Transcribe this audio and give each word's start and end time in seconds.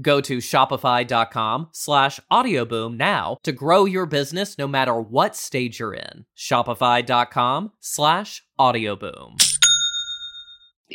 Go 0.00 0.20
to 0.22 0.38
shopify.com 0.38 1.68
slash 1.72 2.20
audioboom 2.30 2.96
now 2.96 3.38
to 3.42 3.52
grow 3.52 3.84
your 3.84 4.06
business 4.06 4.56
no 4.56 4.66
matter 4.66 4.98
what 4.98 5.36
stage 5.36 5.80
you're 5.80 5.94
in. 5.94 6.24
Shopify.com 6.36 7.72
slash 7.80 8.42
audioboom. 8.58 9.36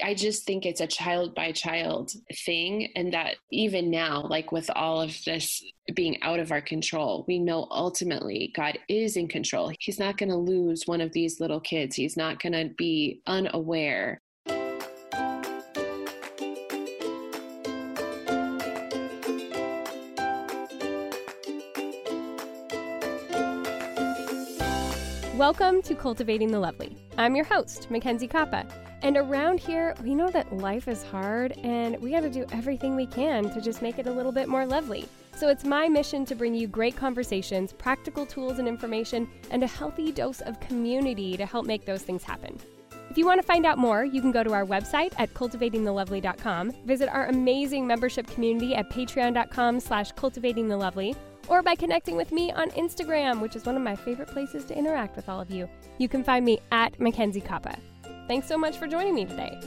I 0.04 0.14
just 0.14 0.46
think 0.46 0.66
it's 0.66 0.82
a 0.82 0.88
child 0.88 1.34
by 1.36 1.52
child 1.52 2.12
thing. 2.46 2.92
And 2.96 3.14
that 3.14 3.36
even 3.52 3.90
now, 3.90 4.26
like 4.28 4.52
with 4.52 4.70
all 4.76 5.02
of 5.02 5.16
this 5.26 5.64
being 5.96 6.22
out 6.22 6.40
of 6.40 6.52
our 6.52 6.62
control, 6.62 7.26
we 7.28 7.40
know 7.40 7.68
ultimately 7.72 8.52
God 8.56 8.78
is 8.90 9.18
in 9.18 9.28
control. 9.28 9.72
He's 9.80 10.00
not 10.00 10.18
going 10.18 10.30
to 10.30 10.36
lose 10.36 10.84
one 10.86 11.02
of 11.02 11.14
these 11.14 11.40
little 11.40 11.60
kids, 11.60 11.96
He's 11.96 12.18
not 12.18 12.42
going 12.42 12.54
to 12.54 12.74
be 12.78 13.22
unaware 13.26 14.22
Welcome 25.38 25.84
to 25.84 25.94
Cultivating 25.94 26.50
the 26.50 26.60
Lovely. 26.60 26.98
I'm 27.16 27.36
your 27.36 27.46
host, 27.46 27.92
Mackenzie 27.92 28.28
Koppa. 28.28 28.68
And 29.04 29.16
around 29.16 29.60
here, 29.60 29.94
we 30.02 30.16
know 30.16 30.32
that 30.32 30.52
life 30.52 30.88
is 30.88 31.04
hard 31.04 31.52
and 31.60 31.96
we 32.02 32.10
got 32.10 32.22
to 32.22 32.30
do 32.32 32.48
everything 32.52 32.96
we 32.96 33.06
can 33.06 33.52
to 33.52 33.62
just 33.62 33.84
make 33.84 34.00
it 34.00 34.08
a 34.08 34.12
little 34.12 34.32
bit 34.32 34.48
more 34.48 34.66
lovely. 34.66 35.08
So 35.36 35.48
it's 35.50 35.64
my 35.64 35.88
mission 35.88 36.26
to 36.26 36.34
bring 36.34 36.56
you 36.56 36.68
great 36.68 36.96
conversations, 36.96 37.72
practical 37.72 38.26
tools 38.26 38.58
and 38.58 38.68
information, 38.68 39.30
and 39.52 39.62
a 39.62 39.68
healthy 39.68 40.12
dose 40.12 40.42
of 40.42 40.60
community 40.60 41.38
to 41.38 41.46
help 41.46 41.68
make 41.68 41.86
those 41.86 42.02
things 42.02 42.24
happen. 42.24 42.60
If 43.12 43.16
you 43.16 43.28
want 43.28 43.40
to 43.40 43.46
find 43.46 43.64
out 43.68 43.78
more, 43.78 44.04
you 44.04 44.22
can 44.22 44.32
go 44.32 44.44
to 44.44 44.54
our 44.54 44.66
website 44.66 45.14
at 45.20 45.36
cultivatingthelovely.com, 45.36 46.72
visit 46.88 47.10
our 47.10 47.28
amazing 47.28 47.86
membership 47.86 48.26
community 48.26 48.74
at 48.74 48.90
patreon.com 48.90 49.82
slash 49.82 50.14
cultivatingthelovely, 50.14 51.16
or 51.48 51.62
by 51.62 51.76
connecting 51.76 52.16
with 52.16 52.32
me 52.32 52.52
on 52.52 52.70
Instagram, 52.72 53.42
which 53.42 53.56
is 53.56 53.66
one 53.66 53.76
of 53.76 53.82
my 53.82 53.96
favorite 53.96 54.30
places 54.30 54.66
to 54.66 54.78
interact 54.78 55.16
with 55.16 55.30
all 55.30 55.40
of 55.40 55.50
you. 55.50 55.70
You 55.98 56.10
can 56.10 56.24
find 56.24 56.46
me 56.46 56.60
at 56.72 57.00
Mackenzie 57.00 57.42
Koppa. 57.42 57.78
Thanks 58.28 58.48
so 58.48 58.58
much 58.58 58.78
for 58.78 58.88
joining 58.88 59.16
me 59.16 59.26
today. 59.26 59.60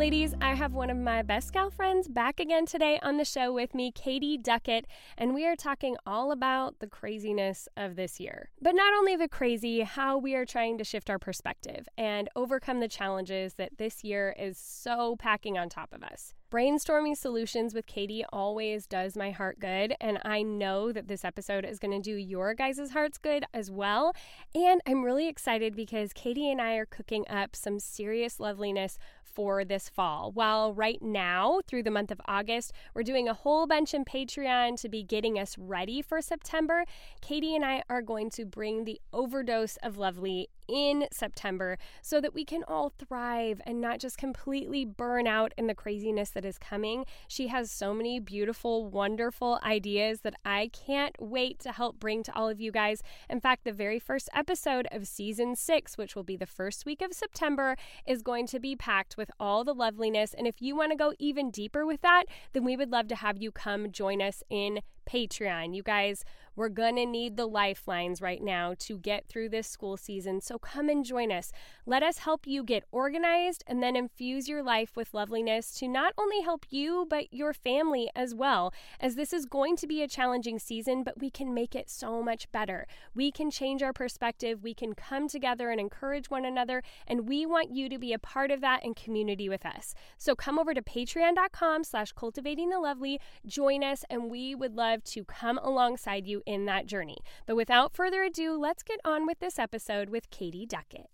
Ladies, 0.00 0.32
I 0.40 0.54
have 0.54 0.72
one 0.72 0.88
of 0.88 0.96
my 0.96 1.20
best 1.20 1.52
gal 1.52 1.68
friends 1.68 2.08
back 2.08 2.40
again 2.40 2.64
today 2.64 2.98
on 3.02 3.18
the 3.18 3.24
show 3.26 3.52
with 3.52 3.74
me, 3.74 3.92
Katie 3.92 4.38
Duckett, 4.38 4.86
and 5.18 5.34
we 5.34 5.46
are 5.46 5.54
talking 5.54 5.94
all 6.06 6.32
about 6.32 6.78
the 6.78 6.86
craziness 6.86 7.68
of 7.76 7.96
this 7.96 8.18
year. 8.18 8.48
But 8.62 8.74
not 8.74 8.94
only 8.94 9.14
the 9.14 9.28
crazy, 9.28 9.82
how 9.82 10.16
we 10.16 10.34
are 10.34 10.46
trying 10.46 10.78
to 10.78 10.84
shift 10.84 11.10
our 11.10 11.18
perspective 11.18 11.86
and 11.98 12.30
overcome 12.34 12.80
the 12.80 12.88
challenges 12.88 13.56
that 13.58 13.76
this 13.76 14.02
year 14.02 14.34
is 14.38 14.56
so 14.56 15.16
packing 15.16 15.58
on 15.58 15.68
top 15.68 15.92
of 15.92 16.02
us. 16.02 16.32
Brainstorming 16.50 17.16
solutions 17.16 17.74
with 17.74 17.86
Katie 17.86 18.24
always 18.32 18.88
does 18.88 19.16
my 19.16 19.30
heart 19.30 19.60
good, 19.60 19.94
and 20.00 20.18
I 20.24 20.42
know 20.42 20.90
that 20.90 21.06
this 21.06 21.24
episode 21.24 21.64
is 21.64 21.78
going 21.78 21.92
to 21.92 22.00
do 22.00 22.16
your 22.16 22.54
guys' 22.54 22.90
hearts 22.90 23.18
good 23.18 23.44
as 23.54 23.70
well. 23.70 24.14
And 24.52 24.80
I'm 24.84 25.04
really 25.04 25.28
excited 25.28 25.76
because 25.76 26.12
Katie 26.12 26.50
and 26.50 26.60
I 26.60 26.74
are 26.74 26.86
cooking 26.86 27.24
up 27.28 27.54
some 27.54 27.78
serious 27.78 28.40
loveliness 28.40 28.98
for 29.32 29.64
this 29.64 29.88
fall. 29.88 30.32
While 30.32 30.74
right 30.74 31.00
now, 31.00 31.60
through 31.66 31.82
the 31.84 31.90
month 31.90 32.10
of 32.10 32.20
August, 32.26 32.72
we're 32.94 33.02
doing 33.02 33.28
a 33.28 33.34
whole 33.34 33.66
bunch 33.66 33.94
in 33.94 34.04
Patreon 34.04 34.80
to 34.80 34.88
be 34.88 35.02
getting 35.02 35.38
us 35.38 35.56
ready 35.58 36.02
for 36.02 36.20
September, 36.20 36.84
Katie 37.20 37.54
and 37.54 37.64
I 37.64 37.82
are 37.88 38.02
going 38.02 38.30
to 38.30 38.44
bring 38.44 38.84
the 38.84 39.00
overdose 39.12 39.76
of 39.78 39.96
lovely 39.96 40.48
in 40.70 41.06
September 41.12 41.76
so 42.00 42.20
that 42.20 42.32
we 42.32 42.44
can 42.44 42.62
all 42.68 42.90
thrive 42.90 43.60
and 43.66 43.80
not 43.80 43.98
just 43.98 44.16
completely 44.16 44.84
burn 44.84 45.26
out 45.26 45.52
in 45.58 45.66
the 45.66 45.74
craziness 45.74 46.30
that 46.30 46.44
is 46.44 46.58
coming. 46.58 47.04
She 47.28 47.48
has 47.48 47.70
so 47.70 47.92
many 47.92 48.20
beautiful, 48.20 48.86
wonderful 48.86 49.58
ideas 49.64 50.20
that 50.20 50.34
I 50.44 50.70
can't 50.72 51.16
wait 51.20 51.58
to 51.60 51.72
help 51.72 51.98
bring 51.98 52.22
to 52.24 52.34
all 52.34 52.48
of 52.48 52.60
you 52.60 52.70
guys. 52.70 53.02
In 53.28 53.40
fact, 53.40 53.64
the 53.64 53.72
very 53.72 53.98
first 53.98 54.28
episode 54.32 54.86
of 54.92 55.06
season 55.06 55.56
six, 55.56 55.98
which 55.98 56.14
will 56.14 56.22
be 56.22 56.36
the 56.36 56.46
first 56.46 56.86
week 56.86 57.02
of 57.02 57.12
September, 57.12 57.76
is 58.06 58.22
going 58.22 58.46
to 58.48 58.60
be 58.60 58.76
packed 58.76 59.16
with 59.16 59.30
all 59.40 59.64
the 59.64 59.74
loveliness. 59.74 60.34
And 60.34 60.46
if 60.46 60.62
you 60.62 60.76
want 60.76 60.92
to 60.92 60.96
go 60.96 61.12
even 61.18 61.50
deeper 61.50 61.84
with 61.84 62.02
that, 62.02 62.24
then 62.52 62.64
we 62.64 62.76
would 62.76 62.90
love 62.90 63.08
to 63.08 63.16
have 63.16 63.42
you 63.42 63.50
come 63.50 63.90
join 63.90 64.22
us 64.22 64.42
in 64.48 64.80
Patreon. 65.10 65.74
You 65.74 65.82
guys, 65.82 66.24
we're 66.56 66.68
going 66.68 66.96
to 66.96 67.06
need 67.06 67.36
the 67.36 67.46
lifelines 67.46 68.20
right 68.20 68.42
now 68.42 68.74
to 68.80 68.98
get 68.98 69.26
through 69.26 69.48
this 69.48 69.66
school 69.66 69.96
season. 69.96 70.40
So 70.40 70.58
come 70.58 70.88
and 70.88 71.04
join 71.04 71.32
us. 71.32 71.52
Let 71.86 72.02
us 72.02 72.18
help 72.18 72.46
you 72.46 72.62
get 72.62 72.84
organized 72.92 73.64
and 73.66 73.82
then 73.82 73.96
infuse 73.96 74.48
your 74.48 74.62
life 74.62 74.96
with 74.96 75.14
loveliness 75.14 75.72
to 75.78 75.88
not 75.88 76.12
only 76.18 76.42
help 76.42 76.66
you, 76.70 77.06
but 77.08 77.32
your 77.32 77.52
family 77.52 78.10
as 78.14 78.34
well, 78.34 78.72
as 79.00 79.14
this 79.14 79.32
is 79.32 79.46
going 79.46 79.76
to 79.76 79.86
be 79.86 80.02
a 80.02 80.08
challenging 80.08 80.58
season, 80.58 81.02
but 81.02 81.18
we 81.18 81.30
can 81.30 81.54
make 81.54 81.74
it 81.74 81.88
so 81.88 82.22
much 82.22 82.50
better. 82.52 82.86
We 83.14 83.32
can 83.32 83.50
change 83.50 83.82
our 83.82 83.92
perspective. 83.92 84.62
We 84.62 84.74
can 84.74 84.94
come 84.94 85.28
together 85.28 85.70
and 85.70 85.80
encourage 85.80 86.30
one 86.30 86.44
another. 86.44 86.82
And 87.06 87.28
we 87.28 87.46
want 87.46 87.70
you 87.70 87.88
to 87.88 87.98
be 87.98 88.12
a 88.12 88.18
part 88.18 88.50
of 88.50 88.60
that 88.60 88.84
in 88.84 88.94
community 88.94 89.48
with 89.48 89.64
us. 89.64 89.94
So 90.18 90.34
come 90.34 90.58
over 90.58 90.74
to 90.74 90.82
patreon.com 90.82 91.84
slash 91.84 92.12
cultivating 92.12 92.70
the 92.70 92.78
lovely, 92.78 93.18
join 93.46 93.82
us, 93.82 94.04
and 94.10 94.30
we 94.30 94.54
would 94.54 94.76
love 94.76 94.99
to 95.00 95.24
come 95.24 95.58
alongside 95.58 96.26
you 96.26 96.42
in 96.46 96.66
that 96.66 96.86
journey. 96.86 97.18
But 97.46 97.56
without 97.56 97.94
further 97.94 98.22
ado, 98.22 98.58
let's 98.58 98.82
get 98.82 99.00
on 99.04 99.26
with 99.26 99.38
this 99.38 99.58
episode 99.58 100.10
with 100.10 100.30
Katie 100.30 100.66
Duckett. 100.66 101.10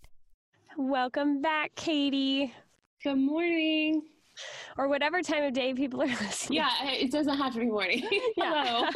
Welcome 0.77 1.41
back, 1.41 1.73
Katie. 1.75 2.53
Good 3.03 3.17
morning. 3.17 4.03
Or 4.77 4.87
whatever 4.87 5.21
time 5.21 5.43
of 5.43 5.53
day 5.53 5.73
people 5.73 6.01
are 6.01 6.05
listening. 6.21 6.57
Yeah, 6.57 6.69
it 6.83 7.11
doesn't 7.11 7.37
have 7.37 7.53
to 7.53 7.59
be 7.59 7.65
morning. 7.65 8.03
Hello. 8.37 8.89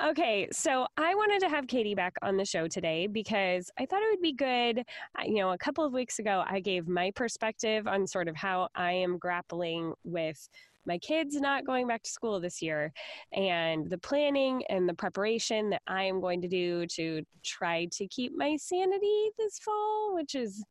okay, 0.10 0.48
so 0.52 0.86
I 0.96 1.14
wanted 1.14 1.40
to 1.40 1.48
have 1.48 1.66
Katie 1.66 1.94
back 1.94 2.14
on 2.22 2.36
the 2.36 2.44
show 2.44 2.68
today 2.68 3.06
because 3.06 3.70
I 3.78 3.86
thought 3.86 4.02
it 4.02 4.10
would 4.10 4.22
be 4.22 4.32
good. 4.32 4.80
Uh, 5.18 5.24
you 5.24 5.36
know, 5.36 5.50
a 5.50 5.58
couple 5.58 5.84
of 5.84 5.92
weeks 5.92 6.18
ago, 6.18 6.44
I 6.46 6.60
gave 6.60 6.88
my 6.88 7.10
perspective 7.12 7.86
on 7.86 8.06
sort 8.06 8.28
of 8.28 8.36
how 8.36 8.68
I 8.74 8.92
am 8.92 9.18
grappling 9.18 9.94
with 10.04 10.48
my 10.88 10.98
kids 10.98 11.36
not 11.36 11.66
going 11.66 11.86
back 11.86 12.02
to 12.02 12.10
school 12.10 12.40
this 12.40 12.60
year 12.62 12.92
and 13.32 13.88
the 13.88 13.98
planning 13.98 14.64
and 14.70 14.88
the 14.88 14.94
preparation 14.94 15.70
that 15.70 15.82
I 15.86 16.04
am 16.04 16.20
going 16.20 16.40
to 16.42 16.48
do 16.48 16.86
to 16.86 17.22
try 17.44 17.86
to 17.92 18.08
keep 18.08 18.32
my 18.34 18.56
sanity 18.56 19.30
this 19.38 19.58
fall, 19.58 20.14
which 20.14 20.34
is 20.34 20.64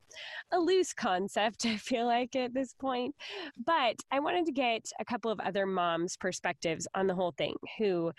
a 0.52 0.60
loose 0.60 0.92
concept, 0.92 1.66
I 1.66 1.78
feel 1.78 2.08
like 2.08 2.36
at 2.36 2.54
this 2.54 2.74
point. 2.74 3.16
But 3.64 3.96
I 4.12 4.20
wanted 4.20 4.48
to 4.48 4.52
get 4.52 4.86
a 5.00 5.06
couple 5.06 5.32
of 5.32 5.40
other 5.40 5.66
moms' 5.66 6.18
perspectives 6.18 6.88
on 6.96 7.08
the 7.08 7.16
whole 7.16 7.34
thing 7.38 7.56
who 7.78 8.12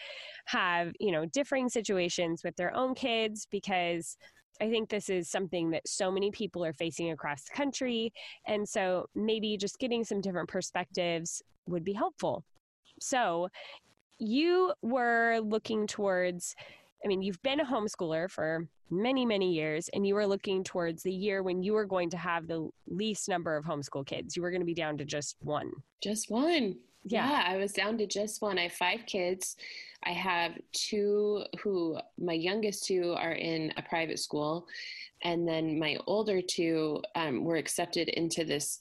have, 0.47 0.93
you 1.01 1.13
know, 1.13 1.27
differing 1.27 1.69
situations 1.69 2.43
with 2.45 2.55
their 2.57 2.75
own 2.75 2.95
kids 2.95 3.47
because 3.51 4.17
I 4.61 4.71
think 4.71 4.89
this 4.89 5.09
is 5.09 5.31
something 5.31 5.71
that 5.71 5.87
so 5.87 6.11
many 6.11 6.31
people 6.31 6.65
are 6.65 6.73
facing 6.73 7.11
across 7.11 7.45
the 7.45 7.57
country. 7.57 8.13
And 8.47 8.69
so 8.69 9.07
maybe 9.15 9.57
just 9.57 9.79
getting 9.79 10.05
some 10.05 10.21
different 10.21 10.49
perspectives 10.49 11.43
would 11.67 11.85
be 11.85 11.93
helpful. 11.93 12.45
So 13.01 13.49
you 14.19 14.73
were 14.83 15.39
looking 15.43 15.87
towards, 15.87 16.55
I 17.05 17.09
mean, 17.09 17.23
you've 17.23 17.43
been 17.43 17.61
a 17.61 17.65
homeschooler 17.65 18.31
for 18.31 18.67
many, 18.91 19.27
many 19.27 19.53
years, 19.53 19.89
and 19.93 20.07
you 20.07 20.15
were 20.15 20.27
looking 20.27 20.65
towards 20.65 21.03
the 21.03 21.13
year 21.13 21.43
when 21.43 21.63
you 21.63 21.75
were 21.75 21.85
going 21.85 22.11
to 22.11 22.17
have 22.17 22.49
the 22.49 22.69
least 22.89 23.29
number 23.29 23.57
of 23.57 23.65
homeschool 23.65 24.07
kids. 24.07 24.35
You 24.35 24.43
were 24.43 24.51
going 24.51 24.63
to 24.63 24.67
be 24.67 24.75
down 24.75 24.99
to 24.99 25.05
just 25.05 25.37
one. 25.41 25.71
Just 26.03 26.31
one. 26.31 26.77
Yeah. 27.05 27.29
yeah. 27.29 27.45
I 27.47 27.57
was 27.57 27.73
down 27.73 27.99
to 27.99 28.07
just 28.07 28.43
one. 28.43 28.59
I 28.59 28.65
have 28.65 28.73
five 28.73 29.01
kids. 29.07 29.57
I 30.05 30.11
have 30.11 30.53
two 30.73 31.45
who, 31.63 31.99
my 32.19 32.35
youngest 32.35 32.87
two 32.87 33.15
are 33.17 33.33
in 33.33 33.73
a 33.77 33.83
private 33.83 34.19
school. 34.19 34.67
And 35.23 35.49
then 35.49 35.79
my 35.79 35.97
older 36.07 36.41
two 36.41 37.03
um, 37.17 37.45
were 37.45 37.57
accepted 37.57 38.09
into 38.09 38.45
this, 38.45 38.79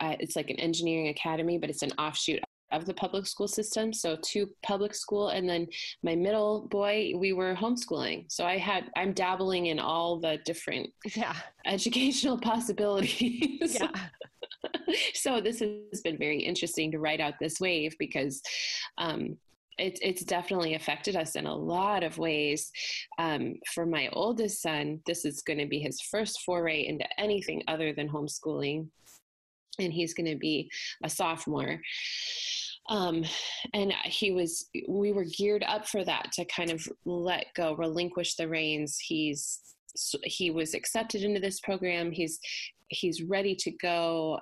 uh, 0.00 0.14
it's 0.20 0.36
like 0.36 0.50
an 0.50 0.60
engineering 0.60 1.08
academy, 1.08 1.58
but 1.58 1.70
it's 1.70 1.82
an 1.82 1.92
offshoot 1.98 2.40
of 2.72 2.84
the 2.84 2.94
public 2.94 3.26
school 3.26 3.48
system. 3.48 3.92
So 3.92 4.16
two 4.22 4.50
public 4.62 4.94
school, 4.94 5.28
and 5.28 5.48
then 5.48 5.66
my 6.02 6.14
middle 6.14 6.66
boy, 6.68 7.12
we 7.16 7.32
were 7.32 7.54
homeschooling. 7.54 8.30
So 8.30 8.44
I 8.44 8.58
had 8.58 8.90
I'm 8.96 9.12
dabbling 9.12 9.66
in 9.66 9.78
all 9.78 10.18
the 10.18 10.38
different 10.44 10.90
yeah. 11.14 11.34
educational 11.64 12.38
possibilities. 12.38 13.74
Yeah. 13.80 13.90
so 15.14 15.40
this 15.40 15.60
has 15.60 16.00
been 16.02 16.18
very 16.18 16.40
interesting 16.40 16.90
to 16.92 16.98
write 16.98 17.20
out 17.20 17.34
this 17.40 17.60
wave 17.60 17.94
because 17.98 18.42
um, 18.98 19.36
it, 19.78 19.98
it's 20.02 20.24
definitely 20.24 20.74
affected 20.74 21.16
us 21.16 21.36
in 21.36 21.46
a 21.46 21.54
lot 21.54 22.02
of 22.02 22.18
ways. 22.18 22.70
Um, 23.18 23.56
for 23.74 23.86
my 23.86 24.08
oldest 24.12 24.62
son, 24.62 25.00
this 25.06 25.24
is 25.24 25.42
going 25.42 25.58
to 25.58 25.66
be 25.66 25.78
his 25.78 26.00
first 26.00 26.42
foray 26.44 26.86
into 26.86 27.06
anything 27.18 27.62
other 27.68 27.92
than 27.92 28.08
homeschooling, 28.08 28.88
and 29.78 29.92
he's 29.92 30.14
going 30.14 30.30
to 30.30 30.38
be 30.38 30.70
a 31.04 31.10
sophomore. 31.10 31.80
Um, 32.88 33.24
and 33.74 33.92
he 34.04 34.30
was, 34.30 34.70
we 34.88 35.12
were 35.12 35.24
geared 35.24 35.64
up 35.66 35.88
for 35.88 36.04
that 36.04 36.30
to 36.34 36.44
kind 36.44 36.70
of 36.70 36.86
let 37.04 37.46
go, 37.54 37.74
relinquish 37.74 38.36
the 38.36 38.48
reins. 38.48 38.96
He's, 38.98 39.60
he 40.22 40.50
was 40.50 40.72
accepted 40.72 41.22
into 41.22 41.40
this 41.40 41.58
program. 41.60 42.12
He's, 42.12 42.38
he's 42.88 43.22
ready 43.22 43.56
to 43.56 43.72
go 43.72 44.38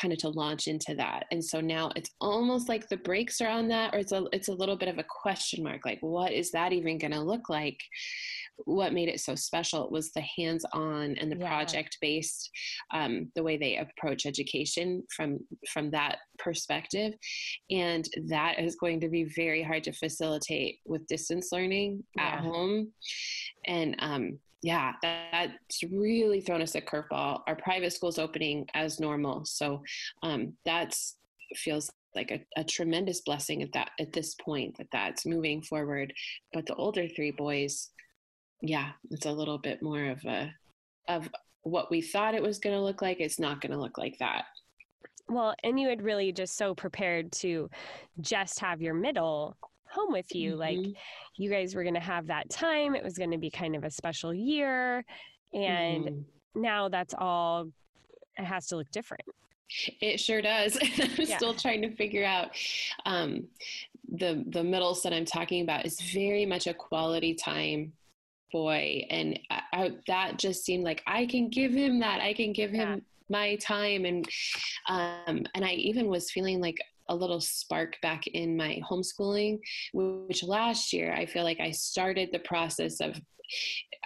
kind 0.00 0.12
of 0.12 0.18
to 0.20 0.28
launch 0.28 0.66
into 0.66 0.94
that. 0.96 1.24
And 1.30 1.44
so 1.44 1.60
now 1.60 1.90
it's 1.96 2.10
almost 2.20 2.68
like 2.68 2.88
the 2.88 2.96
brakes 2.96 3.40
are 3.40 3.48
on 3.48 3.68
that, 3.68 3.94
or 3.94 3.98
it's 3.98 4.12
a 4.12 4.26
it's 4.32 4.48
a 4.48 4.54
little 4.54 4.76
bit 4.76 4.88
of 4.88 4.98
a 4.98 5.04
question 5.04 5.62
mark. 5.62 5.84
Like, 5.84 6.00
what 6.00 6.32
is 6.32 6.50
that 6.52 6.72
even 6.72 6.98
going 6.98 7.12
to 7.12 7.20
look 7.20 7.48
like? 7.48 7.80
What 8.64 8.92
made 8.92 9.08
it 9.08 9.20
so 9.20 9.34
special 9.34 9.90
was 9.90 10.12
the 10.12 10.22
hands-on 10.36 11.16
and 11.20 11.30
the 11.30 11.36
yeah. 11.36 11.48
project-based, 11.48 12.50
um, 12.92 13.30
the 13.34 13.42
way 13.42 13.56
they 13.56 13.76
approach 13.76 14.26
education 14.26 15.02
from 15.14 15.40
from 15.68 15.90
that 15.90 16.18
perspective, 16.38 17.14
and 17.70 18.08
that 18.28 18.58
is 18.58 18.76
going 18.76 19.00
to 19.00 19.08
be 19.08 19.24
very 19.24 19.62
hard 19.62 19.84
to 19.84 19.92
facilitate 19.92 20.78
with 20.86 21.06
distance 21.06 21.50
learning 21.52 22.04
yeah. 22.16 22.34
at 22.34 22.40
home. 22.40 22.92
And 23.66 23.96
um, 23.98 24.38
yeah, 24.62 24.92
that, 25.02 25.26
that's 25.32 25.82
really 25.92 26.40
thrown 26.40 26.62
us 26.62 26.74
a 26.74 26.80
curveball. 26.80 27.42
Our 27.46 27.56
private 27.56 27.92
school's 27.92 28.18
opening 28.18 28.66
as 28.74 28.98
normal, 28.98 29.44
so 29.44 29.82
um, 30.22 30.54
that's 30.64 31.16
feels 31.54 31.90
like 32.14 32.30
a, 32.30 32.40
a, 32.60 32.64
tremendous 32.64 33.20
blessing 33.20 33.62
at 33.62 33.72
that 33.72 33.90
at 34.00 34.12
this 34.12 34.34
point 34.34 34.76
that 34.78 34.88
that's 34.92 35.26
moving 35.26 35.62
forward. 35.62 36.12
But 36.52 36.66
the 36.66 36.74
older 36.74 37.08
three 37.08 37.30
boys, 37.30 37.90
yeah, 38.64 38.92
it's 39.10 39.26
a 39.26 39.32
little 39.32 39.58
bit 39.58 39.82
more 39.82 40.06
of 40.06 40.24
a 40.24 40.52
of 41.06 41.28
what 41.62 41.90
we 41.90 42.00
thought 42.00 42.34
it 42.34 42.42
was 42.42 42.58
going 42.58 42.74
to 42.74 42.82
look 42.82 43.02
like. 43.02 43.20
It's 43.20 43.38
not 43.38 43.60
going 43.60 43.72
to 43.72 43.78
look 43.78 43.98
like 43.98 44.18
that. 44.18 44.44
Well, 45.28 45.54
and 45.62 45.78
you 45.78 45.88
had 45.88 46.02
really 46.02 46.32
just 46.32 46.56
so 46.56 46.74
prepared 46.74 47.30
to 47.32 47.68
just 48.20 48.58
have 48.60 48.80
your 48.80 48.94
middle 48.94 49.56
home 49.88 50.12
with 50.12 50.34
you. 50.34 50.52
Mm-hmm. 50.52 50.60
Like 50.60 50.96
you 51.36 51.50
guys 51.50 51.74
were 51.74 51.82
going 51.82 51.94
to 51.94 52.00
have 52.00 52.26
that 52.28 52.48
time. 52.48 52.94
It 52.94 53.04
was 53.04 53.18
going 53.18 53.30
to 53.30 53.38
be 53.38 53.50
kind 53.50 53.76
of 53.76 53.84
a 53.84 53.90
special 53.90 54.32
year. 54.32 55.04
And 55.52 56.04
mm-hmm. 56.04 56.60
now 56.60 56.88
that's 56.88 57.14
all, 57.16 57.68
it 58.38 58.44
has 58.44 58.66
to 58.68 58.76
look 58.76 58.90
different. 58.90 59.24
It 60.00 60.20
sure 60.20 60.42
does. 60.42 60.78
I'm 60.98 61.10
yeah. 61.18 61.36
still 61.36 61.54
trying 61.54 61.82
to 61.82 61.94
figure 61.96 62.24
out 62.24 62.50
um, 63.06 63.44
the 64.12 64.44
the 64.48 64.62
middle 64.62 64.94
son 64.94 65.12
I'm 65.12 65.24
talking 65.24 65.62
about 65.62 65.86
is 65.86 66.00
very 66.00 66.44
much 66.44 66.66
a 66.66 66.74
quality 66.74 67.34
time 67.34 67.92
boy, 68.54 69.04
and 69.10 69.36
I, 69.50 69.62
I, 69.72 69.90
that 70.06 70.38
just 70.38 70.64
seemed 70.64 70.84
like 70.84 71.02
I 71.08 71.26
can 71.26 71.48
give 71.50 71.72
him 71.72 71.98
that. 71.98 72.20
I 72.20 72.32
can 72.32 72.52
give 72.52 72.70
him 72.70 72.88
yeah. 72.88 72.96
my 73.28 73.56
time, 73.56 74.04
and 74.04 74.24
um, 74.88 75.44
and 75.54 75.64
I 75.64 75.72
even 75.72 76.06
was 76.06 76.30
feeling 76.30 76.60
like 76.60 76.78
a 77.08 77.16
little 77.16 77.40
spark 77.40 78.00
back 78.00 78.28
in 78.28 78.56
my 78.56 78.80
homeschooling, 78.88 79.58
which 79.92 80.44
last 80.44 80.92
year 80.92 81.12
I 81.12 81.26
feel 81.26 81.42
like 81.42 81.58
I 81.58 81.72
started 81.72 82.30
the 82.32 82.38
process 82.38 83.00
of 83.00 83.20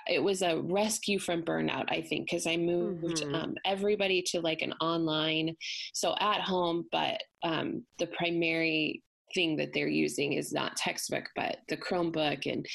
it 0.09 0.23
was 0.23 0.41
a 0.41 0.61
rescue 0.63 1.19
from 1.19 1.43
burnout, 1.43 1.85
I 1.91 2.01
think, 2.01 2.25
because 2.25 2.47
I 2.47 2.57
moved 2.57 3.19
mm-hmm. 3.19 3.35
um, 3.35 3.55
everybody 3.67 4.23
to 4.29 4.41
like 4.41 4.63
an 4.63 4.73
online, 4.81 5.55
so 5.93 6.15
at 6.19 6.41
home, 6.41 6.87
but 6.91 7.21
um, 7.43 7.85
the 7.99 8.07
primary 8.07 9.03
thing 9.35 9.57
that 9.57 9.75
they're 9.75 9.89
using 9.89 10.33
is 10.33 10.53
not 10.53 10.77
textbook, 10.77 11.25
but 11.37 11.59
the 11.69 11.77
Chromebook 11.77 12.51
and 12.51 12.67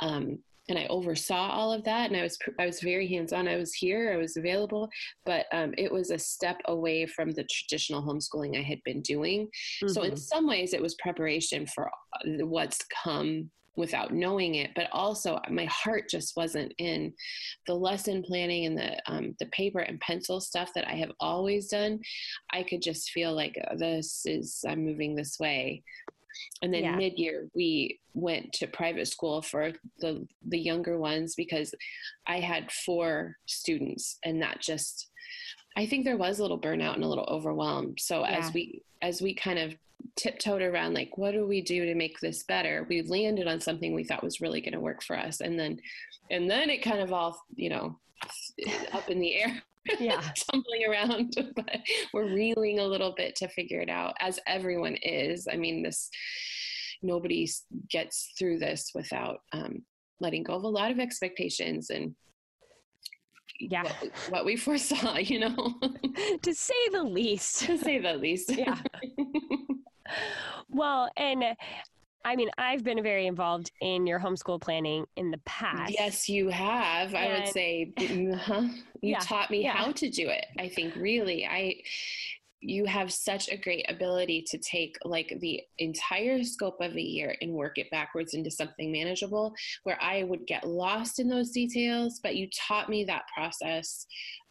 um, 0.00 0.38
and 0.68 0.78
I 0.78 0.86
oversaw 0.86 1.48
all 1.48 1.72
of 1.72 1.84
that. 1.84 2.10
And 2.10 2.16
I 2.16 2.22
was 2.22 2.38
I 2.58 2.66
was 2.66 2.80
very 2.80 3.08
hands 3.08 3.32
on. 3.32 3.48
I 3.48 3.56
was 3.56 3.74
here. 3.74 4.12
I 4.12 4.16
was 4.16 4.36
available, 4.36 4.88
but 5.26 5.46
um, 5.52 5.74
it 5.76 5.90
was 5.90 6.10
a 6.10 6.18
step 6.18 6.60
away 6.66 7.06
from 7.06 7.32
the 7.32 7.44
traditional 7.44 8.02
homeschooling 8.02 8.56
I 8.56 8.62
had 8.62 8.82
been 8.84 9.02
doing. 9.02 9.46
Mm-hmm. 9.46 9.88
So 9.88 10.02
in 10.02 10.12
mm-hmm. 10.12 10.16
some 10.16 10.46
ways, 10.46 10.72
it 10.72 10.82
was 10.82 10.94
preparation 10.96 11.66
for 11.66 11.90
what's 12.24 12.78
come 13.04 13.50
without 13.74 14.12
knowing 14.12 14.56
it 14.56 14.70
but 14.76 14.88
also 14.92 15.40
my 15.48 15.64
heart 15.64 16.04
just 16.08 16.36
wasn't 16.36 16.72
in 16.76 17.10
the 17.66 17.74
lesson 17.74 18.22
planning 18.22 18.66
and 18.66 18.76
the 18.76 19.00
um, 19.06 19.34
the 19.38 19.46
paper 19.46 19.78
and 19.78 19.98
pencil 20.00 20.40
stuff 20.40 20.70
that 20.74 20.86
I 20.86 20.92
have 20.92 21.12
always 21.20 21.68
done 21.68 21.98
I 22.52 22.64
could 22.64 22.82
just 22.82 23.10
feel 23.10 23.34
like 23.34 23.56
oh, 23.70 23.76
this 23.78 24.22
is 24.26 24.62
I'm 24.68 24.84
moving 24.84 25.14
this 25.14 25.38
way 25.40 25.82
and 26.62 26.72
then 26.72 26.84
yeah. 26.84 26.96
mid-year 26.96 27.48
we 27.54 27.98
went 28.14 28.52
to 28.52 28.66
private 28.66 29.08
school 29.08 29.42
for 29.42 29.72
the 29.98 30.26
the 30.48 30.58
younger 30.58 30.98
ones 30.98 31.34
because 31.34 31.74
i 32.26 32.40
had 32.40 32.70
four 32.84 33.36
students 33.46 34.18
and 34.24 34.42
that 34.42 34.60
just 34.60 35.10
i 35.76 35.86
think 35.86 36.04
there 36.04 36.16
was 36.16 36.38
a 36.38 36.42
little 36.42 36.60
burnout 36.60 36.94
and 36.94 37.04
a 37.04 37.08
little 37.08 37.28
overwhelm 37.28 37.94
so 37.98 38.20
yeah. 38.20 38.38
as 38.38 38.52
we 38.52 38.82
as 39.02 39.22
we 39.22 39.34
kind 39.34 39.58
of 39.58 39.74
tiptoed 40.16 40.62
around 40.62 40.94
like 40.94 41.16
what 41.16 41.32
do 41.32 41.46
we 41.46 41.62
do 41.62 41.86
to 41.86 41.94
make 41.94 42.18
this 42.20 42.42
better 42.44 42.86
we 42.88 43.02
landed 43.02 43.46
on 43.46 43.60
something 43.60 43.94
we 43.94 44.04
thought 44.04 44.22
was 44.22 44.40
really 44.40 44.60
going 44.60 44.72
to 44.72 44.80
work 44.80 45.02
for 45.02 45.16
us 45.16 45.40
and 45.40 45.58
then 45.58 45.78
and 46.30 46.50
then 46.50 46.68
it 46.70 46.82
kind 46.82 47.00
of 47.00 47.12
all 47.12 47.40
you 47.54 47.70
know 47.70 47.98
up 48.92 49.08
in 49.08 49.18
the 49.18 49.34
air 49.34 49.62
yeah. 49.98 50.20
tumbling 50.50 50.84
around 50.88 51.34
but 51.56 51.80
we're 52.12 52.32
reeling 52.32 52.78
a 52.78 52.86
little 52.86 53.14
bit 53.16 53.36
to 53.36 53.48
figure 53.48 53.80
it 53.80 53.88
out 53.90 54.14
as 54.20 54.38
everyone 54.46 54.96
is. 55.02 55.48
I 55.50 55.56
mean 55.56 55.82
this 55.82 56.08
nobody 57.02 57.48
gets 57.90 58.32
through 58.38 58.58
this 58.58 58.92
without 58.94 59.38
um, 59.52 59.82
letting 60.20 60.44
go 60.44 60.54
of 60.54 60.62
a 60.62 60.68
lot 60.68 60.90
of 60.90 61.00
expectations 61.00 61.90
and 61.90 62.14
yeah. 63.58 63.82
what, 63.82 64.12
what 64.28 64.44
we 64.44 64.56
foresaw 64.56 65.16
you 65.18 65.40
know? 65.40 65.74
To 66.42 66.54
say 66.54 66.88
the 66.92 67.02
least. 67.02 67.62
To 67.66 67.78
say 67.78 67.98
the 67.98 68.14
least. 68.14 68.56
Yeah. 68.56 68.78
Well 70.68 71.10
and 71.16 71.44
I 72.24 72.36
mean, 72.36 72.50
I've 72.58 72.84
been 72.84 73.02
very 73.02 73.26
involved 73.26 73.72
in 73.80 74.06
your 74.06 74.20
homeschool 74.20 74.60
planning 74.60 75.06
in 75.16 75.30
the 75.30 75.40
past. 75.44 75.94
Yes, 75.98 76.28
you 76.28 76.48
have. 76.48 77.14
And, 77.14 77.16
I 77.16 77.38
would 77.38 77.48
say 77.48 77.92
uh-huh. 77.96 78.62
you 79.00 79.12
yeah, 79.12 79.18
taught 79.20 79.50
me 79.50 79.64
yeah. 79.64 79.72
how 79.72 79.92
to 79.92 80.10
do 80.10 80.28
it. 80.28 80.46
I 80.58 80.68
think 80.68 80.94
really, 80.96 81.46
I 81.46 81.82
you 82.62 82.84
have 82.84 83.12
such 83.12 83.48
a 83.48 83.56
great 83.56 83.84
ability 83.88 84.44
to 84.48 84.56
take 84.56 84.96
like 85.04 85.36
the 85.40 85.60
entire 85.78 86.44
scope 86.44 86.80
of 86.80 86.94
a 86.94 87.02
year 87.02 87.34
and 87.42 87.52
work 87.52 87.76
it 87.76 87.90
backwards 87.90 88.34
into 88.34 88.52
something 88.52 88.92
manageable 88.92 89.52
where 89.82 89.98
I 90.00 90.22
would 90.22 90.46
get 90.46 90.66
lost 90.66 91.18
in 91.18 91.28
those 91.28 91.50
details, 91.50 92.20
but 92.22 92.36
you 92.36 92.48
taught 92.56 92.88
me 92.88 93.02
that 93.04 93.24
process. 93.34 94.06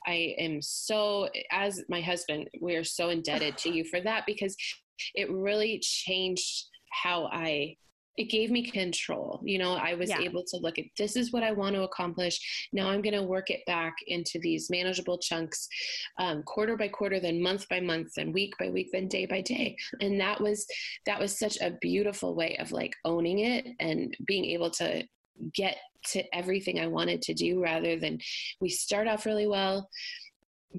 I 0.05 0.35
am 0.37 0.61
so 0.61 1.29
as 1.51 1.81
my 1.87 2.01
husband, 2.01 2.49
we 2.59 2.75
are 2.75 2.83
so 2.83 3.09
indebted 3.09 3.57
to 3.59 3.69
you 3.73 3.85
for 3.85 4.01
that 4.01 4.25
because 4.25 4.57
it 5.15 5.31
really 5.31 5.79
changed 5.81 6.65
how 6.91 7.29
I 7.31 7.75
it 8.17 8.25
gave 8.25 8.51
me 8.51 8.61
control. 8.69 9.41
You 9.43 9.57
know, 9.57 9.73
I 9.73 9.93
was 9.93 10.09
yeah. 10.09 10.19
able 10.19 10.43
to 10.43 10.57
look 10.57 10.77
at 10.77 10.85
this 10.97 11.15
is 11.15 11.31
what 11.31 11.43
I 11.43 11.51
want 11.53 11.75
to 11.75 11.83
accomplish. 11.83 12.67
Now 12.73 12.89
I'm 12.89 13.01
going 13.01 13.15
to 13.15 13.23
work 13.23 13.49
it 13.49 13.61
back 13.65 13.95
into 14.07 14.37
these 14.39 14.69
manageable 14.69 15.17
chunks, 15.17 15.67
um, 16.19 16.43
quarter 16.43 16.75
by 16.75 16.89
quarter, 16.89 17.19
then 17.19 17.41
month 17.41 17.67
by 17.69 17.79
month, 17.79 18.09
then 18.15 18.33
week 18.33 18.53
by 18.59 18.69
week, 18.69 18.89
then 18.91 19.07
day 19.07 19.25
by 19.25 19.41
day. 19.41 19.75
And 20.01 20.19
that 20.19 20.41
was 20.41 20.67
that 21.05 21.19
was 21.19 21.37
such 21.37 21.59
a 21.61 21.77
beautiful 21.81 22.35
way 22.35 22.57
of 22.57 22.71
like 22.71 22.95
owning 23.05 23.39
it 23.39 23.67
and 23.79 24.15
being 24.25 24.45
able 24.45 24.69
to 24.71 25.03
get 25.53 25.77
to 26.03 26.23
everything 26.35 26.79
I 26.79 26.87
wanted 26.87 27.21
to 27.23 27.33
do 27.33 27.61
rather 27.61 27.97
than 27.97 28.19
we 28.59 28.69
start 28.69 29.07
off 29.07 29.25
really 29.25 29.47
well, 29.47 29.89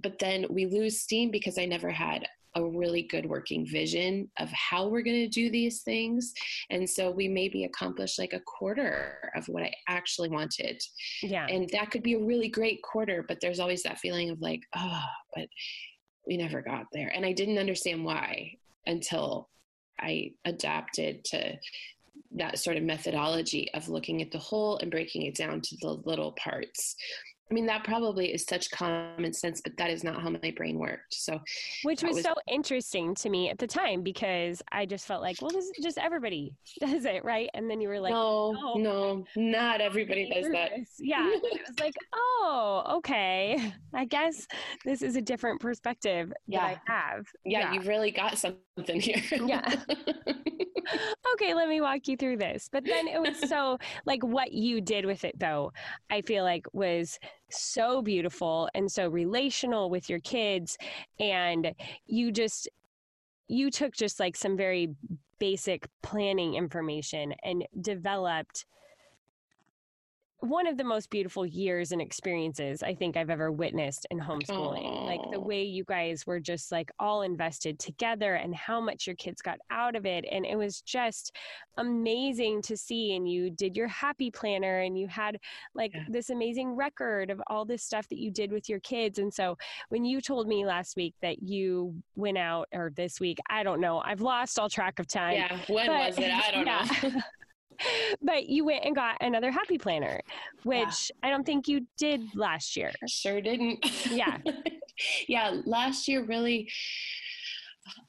but 0.03 0.19
then 0.19 0.47
we 0.51 0.67
lose 0.67 1.01
steam 1.01 1.31
because 1.31 1.59
I 1.59 1.65
never 1.65 1.91
had 1.91 2.27
a 2.55 2.65
really 2.65 3.03
good 3.03 3.27
working 3.27 3.67
vision 3.67 4.31
of 4.39 4.49
how 4.51 4.87
we're 4.87 5.03
going 5.03 5.23
to 5.23 5.29
do 5.29 5.51
these 5.51 5.83
things. 5.83 6.33
And 6.71 6.89
so 6.89 7.11
we 7.11 7.29
maybe 7.29 7.65
accomplish 7.65 8.19
like 8.19 8.33
a 8.33 8.41
quarter 8.41 9.31
of 9.37 9.47
what 9.49 9.63
I 9.63 9.73
actually 9.89 10.29
wanted. 10.29 10.81
Yeah. 11.23 11.47
And 11.47 11.69
that 11.71 11.91
could 11.91 12.03
be 12.03 12.15
a 12.15 12.25
really 12.25 12.49
great 12.49 12.83
quarter, 12.83 13.25
but 13.27 13.39
there's 13.41 13.61
always 13.61 13.83
that 13.85 13.99
feeling 13.99 14.31
of 14.31 14.41
like, 14.41 14.63
oh, 14.77 15.05
but 15.35 15.49
we 16.27 16.37
never 16.37 16.63
got 16.63 16.87
there. 16.93 17.11
And 17.15 17.25
I 17.25 17.33
didn't 17.33 17.59
understand 17.59 18.05
why 18.05 18.53
until 18.87 19.49
I 19.99 20.33
adapted 20.45 21.25
to 21.27 21.57
that 22.35 22.59
sort 22.59 22.77
of 22.77 22.83
methodology 22.83 23.71
of 23.75 23.89
looking 23.89 24.23
at 24.23 24.31
the 24.31 24.39
whole 24.39 24.79
and 24.79 24.91
breaking 24.91 25.23
it 25.23 25.35
down 25.35 25.61
to 25.61 25.77
the 25.81 26.01
little 26.05 26.33
parts. 26.33 26.97
I 27.53 27.55
mean, 27.55 27.67
that 27.67 27.85
probably 27.85 28.33
is 28.33 28.47
such 28.47 28.71
common 28.71 29.31
sense, 29.35 29.61
but 29.61 29.77
that 29.77 29.91
is 29.91 30.03
not 30.03 30.23
how 30.23 30.31
my 30.31 30.55
brain 30.57 30.79
worked. 30.79 31.13
So, 31.13 31.39
which 31.83 32.03
was, 32.03 32.15
was, 32.17 32.25
so 32.25 32.33
interesting 32.49 33.15
to 33.17 33.29
me 33.29 33.51
at 33.51 33.59
the 33.59 33.67
time 33.67 34.03
because 34.03 34.63
I 34.73 34.87
just 34.87 35.05
felt 35.05 35.21
like, 35.21 35.37
well, 35.43 35.51
this 35.51 35.67
is 35.67 35.73
just 35.83 35.99
everybody 35.99 36.55
does 36.81 37.05
it, 37.05 37.23
right? 37.27 37.51
And 37.53 37.71
then 37.71 37.79
you 37.83 37.91
were 37.91 38.01
like, 38.01 38.15
no, 38.15 38.57
oh, 38.59 38.79
no, 38.79 39.27
not 39.37 39.83
everybody 39.83 40.31
does 40.31 40.51
that. 40.51 40.71
Yeah. 40.99 41.29
it 41.29 41.61
was 41.69 41.79
like, 41.79 41.93
oh, 42.15 42.85
okay. 42.97 43.75
I 43.95 44.07
guess 44.07 44.47
this 44.87 45.03
is 45.03 45.17
a 45.17 45.21
different 45.21 45.61
perspective 45.61 46.33
yeah. 46.47 46.69
that 46.69 46.81
I 46.89 46.93
have. 46.93 47.27
Yeah, 47.45 47.61
yeah, 47.61 47.73
you've 47.75 47.87
really 47.87 48.13
got 48.13 48.39
something 48.39 48.99
here. 48.99 49.21
yeah. 49.45 49.75
okay, 51.35 51.55
let 51.55 51.69
me 51.69 51.81
walk 51.81 52.09
you 52.09 52.17
through 52.17 52.39
this. 52.39 52.69
But 52.71 52.85
then 52.85 53.09
it 53.09 53.21
was 53.21 53.39
so 53.49 53.79
like 54.07 54.23
what 54.25 54.53
you 54.53 54.81
did 54.81 55.05
with 55.05 55.25
it 55.25 55.39
though, 55.39 55.73
I 56.11 56.23
feel 56.23 56.45
like 56.45 56.67
was 56.73 57.19
so 57.53 58.03
beautiful 58.03 58.69
and 58.75 58.91
so 58.91 59.09
relational 59.09 59.91
with 59.91 60.09
your 60.09 60.21
kids 60.21 60.79
and 61.21 61.75
you 62.07 62.33
just 62.33 62.69
you 63.49 63.71
took 63.71 63.93
just 63.95 64.19
like 64.19 64.37
some 64.37 64.57
very 64.57 64.89
basic 65.39 65.87
planning 66.03 66.55
information 66.55 67.35
and 67.43 67.67
developed 67.81 68.65
one 70.43 70.67
of 70.67 70.77
the 70.77 70.83
most 70.83 71.09
beautiful 71.09 71.47
years 71.47 71.93
and 71.93 72.03
experiences 72.03 72.83
I 72.83 72.97
think 72.97 73.17
I've 73.17 73.31
ever 73.31 73.53
witnessed 73.53 74.09
in 74.11 74.19
homeschooling. 74.19 74.85
Aww. 74.85 75.07
Like 75.07 75.21
the 75.31 75.39
way 75.39 75.63
you 75.63 75.85
guys 75.85 76.27
were 76.27 76.41
just 76.41 76.73
like 76.73 76.91
all 76.99 77.23
invested 77.23 77.79
together 77.79 78.35
and 78.35 78.53
how 78.53 78.81
much 78.81 79.07
your 79.07 79.15
kids 79.15 79.41
got 79.41 79.59
out 79.71 79.95
of 79.95 80.05
it. 80.05 80.25
And 80.29 80.45
it 80.45 80.57
was 80.57 80.81
just 80.81 81.37
amazing 81.79 82.61
to 82.63 82.77
see. 82.77 83.15
And 83.15 83.31
you 83.31 83.51
did 83.51 83.77
your 83.77 83.87
happy 83.87 84.33
planner 84.33 84.81
and 84.81 84.99
you 84.99 85.07
had 85.07 85.39
like 85.77 85.93
yeah. 85.95 86.07
this 86.09 86.31
amazing 86.31 86.75
record 86.75 87.31
of 87.31 87.41
all 87.47 87.65
this 87.65 87.85
stuff 87.85 88.09
that 88.09 88.19
you 88.19 88.33
did 88.33 88.51
with 88.51 88.69
your 88.69 88.81
kids. 88.81 89.21
And 89.21 89.33
so 89.33 89.57
when 89.91 90.05
you 90.05 90.21
told 90.21 90.49
me 90.49 90.67
last 90.67 90.97
week 90.97 91.15
that 91.23 91.41
you 91.45 91.95
went 92.17 92.37
out 92.37 92.67
or 92.73 92.91
this 92.97 93.21
week, 93.21 93.39
I 93.49 93.63
don't 93.63 93.81
know, 93.81 94.03
I've 94.05 94.21
lost 94.21 94.59
all 94.59 94.69
track 94.69 94.99
of 94.99 95.07
time. 95.07 95.35
Yeah. 95.35 95.57
When 95.69 95.87
but, 95.87 96.09
was 96.09 96.19
it? 96.19 96.33
I 96.33 96.51
don't 96.53 96.67
yeah. 96.67 96.89
know. 97.01 97.21
but 98.23 98.49
you 98.49 98.65
went 98.65 98.85
and 98.85 98.95
got 98.95 99.17
another 99.21 99.51
happy 99.51 99.79
planner, 99.79 100.21
which 100.63 101.11
yeah. 101.11 101.29
I 101.29 101.31
don't 101.31 101.45
think 101.45 101.69
you 101.69 101.87
did 101.99 102.23
last 102.35 102.77
year. 102.77 102.93
Sure 103.07 103.41
didn't. 103.41 103.85
Yeah. 104.11 104.39
yeah. 105.29 105.61
Last 105.65 106.09
year, 106.09 106.25
really, 106.25 106.71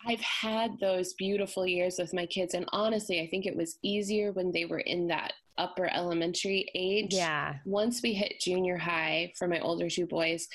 I've 0.08 0.22
had 0.22 0.80
those 0.80 1.14
beautiful 1.14 1.66
years 1.66 1.98
with 1.98 2.14
my 2.14 2.26
kids. 2.26 2.54
And 2.54 2.66
honestly, 2.72 3.22
I 3.22 3.28
think 3.28 3.46
it 3.46 3.56
was 3.56 3.78
easier 3.82 4.32
when 4.32 4.52
they 4.52 4.66
were 4.66 4.80
in 4.80 5.08
that 5.08 5.34
upper 5.58 5.90
elementary 5.94 6.68
age. 6.76 7.14
Yeah. 7.14 7.56
Once 7.66 8.02
we 8.02 8.14
hit 8.14 8.40
junior 8.40 8.78
high 8.78 9.34
for 9.38 9.48
my 9.48 9.60
older 9.60 9.90
two 9.90 10.06
boys, 10.06 10.48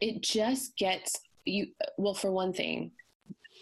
it 0.00 0.22
just 0.22 0.76
gets 0.76 1.20
you. 1.44 1.68
Well, 1.96 2.14
for 2.14 2.30
one 2.30 2.52
thing, 2.52 2.92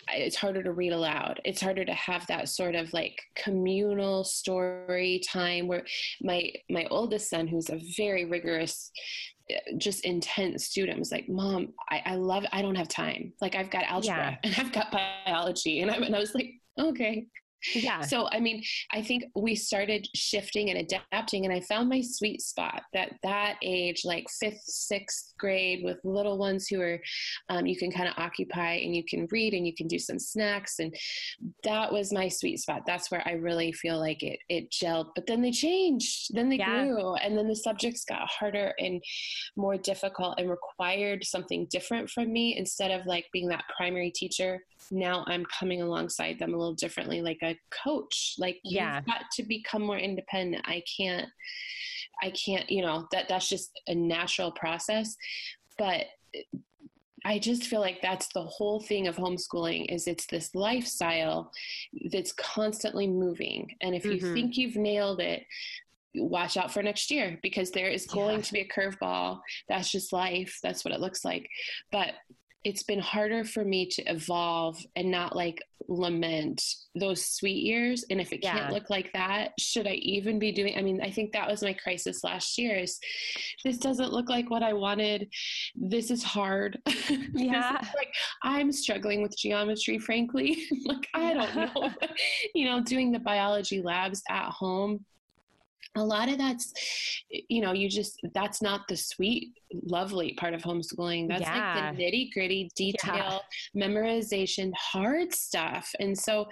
it's 0.09 0.37
harder 0.37 0.63
to 0.63 0.73
read 0.73 0.93
aloud. 0.93 1.41
It's 1.45 1.61
harder 1.61 1.85
to 1.85 1.95
have 1.95 2.27
that 2.27 2.49
sort 2.49 2.75
of 2.75 2.93
like 2.93 3.21
communal 3.37 4.25
story 4.25 5.21
time 5.27 5.67
where 5.69 5.85
my 6.23 6.53
my 6.71 6.87
oldest 6.91 7.31
son, 7.31 7.47
who's 7.47 7.71
a 7.71 7.81
very 7.97 8.25
rigorous, 8.25 8.91
eh, 9.51 9.59
just 9.79 10.05
intense 10.05 10.67
student, 10.67 10.99
was 10.99 11.13
like, 11.13 11.29
"Mom, 11.29 11.73
I, 11.91 12.03
I 12.05 12.15
love. 12.17 12.45
I 12.53 12.63
don't 12.63 12.75
have 12.75 12.89
time. 12.89 13.33
Like 13.41 13.55
I've 13.55 13.71
got 13.71 13.85
algebra 13.85 14.17
yeah. 14.17 14.37
and 14.45 14.55
I've 14.59 14.73
got 14.73 14.93
biology," 14.93 15.81
and 15.81 15.91
I, 15.91 15.95
and 15.97 16.15
I 16.15 16.21
was 16.21 16.35
like, 16.35 16.51
"Okay." 16.79 17.27
Yeah. 17.73 18.03
So, 18.03 18.29
I 18.31 18.41
mean, 18.41 18.63
I 18.93 19.03
think 19.03 19.25
we 19.35 19.55
started 19.55 20.07
shifting 20.15 20.71
and 20.71 20.79
adapting, 20.79 21.45
and 21.45 21.55
I 21.55 21.61
found 21.61 21.89
my 21.89 22.01
sweet 22.03 22.43
spot 22.43 22.83
that 22.93 23.15
that 23.23 23.57
age, 23.63 24.03
like 24.05 24.27
fifth, 24.41 24.63
sixth 24.65 25.33
grade, 25.39 25.83
with 25.85 25.99
little 26.05 26.39
ones 26.39 26.67
who 26.69 26.81
are, 26.81 27.01
um, 27.49 27.67
you 27.67 27.77
can 27.77 27.91
kind 27.91 28.09
of 28.09 28.15
occupy 28.17 28.73
and 28.75 28.95
you 28.95 29.05
can 29.05 29.27
read 29.31 29.55
and 29.55 29.67
you 29.67 29.75
can 29.75 29.87
do 29.87 29.99
some 29.99 30.19
snacks, 30.19 30.79
and 30.79 30.95
that 31.63 31.93
was 31.93 32.13
my 32.13 32.29
sweet 32.29 32.59
spot. 32.59 32.83
That's 32.87 33.11
where 33.11 33.23
I 33.27 33.33
really 33.33 33.73
feel 33.73 33.99
like 33.99 34.23
it 34.23 34.39
it 34.49 34.71
gelled. 34.71 35.11
But 35.15 35.27
then 35.27 35.43
they 35.43 35.53
changed, 35.53 36.35
then 36.35 36.49
they 36.49 36.59
yeah. 36.59 36.85
grew, 36.85 37.15
and 37.17 37.37
then 37.37 37.49
the 37.49 37.57
subjects 37.57 38.05
got 38.05 38.29
harder 38.29 38.75
and 38.79 39.03
more 39.57 39.77
difficult 39.77 40.39
and 40.39 40.51
required 40.51 41.25
something 41.25 41.67
different 41.71 42.11
from 42.11 42.33
me 42.33 42.57
instead 42.57 42.91
of 42.91 43.07
like 43.07 43.27
being 43.33 43.49
that 43.49 43.65
primary 43.77 44.11
teacher 44.11 44.61
now 44.91 45.25
I'm 45.27 45.45
coming 45.47 45.83
alongside 45.83 46.39
them 46.39 46.55
a 46.55 46.57
little 46.57 46.75
differently, 46.75 47.23
like 47.23 47.39
a 47.43 47.54
coach. 47.71 48.35
Like 48.39 48.59
yeah. 48.65 48.97
you've 48.97 49.07
got 49.07 49.23
to 49.37 49.43
become 49.43 49.83
more 49.83 49.99
independent. 49.99 50.65
I 50.67 50.83
can't, 50.97 51.29
I 52.23 52.31
can't, 52.31 52.71
you 52.71 52.83
know, 52.83 53.07
that 53.13 53.29
that's 53.29 53.49
just 53.49 53.71
a 53.87 53.95
natural 53.95 54.53
process. 54.53 55.17
But 55.79 56.07
I 57.25 57.39
just 57.39 57.65
feel 57.65 57.81
like 57.81 58.03
that's 58.03 58.29
the 58.35 58.43
whole 58.43 58.81
thing 58.81 59.07
of 59.07 59.17
homeschooling 59.17 59.87
is 59.89 60.07
it's 60.07 60.27
this 60.27 60.55
lifestyle 60.55 61.51
that's 62.13 62.33
constantly 62.33 63.07
moving. 63.07 63.75
And 63.81 63.95
if 63.95 64.05
you 64.05 64.19
mm-hmm. 64.19 64.35
think 64.35 64.57
you've 64.57 64.77
nailed 64.77 65.21
it, 65.21 65.43
watch 66.17 66.57
out 66.57 66.73
for 66.73 66.83
next 66.83 67.11
year 67.11 67.39
because 67.43 67.71
there 67.71 67.89
is 67.89 68.07
going 68.07 68.37
yeah. 68.37 68.43
to 68.43 68.53
be 68.53 68.61
a 68.61 68.69
curveball. 68.69 69.41
That's 69.69 69.91
just 69.91 70.13
life. 70.13 70.59
That's 70.63 70.85
what 70.85 70.93
it 70.93 71.01
looks 71.01 71.25
like. 71.25 71.49
But 71.91 72.13
it's 72.65 72.83
been 72.83 73.01
harder 73.01 73.45
for 73.45 73.65
me 73.65 73.87
to 73.87 74.03
evolve 74.05 74.83
and 74.97 75.11
not 75.11 75.37
like 75.37 75.63
lament 75.89 76.63
those 76.95 77.25
sweet 77.25 77.63
years. 77.63 78.05
And 78.11 78.21
if 78.21 78.33
it 78.33 78.41
yeah. 78.43 78.59
can't 78.59 78.73
look 78.73 78.89
like 78.89 79.13
that 79.13 79.53
should 79.59 79.87
i 79.87 79.93
even 79.93 80.39
be 80.39 80.51
doing 80.51 80.79
i 80.79 80.83
mean 80.83 81.01
i 81.03 81.11
think 81.11 81.33
that 81.33 81.49
was 81.49 81.63
my 81.63 81.75
crisis 81.75 82.25
last 82.25 82.57
year 82.57 82.77
is 82.77 82.99
this 83.65 83.77
doesn't 83.79 84.13
look 84.13 84.29
like 84.29 84.51
what 84.51 84.63
i 84.63 84.73
wanted. 84.73 85.29
This 85.75 86.11
is 86.11 86.23
hard. 86.23 86.79
Yeah. 87.35 87.79
like 87.97 88.13
i'm 88.43 88.73
struggling 88.73 89.23
with 89.23 89.37
geometry 89.37 89.99
frankly. 89.99 90.65
Like 90.87 91.09
i 91.15 91.35
don't 91.35 91.55
know. 91.55 91.91
You 92.55 92.67
know 92.67 92.83
doing 92.83 93.13
the 93.13 93.19
biology 93.19 93.83
labs 93.83 94.23
at 94.29 94.51
home 94.51 95.05
a 95.97 96.05
lot 96.05 96.29
of 96.29 96.39
that's 96.39 96.73
you 97.49 97.61
know 97.61 97.73
you 97.73 97.89
just 97.89 98.19
that's 98.35 98.61
not 98.61 98.83
the 98.89 98.97
sweet 98.97 99.53
lovely 99.87 100.35
part 100.35 100.55
of 100.55 100.63
homeschooling 100.63 101.29
that's 101.29 101.43
yeah. 101.43 101.87
like 101.87 101.97
the 101.97 102.03
nitty 102.03 102.33
gritty 102.33 102.71
detail 102.77 103.41
yeah. 103.75 103.87
memorization 103.87 104.73
hard 104.77 105.33
stuff 105.33 105.91
and 106.01 106.17
so 106.17 106.47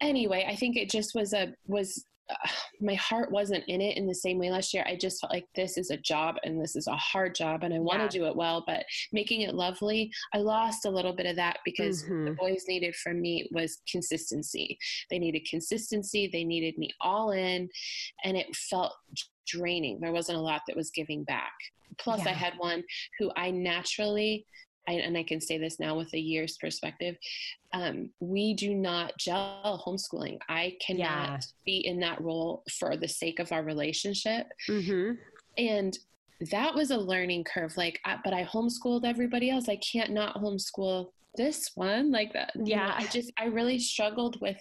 anyway 0.00 0.46
i 0.48 0.54
think 0.56 0.76
it 0.76 0.90
just 0.90 1.14
was 1.14 1.32
a 1.32 1.52
was 1.66 2.04
my 2.80 2.94
heart 2.94 3.30
wasn't 3.30 3.64
in 3.68 3.80
it 3.80 3.96
in 3.96 4.06
the 4.06 4.14
same 4.14 4.38
way 4.38 4.50
last 4.50 4.72
year. 4.72 4.84
I 4.86 4.96
just 4.96 5.20
felt 5.20 5.32
like 5.32 5.46
this 5.54 5.76
is 5.76 5.90
a 5.90 5.96
job 5.96 6.36
and 6.44 6.60
this 6.60 6.76
is 6.76 6.86
a 6.86 6.96
hard 6.96 7.34
job 7.34 7.62
and 7.62 7.74
I 7.74 7.78
want 7.78 8.08
to 8.08 8.18
do 8.18 8.26
it 8.26 8.36
well, 8.36 8.64
but 8.66 8.84
making 9.12 9.42
it 9.42 9.54
lovely, 9.54 10.10
I 10.34 10.38
lost 10.38 10.86
a 10.86 10.90
little 10.90 11.12
bit 11.12 11.26
of 11.26 11.36
that 11.36 11.58
because 11.64 12.04
mm-hmm. 12.04 12.26
the 12.26 12.32
boys 12.32 12.64
needed 12.68 12.94
from 12.96 13.20
me 13.20 13.48
was 13.52 13.78
consistency. 13.90 14.78
They 15.10 15.18
needed 15.18 15.46
consistency, 15.48 16.28
they 16.32 16.44
needed 16.44 16.78
me 16.78 16.90
all 17.00 17.32
in, 17.32 17.68
and 18.24 18.36
it 18.36 18.54
felt 18.56 18.94
draining. 19.46 20.00
There 20.00 20.12
wasn't 20.12 20.38
a 20.38 20.42
lot 20.42 20.62
that 20.66 20.76
was 20.76 20.90
giving 20.90 21.24
back. 21.24 21.52
Plus, 21.98 22.24
yeah. 22.24 22.30
I 22.30 22.34
had 22.34 22.54
one 22.58 22.84
who 23.18 23.30
I 23.36 23.50
naturally 23.50 24.46
I, 24.90 24.94
and 24.94 25.16
I 25.16 25.22
can 25.22 25.40
say 25.40 25.56
this 25.56 25.78
now 25.78 25.96
with 25.96 26.12
a 26.14 26.18
year's 26.18 26.56
perspective, 26.58 27.16
um, 27.72 28.10
we 28.18 28.54
do 28.54 28.74
not 28.74 29.16
gel 29.18 29.82
homeschooling. 29.86 30.38
I 30.48 30.76
cannot 30.84 31.30
yeah. 31.30 31.38
be 31.64 31.86
in 31.86 32.00
that 32.00 32.20
role 32.20 32.64
for 32.78 32.96
the 32.96 33.08
sake 33.08 33.38
of 33.38 33.52
our 33.52 33.62
relationship. 33.62 34.48
Mm-hmm. 34.68 35.12
And 35.58 35.98
that 36.50 36.74
was 36.74 36.90
a 36.90 36.96
learning 36.96 37.44
curve. 37.44 37.76
Like, 37.76 38.00
I, 38.04 38.16
but 38.24 38.32
I 38.32 38.44
homeschooled 38.44 39.04
everybody 39.04 39.50
else. 39.50 39.68
I 39.68 39.76
can't 39.76 40.10
not 40.10 40.36
homeschool 40.36 41.10
this 41.36 41.70
one. 41.74 42.10
Like 42.10 42.32
that. 42.32 42.52
Yeah. 42.56 42.64
You 42.64 42.76
know, 42.76 42.94
I 42.96 43.06
just, 43.06 43.32
I 43.38 43.44
really 43.44 43.78
struggled 43.78 44.40
with 44.40 44.56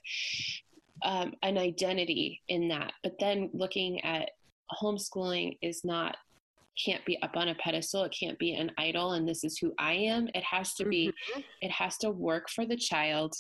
um, 1.04 1.34
an 1.42 1.58
identity 1.58 2.42
in 2.50 2.68
that. 2.68 2.94
But 3.02 3.14
then 3.20 3.50
looking 3.54 4.04
at 4.04 4.30
homeschooling 4.82 5.58
is 5.62 5.84
not 5.84 6.18
can't 6.84 7.06
be 7.06 7.22
up 7.22 7.36
on 7.36 7.50
a 7.50 7.56
pedestal 7.56 8.04
it 8.04 8.16
can't 8.18 8.40
be 8.40 8.54
an 8.54 8.72
idol 8.78 9.14
and 9.14 9.28
this 9.28 9.44
is 9.44 9.58
who 9.58 9.74
i 9.78 9.94
am 9.94 10.28
it 10.34 10.44
has 10.44 10.74
to 10.74 10.86
be 10.86 11.08
mm-hmm. 11.08 11.42
it 11.62 11.72
has 11.72 11.98
to 11.98 12.12
work 12.12 12.50
for 12.50 12.66
the 12.66 12.78
child 12.78 13.34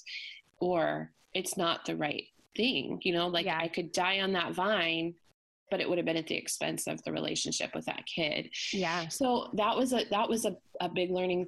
or 0.59 1.11
it's 1.33 1.57
not 1.57 1.85
the 1.85 1.95
right 1.95 2.25
thing 2.55 2.99
you 3.03 3.13
know 3.13 3.27
like 3.27 3.45
yeah. 3.45 3.59
i 3.61 3.67
could 3.67 3.91
die 3.91 4.19
on 4.19 4.33
that 4.33 4.53
vine 4.53 5.13
but 5.71 5.79
it 5.79 5.87
would 5.87 5.97
have 5.97 6.05
been 6.05 6.17
at 6.17 6.27
the 6.27 6.35
expense 6.35 6.87
of 6.87 7.01
the 7.03 7.11
relationship 7.11 7.71
with 7.75 7.85
that 7.85 8.03
kid. 8.05 8.49
Yeah. 8.73 9.07
So 9.07 9.49
that 9.53 9.75
was 9.75 9.93
a 9.93 10.05
that 10.09 10.27
was 10.27 10.45
a, 10.45 10.55
a 10.81 10.89
big 10.89 11.11
learning 11.11 11.47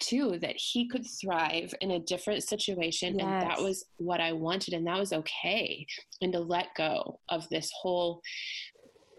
too 0.00 0.38
that 0.40 0.56
he 0.56 0.88
could 0.88 1.04
thrive 1.20 1.74
in 1.82 1.90
a 1.90 1.98
different 1.98 2.42
situation 2.42 3.18
Yes. 3.18 3.26
and 3.26 3.42
that 3.42 3.60
was 3.60 3.84
what 3.98 4.20
I 4.20 4.32
wanted 4.32 4.72
and 4.72 4.86
that 4.86 4.98
was 4.98 5.12
okay 5.12 5.86
and 6.22 6.32
to 6.32 6.40
let 6.40 6.74
go 6.74 7.20
of 7.28 7.46
this 7.50 7.70
whole 7.78 8.22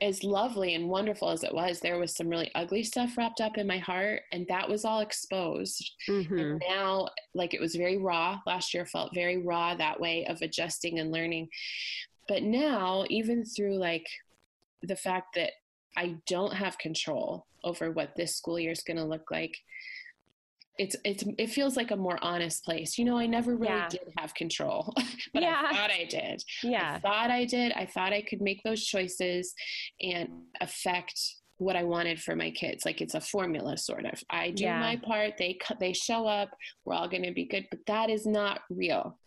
as 0.02 0.24
lovely 0.24 0.74
and 0.74 0.90
wonderful 0.90 1.30
as 1.30 1.44
it 1.44 1.54
was 1.54 1.80
there 1.80 2.00
was 2.00 2.16
some 2.16 2.28
really 2.28 2.50
ugly 2.56 2.84
stuff 2.84 3.16
wrapped 3.18 3.40
up 3.40 3.58
in 3.58 3.68
my 3.68 3.78
heart 3.78 4.24
and 4.32 4.48
that 4.48 4.68
was 4.68 4.84
all 4.84 5.00
exposed. 5.02 5.92
Mhm. 6.10 6.40
and 6.42 6.64
now 6.68 7.08
like 7.36 7.54
it 7.54 7.62
was 7.62 7.76
very 7.76 7.98
raw. 7.98 8.40
Last 8.48 8.74
year 8.74 8.86
felt 8.86 9.14
very 9.14 9.38
raw 9.38 9.76
that 9.76 10.00
way 10.00 10.26
of 10.26 10.42
adjusting 10.42 11.00
and 11.00 11.12
learning. 11.12 11.50
But 12.28 12.44
now 12.44 13.06
even 13.10 13.46
through 13.46 13.78
like 13.78 14.08
the 14.82 14.96
fact 14.96 15.36
that 15.36 15.52
i 15.98 16.16
don't 16.26 16.54
have 16.54 16.78
control 16.80 17.46
over 17.64 17.92
what 17.92 18.16
this 18.16 18.36
school 18.36 18.58
year 18.60 18.72
is 18.72 18.82
going 18.82 18.98
to 18.98 19.04
look 19.04 19.30
like 19.30 19.56
it's 20.82 20.96
it's 21.06 21.24
it 21.38 21.50
feels 21.58 21.76
like 21.80 21.92
a 21.92 21.96
more 22.08 22.18
honest 22.22 22.64
place 22.66 22.98
you 22.98 23.06
know 23.06 23.18
i 23.18 23.26
never 23.38 23.52
really 23.56 23.74
Yeah. 23.74 23.88
did 23.90 24.08
have 24.18 24.34
control 24.34 24.94
but 25.34 25.44
Yeah. 25.44 25.62
i 25.70 25.74
thought 25.76 25.92
i 25.92 26.06
did 26.18 26.44
Yeah, 26.64 26.94
I 26.96 27.00
thought 27.00 27.30
I 27.32 27.46
did. 27.46 27.72
I 27.74 27.86
thought 27.94 28.14
I 28.20 28.22
could 28.22 28.42
make 28.42 28.62
those 28.64 28.84
choices 28.94 29.54
and 30.02 30.28
affect 30.60 31.18
what 31.58 31.76
I 31.76 31.84
wanted 31.84 32.18
for 32.26 32.36
my 32.36 32.50
kids. 32.62 32.86
Like 32.86 33.02
it's 33.02 33.14
a 33.14 33.22
formula, 33.22 33.78
sort 33.78 34.06
of. 34.12 34.18
I 34.32 34.50
do 34.52 34.64
Yeah. 34.64 34.80
my 34.80 34.96
part. 34.98 35.34
They 35.38 35.54
they 35.80 35.94
show 35.94 36.22
up. 36.26 36.50
We're 36.86 36.96
all 36.96 37.08
going 37.08 37.24
to 37.32 37.32
be 37.42 37.46
good. 37.46 37.66
But 37.70 37.82
that 37.88 38.10
is 38.10 38.26
not 38.26 38.62
real. 38.72 39.20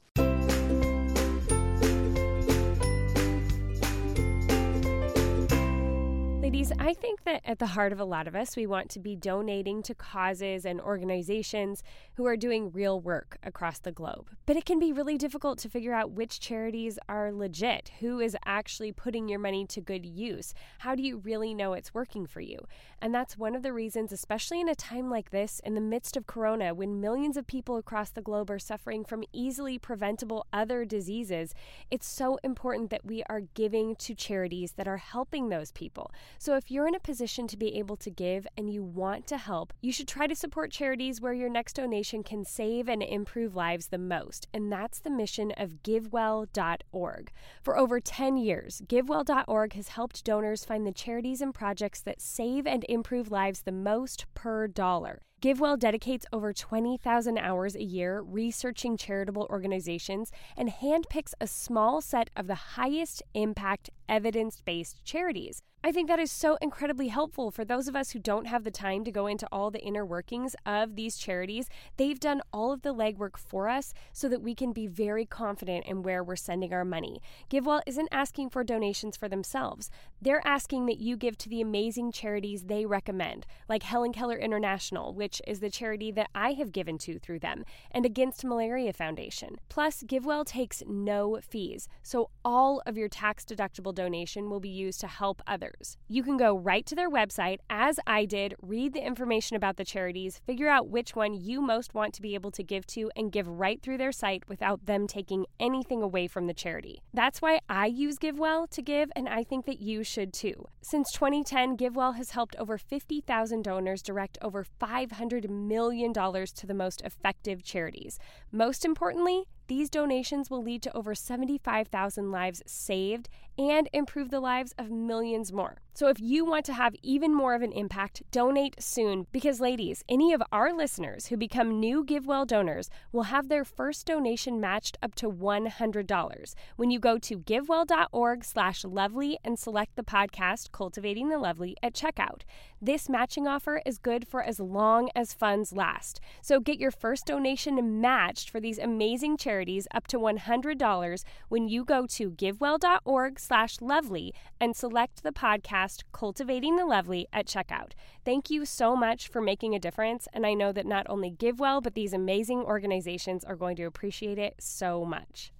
Ladies, 6.55 6.71
I 6.79 6.95
think 6.95 7.25
that 7.25 7.41
at 7.45 7.59
the 7.59 7.67
heart 7.67 7.93
of 7.93 7.99
a 7.99 8.05
lot 8.05 8.29
of 8.29 8.37
us, 8.37 8.55
we 8.55 8.65
want 8.65 8.89
to 8.91 9.01
be 9.01 9.17
donating 9.17 9.83
to 9.83 9.93
causes 9.93 10.65
and 10.65 10.81
organizations 10.81 11.83
who 12.15 12.27
are 12.27 12.37
doing 12.37 12.71
real 12.71 13.01
work 13.01 13.39
across 13.43 13.81
the 13.81 13.91
globe. 13.91 14.31
But 14.47 14.55
it 14.55 14.65
can 14.65 14.79
be 14.79 14.93
really 14.93 15.19
difficult 15.19 15.59
to 15.59 15.69
figure 15.69 15.93
out 15.93 16.13
which 16.13 16.39
charities 16.39 16.97
are 17.09 17.33
legit, 17.33 17.91
who 17.99 18.21
is 18.21 18.37
actually 18.45 18.93
putting 18.93 19.29
your 19.29 19.41
money 19.41 19.67
to 19.67 19.81
good 19.81 20.07
use. 20.07 20.55
How 20.79 20.95
do 20.95 21.03
you 21.03 21.17
really 21.17 21.55
know 21.55 21.73
it's 21.73 21.93
working 21.93 22.25
for 22.25 22.41
you? 22.41 22.61
And 23.03 23.13
that's 23.13 23.37
one 23.37 23.57
of 23.57 23.65
the 23.65 23.73
reasons, 23.73 24.13
especially 24.13 24.61
in 24.61 24.69
a 24.69 24.77
time 24.77 25.11
like 25.11 25.31
this, 25.31 25.61
in 25.65 25.75
the 25.75 25.81
midst 25.81 26.17
of 26.17 26.29
Corona, 26.29 26.73
when 26.73 27.01
millions 27.01 27.37
of 27.37 27.49
people 27.49 27.79
across 27.79 28.11
the 28.11 28.23
globe 28.23 28.49
are 28.49 28.61
suffering 28.61 29.05
from 29.05 29.25
easily 29.33 29.77
preventable 29.77 30.47
other 30.53 30.85
diseases, 30.85 31.53
it's 31.91 32.07
so 32.07 32.39
important 32.45 32.91
that 32.91 33.05
we 33.05 33.25
are 33.25 33.41
giving 33.41 33.97
to 33.97 34.15
charities 34.15 34.75
that 34.77 34.87
are 34.87 34.99
helping 34.99 35.49
those 35.49 35.73
people. 35.73 36.13
So 36.45 36.57
if 36.57 36.71
you're 36.71 36.87
in 36.87 36.95
a 36.95 37.01
position 37.01 37.47
to 37.47 37.57
be 37.57 37.75
able 37.79 37.97
to 37.97 38.11
give 38.11 38.47
and 38.55 38.69
you 38.69 38.83
want 38.85 39.27
to 39.29 39.39
help, 39.39 39.73
you 39.81 39.91
should 39.91 40.07
try 40.07 40.27
to 40.27 40.35
support 40.35 40.71
charities 40.71 41.19
where 41.19 41.33
your 41.33 41.49
next 41.49 41.73
donation 41.73 42.23
can 42.23 42.45
save 42.45 42.87
and 42.87 43.03
improve 43.03 43.57
lives 43.57 43.87
the 43.87 43.97
most. 43.97 44.47
And 44.53 44.71
that's 44.71 44.99
the 44.99 45.09
mission 45.09 45.55
of 45.57 45.83
GiveWell.org. 45.83 47.33
For 47.63 47.79
over 47.79 47.99
10 47.99 48.37
years, 48.37 48.83
GiveWell.org 48.87 49.73
has 49.73 49.89
helped 49.89 50.23
donors 50.23 50.67
find 50.67 50.87
the 50.87 50.93
charities 50.93 51.41
and 51.41 51.55
projects 51.55 52.03
that 52.03 52.21
save 52.21 52.67
and 52.67 52.85
improve 52.91 53.31
lives 53.31 53.63
the 53.63 53.73
most 53.73 54.27
per 54.35 54.69
dollar. 54.69 55.23
GiveWell 55.41 55.79
dedicates 55.79 56.27
over 56.31 56.53
20,000 56.53 57.39
hours 57.39 57.75
a 57.75 57.83
year 57.83 58.21
researching 58.21 58.99
charitable 58.99 59.47
organizations 59.49 60.31
and 60.59 60.69
handpicks 60.69 61.33
a 61.41 61.47
small 61.47 62.03
set 62.03 62.29
of 62.37 62.49
the 62.49 62.77
highest 62.77 63.23
impact 63.33 63.89
evidence 64.11 64.61
based 64.61 65.03
charities. 65.07 65.63
I 65.87 65.93
think 65.93 66.09
that 66.09 66.19
is 66.19 66.33
so 66.33 66.57
incredibly 66.63 67.09
helpful 67.09 67.51
for 67.51 67.63
those 67.63 67.89
of 67.89 67.95
us 67.95 68.13
who 68.13 68.19
don't 68.19 68.47
have 68.47 68.65
the 68.65 68.71
time 68.71 69.05
to 69.05 69.13
go 69.13 69.27
into 69.27 69.47
all 69.53 69.71
the 69.71 69.83
inner 69.83 70.03
workings 70.03 70.57
of 70.65 70.97
these 70.97 71.19
charities. 71.19 71.69
They've 71.99 72.19
done 72.19 72.41
all 72.55 72.73
of 72.73 72.81
the 72.81 72.95
legwork 72.95 73.37
for 73.37 73.69
us 73.69 73.93
so 74.11 74.27
that 74.31 74.41
we 74.41 74.55
can 74.55 74.73
be 74.73 74.87
very 74.87 75.27
confident 75.27 75.85
in 75.85 76.03
where 76.03 76.25
we're 76.25 76.37
sending 76.37 76.73
our 76.73 76.87
money. 76.87 77.21
GiveWell 77.51 77.83
isn't 77.85 78.09
asking 78.11 78.49
for 78.49 78.65
donations 78.65 79.15
for 79.19 79.29
themselves, 79.29 79.91
they're 80.23 80.41
asking 80.47 80.87
that 80.87 81.01
you 81.01 81.19
give 81.19 81.37
to 81.37 81.51
the 81.51 81.61
amazing 81.61 82.13
charities 82.13 82.63
they 82.63 82.87
recommend, 82.87 83.45
like 83.69 83.83
Helen 83.83 84.15
Keller 84.15 84.39
International, 84.39 85.13
which 85.13 85.43
is 85.47 85.61
the 85.61 85.69
charity 85.69 86.11
that 86.13 86.31
I 86.35 86.53
have 86.53 86.73
given 86.73 86.97
to 87.01 87.19
through 87.19 87.41
them, 87.41 87.63
and 87.91 88.07
Against 88.07 88.43
Malaria 88.43 88.95
Foundation. 88.95 89.57
Plus, 89.69 90.03
GiveWell 90.03 90.47
takes 90.47 90.83
no 90.87 91.41
fees, 91.43 91.89
so 92.03 92.31
all 92.43 92.81
of 92.87 92.97
your 92.97 93.11
tax 93.11 93.45
deductible 93.45 93.95
donation 93.95 94.49
will 94.49 94.61
be 94.61 94.71
used 94.71 95.01
to 95.01 95.09
help 95.09 95.43
others. 95.47 95.74
You 96.09 96.23
can 96.23 96.37
go 96.37 96.57
right 96.57 96.85
to 96.87 96.95
their 96.95 97.11
website, 97.11 97.59
as 97.69 97.99
I 98.07 98.25
did, 98.25 98.55
read 98.63 98.93
the 98.93 99.05
information 99.05 99.57
about 99.57 99.77
the 99.77 99.85
charities, 99.85 100.41
figure 100.47 100.69
out 100.69 100.89
which 100.89 101.15
one 101.17 101.35
you 101.35 101.61
most 101.61 101.95
want 101.95 102.15
to 102.15 102.23
be 102.23 102.35
able 102.35 102.51
to 102.53 102.63
give 102.63 102.87
to, 102.89 103.11
and 103.17 103.33
give 103.33 103.49
right 103.49 103.81
through 103.83 103.99
their 103.99 104.13
site 104.13 104.49
without 104.49 104.87
them 104.87 105.07
taking 105.07 105.47
anything 105.59 106.03
away 106.03 106.27
from 106.27 106.47
the 106.47 106.55
charity. 106.55 107.03
That's 107.13 107.43
why 107.43 107.61
I 107.69 107.87
use 107.87 108.19
GiveWell 108.19 108.71
to 108.71 108.83
give, 108.83 109.11
and 109.17 109.29
I 109.29 109.45
think 109.45 109.67
that 109.67 109.81
you 109.81 110.05
should 110.05 110.33
too. 110.33 110.69
Since 110.83 111.13
2010, 111.13 111.77
GiveWell 111.77 112.17
has 112.17 112.31
helped 112.31 112.57
over 112.57 112.79
50,000 112.79 113.63
donors 113.63 114.03
direct 114.03 114.39
over 114.43 114.65
$500 114.65 115.49
million 115.49 116.13
to 116.13 116.67
the 116.67 116.75
most 116.75 117.03
effective 117.03 117.63
charities. 117.63 118.19
Most 118.53 118.85
importantly, 118.85 119.45
these 119.67 119.89
donations 119.89 120.51
will 120.51 120.63
lead 120.63 120.83
to 120.83 120.97
over 120.97 121.15
75,000 121.15 122.31
lives 122.31 122.63
saved 122.67 123.29
and 123.57 123.89
improve 123.93 124.31
the 124.31 124.41
lives 124.41 124.75
of 124.79 124.91
millions 124.91 125.53
more. 125.53 125.77
So 125.97 126.09
if 126.09 126.19
you 126.19 126.45
want 126.45 126.65
to 126.67 126.73
have 126.73 126.97
even 127.05 127.33
more 127.33 127.55
of 127.55 127.63
an 127.63 127.71
impact, 127.71 128.25
donate 128.33 128.83
soon 128.83 129.29
because 129.31 129.61
ladies, 129.61 130.03
any 130.09 130.33
of 130.33 130.43
our 130.51 130.73
listeners 130.73 131.27
who 131.27 131.37
become 131.37 131.79
new 131.79 132.05
GiveWell 132.05 132.49
donors 132.49 132.91
will 133.13 133.23
have 133.25 133.49
their 133.49 133.65
first 133.65 134.05
donation 134.05 134.61
matched 134.61 134.99
up 135.05 135.15
to 135.15 135.31
$100 135.31 136.55
when 136.75 136.91
you 136.91 136.99
go 136.99 137.17
to 137.19 137.39
givewell.org 137.39 138.45
slash 138.45 138.85
lovely 138.85 139.39
and 139.45 139.57
select 139.57 139.95
the 139.95 140.03
podcast 140.03 140.73
Cultivating 140.73 141.29
the 141.29 141.39
Lovely 141.39 141.77
at 141.81 141.95
checkout. 141.95 142.43
This 142.83 143.09
matching 143.09 143.47
offer 143.47 143.81
is 143.87 143.99
good 143.99 144.27
for 144.27 144.43
as 144.43 144.59
long 144.59 145.11
as 145.15 145.33
funds 145.33 145.73
last. 145.73 146.21
So 146.43 146.59
get 146.59 146.81
your 146.81 146.91
first 146.91 147.25
donation 147.25 148.01
matched 148.01 148.51
for 148.51 148.59
these 148.59 148.79
amazing 148.79 149.37
charities 149.37 149.87
up 149.95 150.09
to 150.09 150.19
$100 150.19 151.25
when 151.49 151.69
you 151.69 151.85
go 151.85 152.05
to 152.09 152.31
givewell.org 152.33 153.39
slash 153.39 153.81
lovely 153.81 154.35
and 154.61 154.75
select 154.75 155.23
the 155.23 155.31
podcast 155.31 155.84
Cultivating 156.13 156.77
the 156.77 156.87
Lovely 156.87 157.27
at 157.33 157.47
checkout. 157.47 157.93
Thank 158.25 158.49
you 158.51 158.65
so 158.65 158.97
much 158.97 159.29
for 159.29 159.41
making 159.41 159.75
a 159.75 159.79
difference, 159.79 160.29
and 160.33 160.47
I 160.47 160.55
know 160.55 160.73
that 160.73 160.87
not 160.87 161.07
only 161.09 161.31
GiveWell 161.31 161.83
but 161.83 161.95
these 161.95 162.13
amazing 162.13 162.61
organizations 162.61 163.45
are 163.45 163.57
going 163.57 163.77
to 163.77 163.85
appreciate 163.85 164.39
it 164.39 164.55
so 164.61 165.05
much. 165.05 165.53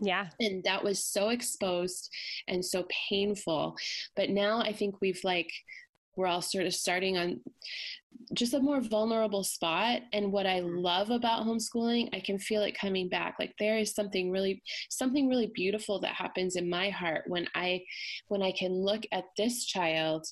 Yeah. 0.00 0.28
And 0.38 0.62
that 0.62 0.84
was 0.84 1.04
so 1.04 1.30
exposed 1.30 2.08
and 2.46 2.64
so 2.64 2.86
painful. 3.08 3.76
But 4.14 4.30
now 4.30 4.60
I 4.60 4.72
think 4.72 5.00
we've 5.00 5.20
like, 5.24 5.50
we're 6.16 6.28
all 6.28 6.42
sort 6.42 6.66
of 6.66 6.74
starting 6.74 7.18
on 7.18 7.40
just 8.34 8.54
a 8.54 8.60
more 8.60 8.80
vulnerable 8.80 9.44
spot 9.44 10.00
and 10.12 10.32
what 10.32 10.46
i 10.46 10.60
love 10.60 11.10
about 11.10 11.46
homeschooling 11.46 12.08
i 12.14 12.20
can 12.20 12.38
feel 12.38 12.62
it 12.62 12.78
coming 12.78 13.08
back. 13.08 13.36
Like 13.38 13.54
there 13.58 13.78
is 13.78 13.94
something 13.94 14.30
really 14.30 14.62
something 14.90 15.28
really 15.28 15.50
beautiful 15.54 16.00
that 16.00 16.14
happens 16.14 16.56
in 16.56 16.68
my 16.68 16.90
heart 16.90 17.24
when 17.26 17.46
i 17.54 17.80
when 18.28 18.42
i 18.42 18.52
can 18.52 18.72
look 18.72 19.02
at 19.12 19.24
this 19.36 19.64
child 19.64 20.26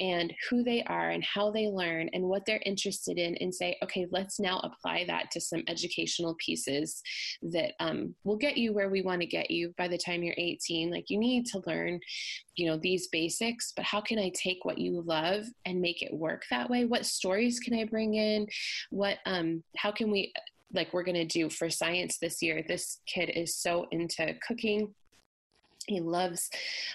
and 0.00 0.32
who 0.48 0.62
they 0.62 0.82
are 0.84 1.10
and 1.10 1.24
how 1.24 1.50
they 1.50 1.66
learn 1.66 2.08
and 2.12 2.24
what 2.24 2.44
they're 2.46 2.62
interested 2.64 3.18
in 3.18 3.36
and 3.36 3.54
say 3.54 3.76
okay 3.82 4.06
let's 4.10 4.38
now 4.38 4.60
apply 4.60 5.04
that 5.06 5.30
to 5.30 5.40
some 5.40 5.62
educational 5.68 6.36
pieces 6.44 7.02
that 7.42 7.72
um, 7.80 8.14
will 8.24 8.36
get 8.36 8.56
you 8.56 8.72
where 8.72 8.90
we 8.90 9.02
want 9.02 9.20
to 9.20 9.26
get 9.26 9.50
you 9.50 9.74
by 9.76 9.88
the 9.88 9.98
time 9.98 10.22
you're 10.22 10.34
18 10.38 10.90
like 10.90 11.10
you 11.10 11.18
need 11.18 11.46
to 11.46 11.62
learn 11.66 11.98
you 12.56 12.66
know 12.66 12.76
these 12.76 13.08
basics 13.08 13.72
but 13.74 13.84
how 13.84 14.00
can 14.00 14.18
i 14.18 14.30
take 14.34 14.64
what 14.64 14.78
you 14.78 15.02
love 15.02 15.44
and 15.64 15.80
make 15.80 16.02
it 16.02 16.12
work 16.12 16.44
that 16.50 16.68
way? 16.68 16.84
What 16.84 17.06
stories 17.32 17.60
can 17.60 17.74
i 17.74 17.84
bring 17.84 18.14
in? 18.14 18.46
What 18.90 19.18
um 19.24 19.62
how 19.76 19.90
can 19.90 20.10
we 20.10 20.32
like 20.74 20.92
we're 20.92 21.02
going 21.02 21.14
to 21.14 21.24
do 21.24 21.48
for 21.50 21.70
science 21.70 22.18
this 22.18 22.42
year? 22.42 22.62
This 22.66 23.00
kid 23.06 23.30
is 23.34 23.56
so 23.56 23.86
into 23.90 24.34
cooking. 24.46 24.94
He 25.86 26.00
loves 26.00 26.48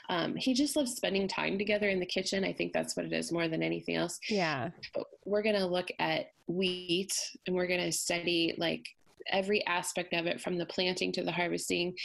um, 0.10 0.36
he 0.36 0.54
just 0.54 0.76
loves 0.76 0.95
spending 0.95 1.28
time 1.28 1.58
together 1.58 1.89
in 1.89 2.00
the 2.00 2.06
kitchen. 2.06 2.45
I 2.45 2.54
think 2.54 2.71
that's 2.71 2.95
what 2.95 3.06
it 3.06 3.13
is 3.13 3.32
more 3.32 3.47
than 3.47 3.63
anything 3.63 3.95
else. 3.95 4.19
Yeah. 4.30 4.69
but 4.93 5.06
we're 5.26 5.43
going 5.43 5.60
to 5.60 5.65
look 5.65 5.88
at 6.00 6.28
wheat 6.47 7.12
and 7.45 7.56
we're 7.56 7.67
going 7.67 7.82
to 7.84 7.91
study 7.91 8.56
like 8.58 8.86
every 9.30 9.66
aspect 9.68 10.13
of 10.13 10.26
it 10.26 10.42
from 10.42 10.58
the 10.58 10.66
planting 10.66 11.12
to 11.13 11.24
the 11.24 11.32
harvesting. 11.32 11.96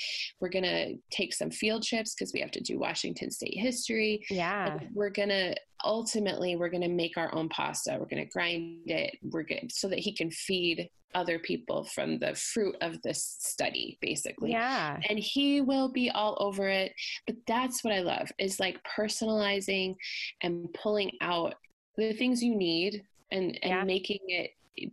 We're 0.40 0.48
going 0.48 0.64
to 0.64 0.94
take 1.10 1.34
some 1.34 1.50
field 1.50 1.82
trips 1.82 2.14
because 2.14 2.32
we 2.32 2.40
have 2.40 2.50
to 2.52 2.60
do 2.60 2.78
Washington 2.78 3.30
state 3.30 3.56
history. 3.56 4.24
Yeah. 4.30 4.72
And 4.72 4.88
we're 4.94 5.10
going 5.10 5.28
to 5.30 5.54
ultimately 5.84 6.56
we're 6.56 6.68
going 6.68 6.82
to 6.82 6.88
make 6.88 7.16
our 7.16 7.34
own 7.34 7.48
pasta. 7.48 7.96
We're 7.98 8.06
going 8.06 8.24
to 8.24 8.30
grind 8.32 8.90
it. 8.90 9.16
We're 9.22 9.42
going 9.42 9.68
so 9.70 9.88
that 9.88 9.98
he 9.98 10.14
can 10.14 10.30
feed 10.30 10.88
other 11.14 11.38
people 11.38 11.84
from 11.84 12.18
the 12.18 12.34
fruit 12.34 12.74
of 12.80 13.00
this 13.02 13.36
study 13.40 13.98
basically. 14.00 14.52
Yeah. 14.52 14.98
And 15.08 15.18
he 15.18 15.60
will 15.60 15.88
be 15.90 16.10
all 16.10 16.36
over 16.40 16.68
it, 16.68 16.92
but 17.26 17.36
that's 17.46 17.84
what 17.84 17.92
I 17.92 18.00
love 18.00 18.30
is 18.38 18.58
like 18.58 18.78
personalizing 18.96 19.94
and 20.42 20.72
pulling 20.72 21.12
out 21.20 21.54
the 21.96 22.14
things 22.14 22.42
you 22.42 22.56
need 22.56 23.04
and 23.30 23.58
and 23.62 23.70
Yeah. 23.70 23.84
making 23.84 24.20
it 24.28 24.52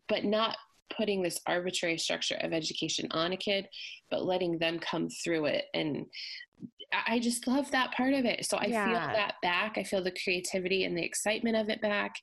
but 0.09 0.25
not 0.25 0.57
putting 0.95 1.21
this 1.21 1.39
arbitrary 1.47 1.97
structure 1.97 2.37
of 2.41 2.53
education 2.53 3.07
on 3.11 3.33
a 3.33 3.37
kid 3.37 3.67
but 4.09 4.25
letting 4.25 4.57
them 4.57 4.79
come 4.79 5.09
through 5.09 5.45
it 5.45 5.65
and 5.73 6.05
I 7.07 7.19
just 7.19 7.47
love 7.47 7.69
that 7.71 7.91
part 7.93 8.13
of 8.13 8.25
it. 8.25 8.45
So 8.45 8.57
I 8.57 8.65
feel 8.65 8.73
that 8.73 9.35
back. 9.41 9.77
I 9.77 9.83
feel 9.83 10.03
the 10.03 10.15
creativity 10.23 10.85
and 10.85 10.97
the 10.97 11.03
excitement 11.03 11.55
of 11.55 11.69
it 11.69 11.81
back. 11.81 12.15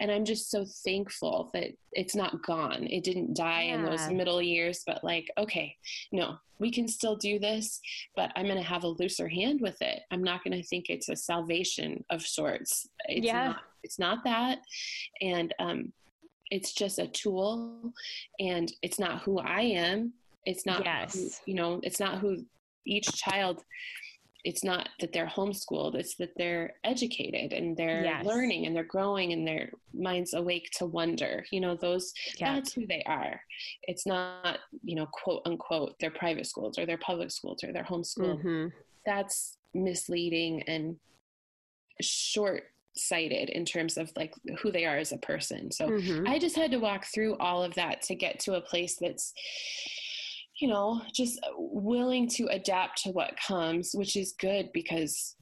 And 0.00 0.10
I'm 0.10 0.24
just 0.24 0.50
so 0.50 0.66
thankful 0.84 1.50
that 1.54 1.70
it's 1.92 2.16
not 2.16 2.42
gone. 2.42 2.86
It 2.90 3.04
didn't 3.04 3.36
die 3.36 3.62
in 3.62 3.84
those 3.84 4.08
middle 4.10 4.42
years, 4.42 4.82
but 4.86 5.04
like, 5.04 5.28
okay, 5.38 5.76
no, 6.10 6.36
we 6.58 6.70
can 6.70 6.88
still 6.88 7.16
do 7.16 7.38
this, 7.38 7.80
but 8.16 8.32
I'm 8.34 8.46
going 8.46 8.56
to 8.56 8.62
have 8.62 8.84
a 8.84 8.88
looser 8.88 9.28
hand 9.28 9.60
with 9.60 9.80
it. 9.80 10.00
I'm 10.10 10.24
not 10.24 10.42
going 10.42 10.60
to 10.60 10.66
think 10.66 10.86
it's 10.88 11.08
a 11.08 11.16
salvation 11.16 12.04
of 12.10 12.22
sorts. 12.22 12.88
It's 13.06 13.26
Yeah. 13.26 13.48
Not, 13.48 13.60
it's 13.84 13.98
not 13.98 14.24
that. 14.24 14.58
And, 15.20 15.54
um, 15.60 15.92
it's 16.50 16.72
just 16.72 16.98
a 16.98 17.06
tool 17.08 17.92
and 18.40 18.72
it's 18.82 18.98
not 18.98 19.22
who 19.22 19.38
I 19.38 19.60
am. 19.62 20.12
It's 20.46 20.64
not, 20.64 20.84
Yes. 20.84 21.14
who, 21.44 21.50
you 21.52 21.54
know, 21.54 21.80
it's 21.82 22.00
not 22.00 22.18
who 22.18 22.44
each 22.86 23.06
child 23.12 23.62
it's 24.44 24.62
not 24.62 24.88
that 25.00 25.12
they're 25.12 25.26
homeschooled 25.26 25.96
it's 25.96 26.14
that 26.14 26.30
they're 26.36 26.72
educated 26.84 27.52
and 27.52 27.76
they're 27.76 28.04
Yes. 28.04 28.24
learning 28.24 28.66
and 28.66 28.74
they're 28.74 28.84
growing 28.84 29.32
and 29.32 29.46
their 29.46 29.70
minds 29.92 30.32
awake 30.32 30.70
to 30.76 30.86
wonder 30.86 31.44
you 31.50 31.60
know 31.60 31.74
those 31.74 32.14
Yeah. 32.38 32.54
that's 32.54 32.72
who 32.72 32.86
they 32.86 33.02
are 33.04 33.40
it's 33.82 34.06
not 34.06 34.60
you 34.84 34.94
know 34.94 35.06
quote 35.06 35.42
unquote 35.44 35.96
they're 35.98 36.12
private 36.12 36.46
schools 36.46 36.78
or 36.78 36.86
they're 36.86 36.96
public 36.98 37.30
schools 37.32 37.62
or 37.64 37.72
their 37.72 37.82
homeschool. 37.84 38.40
Mhm. 38.42 38.72
that's 39.04 39.58
misleading 39.74 40.62
and 40.62 40.98
short 42.00 42.62
sighted 42.98 43.48
in 43.50 43.64
terms 43.64 43.96
of 43.96 44.10
like 44.16 44.32
who 44.60 44.70
they 44.72 44.84
are 44.84 44.96
as 44.98 45.12
a 45.12 45.18
person 45.18 45.70
so 45.70 45.88
Mhm. 45.88 46.28
I 46.28 46.38
just 46.38 46.56
had 46.56 46.70
to 46.72 46.78
walk 46.78 47.04
through 47.06 47.36
all 47.38 47.62
of 47.62 47.74
that 47.74 48.02
to 48.02 48.14
get 48.14 48.40
to 48.40 48.54
a 48.54 48.60
place 48.60 48.96
that's, 48.96 49.32
you 50.60 50.68
know, 50.68 51.02
just 51.12 51.38
willing 51.56 52.28
to 52.30 52.46
adapt 52.48 53.02
to 53.04 53.10
what 53.10 53.36
comes, 53.36 53.92
which 53.94 54.16
is 54.16 54.32
good 54.32 54.70
because 54.72 55.36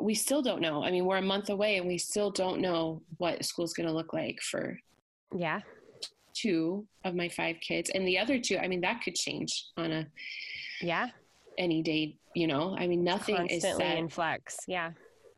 we 0.00 0.14
still 0.14 0.42
don't 0.42 0.60
know. 0.60 0.82
I 0.82 0.90
mean, 0.90 1.06
we're 1.06 1.18
a 1.18 1.22
month 1.22 1.48
away 1.50 1.76
and 1.78 1.86
we 1.86 1.98
still 1.98 2.30
don't 2.30 2.60
know 2.60 3.02
what 3.18 3.44
school's 3.44 3.72
going 3.72 3.86
to 3.88 3.92
look 3.94 4.12
like 4.12 4.40
for 4.42 4.78
Yeah. 5.36 5.60
two 6.34 6.86
of 7.04 7.14
my 7.14 7.28
five 7.28 7.56
kids. 7.60 7.90
And 7.90 8.06
the 8.06 8.18
other 8.18 8.38
two, 8.40 8.58
I 8.58 8.66
mean, 8.68 8.80
that 8.82 9.02
could 9.02 9.14
change 9.14 9.64
on 9.76 9.92
a 9.92 10.06
Yeah. 10.80 11.10
any 11.56 11.80
day, 11.82 12.16
you 12.34 12.46
know. 12.48 12.76
I 12.76 12.86
mean, 12.88 13.04
nothing 13.04 13.36
is 13.48 13.62
Constantly 13.62 13.84
set. 13.86 13.98
in 13.98 14.08
flux. 14.08 14.58
Yeah. 14.66 14.92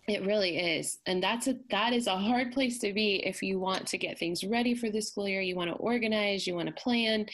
It 0.08 0.24
really 0.24 0.56
is. 0.58 0.98
And 1.06 1.20
that's 1.22 1.48
a 1.48 1.56
that 1.70 1.92
is 1.92 2.06
a 2.06 2.16
hard 2.16 2.52
place 2.52 2.78
to 2.78 2.92
be 2.92 3.26
if 3.26 3.42
you 3.42 3.58
want 3.58 3.86
to 3.88 3.98
get 3.98 4.18
things 4.18 4.44
ready 4.44 4.74
for 4.74 4.88
the 4.88 5.00
school 5.00 5.26
year, 5.28 5.40
you 5.40 5.56
want 5.56 5.70
to 5.70 5.76
organize, 5.76 6.46
you 6.46 6.54
want 6.54 6.68
to 6.68 6.74
plan. 6.82 7.26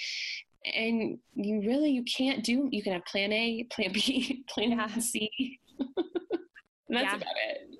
And 0.74 1.18
you 1.34 1.60
really 1.60 1.90
you 1.90 2.04
can't 2.04 2.42
do 2.44 2.68
you 2.72 2.82
can 2.82 2.94
have 2.94 3.04
plan 3.04 3.32
A, 3.32 3.64
plan 3.64 3.92
B, 3.92 4.44
plan 4.48 4.70
Yeah. 4.70 4.98
C. 4.98 5.60
That's 6.88 7.04
Yeah. 7.04 7.16
about 7.16 7.26
it. 7.48 7.78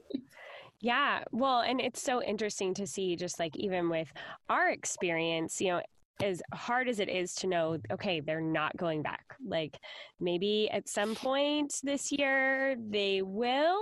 Yeah. 0.81 1.25
Well, 1.31 1.61
and 1.61 1.81
it's 1.81 2.03
so 2.03 2.23
interesting 2.23 2.75
to 2.75 2.87
see 2.87 3.15
just 3.17 3.39
like 3.39 3.57
even 3.57 3.89
with 3.89 4.13
our 4.51 4.69
experience, 4.69 5.61
you 5.61 5.69
know, 5.69 5.83
as 6.23 6.41
hard 6.55 6.89
as 6.89 7.01
it 7.01 7.09
is 7.09 7.35
to 7.37 7.47
know, 7.47 7.79
okay, 7.91 8.21
they're 8.21 8.41
not 8.41 8.77
going 8.77 9.03
back. 9.03 9.25
Like 9.47 9.79
maybe 10.21 10.71
at 10.71 10.89
some 10.89 11.15
point 11.15 11.75
this 11.83 12.13
year 12.13 12.77
they 12.89 13.23
will, 13.23 13.81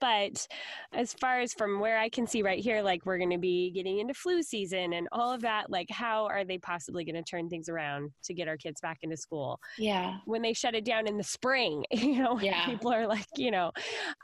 but 0.00 0.46
as 0.92 1.12
far 1.14 1.40
as 1.40 1.52
from 1.52 1.80
where 1.80 1.98
I 1.98 2.08
can 2.08 2.26
see 2.26 2.42
right 2.42 2.58
here, 2.62 2.82
like 2.82 3.04
we're 3.04 3.18
going 3.18 3.30
to 3.30 3.38
be 3.38 3.70
getting 3.72 3.98
into 3.98 4.14
flu 4.14 4.42
season 4.42 4.94
and 4.94 5.08
all 5.12 5.32
of 5.32 5.42
that, 5.42 5.70
like 5.70 5.90
how 5.90 6.26
are 6.26 6.44
they 6.44 6.58
possibly 6.58 7.04
going 7.04 7.16
to 7.16 7.22
turn 7.22 7.48
things 7.48 7.68
around 7.68 8.10
to 8.24 8.34
get 8.34 8.48
our 8.48 8.56
kids 8.56 8.80
back 8.80 8.98
into 9.02 9.16
school? 9.16 9.60
Yeah. 9.78 10.18
when 10.24 10.40
they 10.42 10.52
shut 10.54 10.74
it 10.74 10.84
down 10.84 11.06
in 11.06 11.16
the 11.18 11.22
spring 11.24 11.84
you 11.90 12.22
know 12.22 12.38
Yeah. 12.40 12.64
people 12.66 12.92
are 12.92 13.06
like 13.06 13.26
you 13.36 13.50
know 13.50 13.72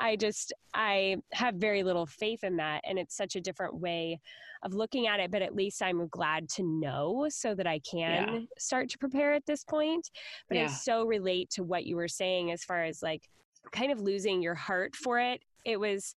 i 0.00 0.16
just 0.16 0.52
i 0.74 1.16
have 1.32 1.54
very 1.56 1.82
little 1.82 2.06
faith 2.06 2.44
in 2.44 2.56
that 2.56 2.82
and 2.86 2.98
it's 2.98 3.16
such 3.16 3.36
a 3.36 3.40
different 3.40 3.74
way 3.78 4.20
of 4.62 4.74
looking 4.74 5.06
at 5.06 5.20
it 5.20 5.30
but 5.30 5.42
at 5.42 5.54
least 5.54 5.82
i'm 5.82 6.08
glad 6.08 6.48
to 6.48 6.62
know 6.62 7.26
so 7.28 7.54
that 7.54 7.66
i 7.66 7.78
can 7.80 8.12
Yeah. 8.34 8.38
start 8.58 8.88
to 8.90 8.98
prepare 8.98 9.32
at 9.32 9.46
this 9.46 9.64
point 9.64 10.10
but 10.48 10.56
i 10.58 10.66
so 10.66 11.04
relate 11.04 11.50
to 11.50 11.62
what 11.64 11.84
you 11.84 11.96
were 11.96 12.08
saying 12.08 12.50
as 12.50 12.64
far 12.64 12.84
as 12.84 13.02
like 13.02 13.28
kind 13.72 13.92
of 13.92 14.00
losing 14.00 14.42
your 14.42 14.54
heart 14.54 14.94
for 14.96 15.18
it 15.18 15.42
it 15.64 15.78
was 15.78 16.14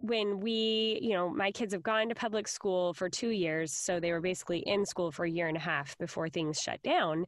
when 0.00 0.38
we, 0.38 0.98
you 1.02 1.12
know, 1.12 1.28
my 1.28 1.50
kids 1.50 1.72
have 1.72 1.82
gone 1.82 2.08
to 2.08 2.14
public 2.14 2.46
school 2.46 2.94
for 2.94 3.08
two 3.08 3.30
years. 3.30 3.72
So 3.72 3.98
they 3.98 4.12
were 4.12 4.20
basically 4.20 4.60
in 4.60 4.86
school 4.86 5.10
for 5.10 5.24
a 5.24 5.30
year 5.30 5.48
and 5.48 5.56
a 5.56 5.60
half 5.60 5.98
before 5.98 6.28
things 6.28 6.60
shut 6.60 6.80
down. 6.84 7.24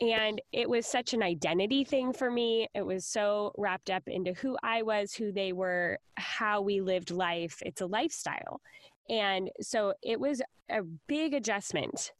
And 0.00 0.40
it 0.52 0.68
was 0.68 0.86
such 0.86 1.12
an 1.14 1.22
identity 1.22 1.84
thing 1.84 2.12
for 2.12 2.30
me. 2.30 2.68
It 2.74 2.84
was 2.84 3.06
so 3.06 3.52
wrapped 3.56 3.90
up 3.90 4.02
into 4.06 4.32
who 4.32 4.56
I 4.62 4.82
was, 4.82 5.12
who 5.14 5.32
they 5.32 5.52
were, 5.52 5.98
how 6.16 6.62
we 6.62 6.80
lived 6.80 7.10
life. 7.10 7.58
It's 7.64 7.80
a 7.80 7.86
lifestyle. 7.86 8.60
And 9.08 9.50
so 9.60 9.94
it 10.02 10.20
was 10.20 10.42
a 10.70 10.82
big 10.82 11.34
adjustment 11.34 12.12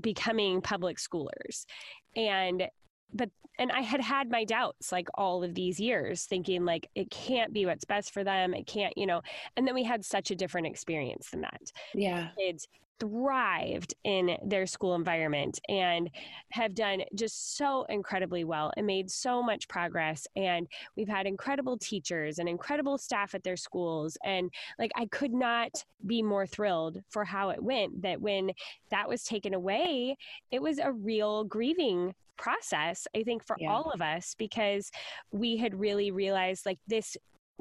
becoming 0.00 0.60
public 0.60 0.98
schoolers. 0.98 1.66
And 2.14 2.68
but 3.12 3.30
and 3.58 3.72
I 3.72 3.80
had 3.80 4.00
had 4.00 4.30
my 4.30 4.44
doubts 4.44 4.92
like 4.92 5.08
all 5.14 5.42
of 5.42 5.54
these 5.54 5.80
years 5.80 6.24
thinking 6.24 6.64
like 6.64 6.88
it 6.94 7.10
can't 7.10 7.52
be 7.52 7.66
what's 7.66 7.84
best 7.84 8.12
for 8.12 8.22
them 8.24 8.54
it 8.54 8.66
can't 8.66 8.96
you 8.96 9.06
know 9.06 9.22
and 9.56 9.66
then 9.66 9.74
we 9.74 9.84
had 9.84 10.04
such 10.04 10.30
a 10.30 10.36
different 10.36 10.66
experience 10.66 11.30
than 11.30 11.40
that 11.42 11.72
Yeah. 11.94 12.28
kids 12.38 12.68
thrived 12.98 13.92
in 14.04 14.38
their 14.42 14.66
school 14.66 14.94
environment 14.94 15.60
and 15.68 16.08
have 16.52 16.74
done 16.74 17.02
just 17.14 17.56
so 17.56 17.84
incredibly 17.90 18.42
well 18.42 18.72
and 18.78 18.86
made 18.86 19.10
so 19.10 19.42
much 19.42 19.68
progress 19.68 20.26
and 20.34 20.66
we've 20.96 21.08
had 21.08 21.26
incredible 21.26 21.76
teachers 21.76 22.38
and 22.38 22.48
incredible 22.48 22.96
staff 22.96 23.34
at 23.34 23.44
their 23.44 23.56
schools 23.56 24.16
and 24.24 24.50
like 24.78 24.90
I 24.96 25.04
could 25.06 25.34
not 25.34 25.84
be 26.06 26.22
more 26.22 26.46
thrilled 26.46 27.02
for 27.10 27.22
how 27.22 27.50
it 27.50 27.62
went 27.62 28.00
that 28.00 28.20
when 28.20 28.52
that 28.90 29.08
was 29.08 29.24
taken 29.24 29.52
away 29.52 30.16
it 30.50 30.62
was 30.62 30.78
a 30.78 30.90
real 30.90 31.44
grieving 31.44 32.14
process 32.36 33.06
i 33.14 33.22
think 33.22 33.44
for 33.46 33.56
Yeah. 33.58 33.72
all 33.72 33.90
of 33.92 34.00
us 34.00 34.34
because 34.38 34.90
we 35.32 35.56
had 35.56 35.78
really 35.78 36.10
realized 36.10 36.66
like 36.66 36.78
this 36.86 37.16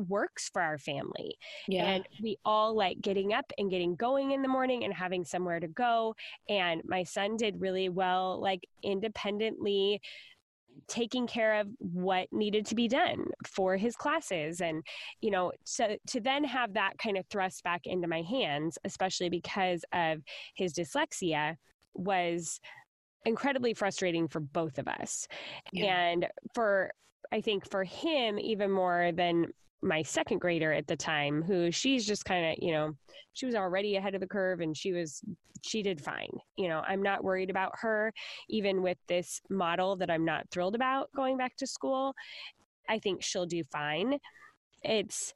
works 0.10 0.50
for 0.50 0.62
our 0.62 0.78
family 0.78 1.38
Yeah. 1.68 1.86
and 1.86 2.08
we 2.22 2.38
all 2.44 2.76
like 2.76 3.00
getting 3.02 3.34
up 3.34 3.52
and 3.58 3.70
getting 3.70 3.96
going 3.96 4.32
in 4.32 4.42
the 4.42 4.48
morning 4.50 4.84
and 4.84 4.94
having 4.94 5.24
somewhere 5.24 5.62
to 5.62 5.70
go. 5.70 6.16
And 6.50 6.82
my 6.86 7.04
son 7.04 7.38
did 7.38 7.62
really 7.62 7.88
well, 7.88 8.42
like 8.42 8.68
independently 8.84 10.02
taking 10.90 11.26
care 11.28 11.62
of 11.62 11.70
what 11.80 12.28
needed 12.34 12.66
to 12.66 12.76
be 12.76 12.90
done 12.90 13.26
for 13.48 13.78
his 13.78 13.96
classes 13.96 14.60
and 14.60 14.84
you 15.22 15.32
know 15.32 15.50
so 15.64 15.96
to 16.08 16.20
then 16.20 16.44
have 16.44 16.74
that 16.74 16.98
kind 16.98 17.18
of 17.18 17.26
thrust 17.28 17.64
back 17.64 17.86
into 17.86 18.10
my 18.10 18.22
hands 18.24 18.78
especially 18.84 19.30
because 19.30 19.86
of 19.94 20.22
his 20.56 20.74
dyslexia 20.74 21.56
was 21.94 22.60
incredibly 23.26 23.74
frustrating 23.74 24.28
for 24.28 24.40
both 24.40 24.78
of 24.78 24.88
us. 24.88 25.28
Yeah. 25.72 25.86
and 25.86 26.28
for 26.54 26.92
i 27.32 27.42
think 27.42 27.70
for 27.70 27.84
him 27.84 28.38
even 28.38 28.70
more 28.70 29.12
than 29.14 29.48
my 29.82 30.02
second 30.04 30.40
grader 30.40 30.72
at 30.72 30.88
the 30.88 30.96
time 30.96 31.42
who 31.42 31.72
she's 31.72 32.06
just 32.06 32.24
kind 32.26 32.46
of 32.46 32.56
you 32.62 32.72
know 32.72 32.96
she 33.34 33.46
was 33.46 33.56
already 33.56 33.96
ahead 33.96 34.16
of 34.16 34.22
the 34.22 34.28
curve 34.28 34.62
and 34.62 34.76
she 34.78 34.94
was 34.94 35.22
she 35.64 35.82
did 35.82 36.00
fine. 36.00 36.30
You 36.58 36.68
know 36.68 36.84
i'm 36.88 37.02
not 37.02 37.24
worried 37.24 37.50
about 37.50 37.72
her 37.80 38.14
even 38.50 38.82
with 38.84 38.98
this 39.08 39.42
model 39.50 39.96
that 39.98 40.12
i'm 40.12 40.24
not 40.26 40.50
thrilled 40.52 40.76
about 40.76 41.10
going 41.16 41.38
back 41.38 41.56
to 41.58 41.68
school. 41.68 42.14
I 42.88 43.00
think 43.00 43.24
she'll 43.24 43.48
do 43.48 43.64
fine. 43.72 44.20
It's 44.84 45.34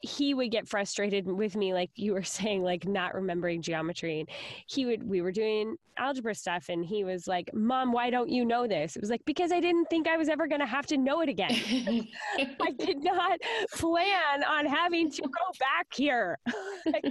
he 0.00 0.34
would 0.34 0.50
get 0.50 0.68
frustrated 0.68 1.26
with 1.26 1.56
me 1.56 1.74
like 1.74 1.90
you 1.94 2.12
were 2.12 2.22
saying 2.40 2.62
like 2.62 2.86
not 2.86 3.14
remembering 3.14 3.62
geometry 3.62 4.20
and 4.20 4.28
he 4.66 4.86
would 4.86 5.02
we 5.02 5.20
were 5.20 5.32
doing 5.32 5.76
algebra 5.98 6.34
stuff 6.34 6.70
and 6.70 6.84
he 6.84 7.04
was 7.04 7.26
like 7.26 7.50
mom 7.52 7.92
why 7.92 8.08
don't 8.08 8.30
you 8.30 8.44
know 8.44 8.66
this 8.66 8.96
it 8.96 9.02
was 9.02 9.10
like 9.10 9.22
because 9.26 9.52
i 9.52 9.60
didn't 9.60 9.84
think 9.90 10.08
i 10.08 10.16
was 10.16 10.30
ever 10.30 10.46
going 10.46 10.60
to 10.60 10.66
have 10.66 10.86
to 10.86 10.96
know 10.96 11.20
it 11.20 11.28
again 11.28 11.50
I 12.38 12.72
did 12.72 13.02
not 13.02 13.38
plan 13.74 14.44
on 14.44 14.66
having 14.66 15.10
to 15.10 15.22
go 15.22 15.28
back 15.58 15.86
here. 15.94 16.38
like, 16.86 17.04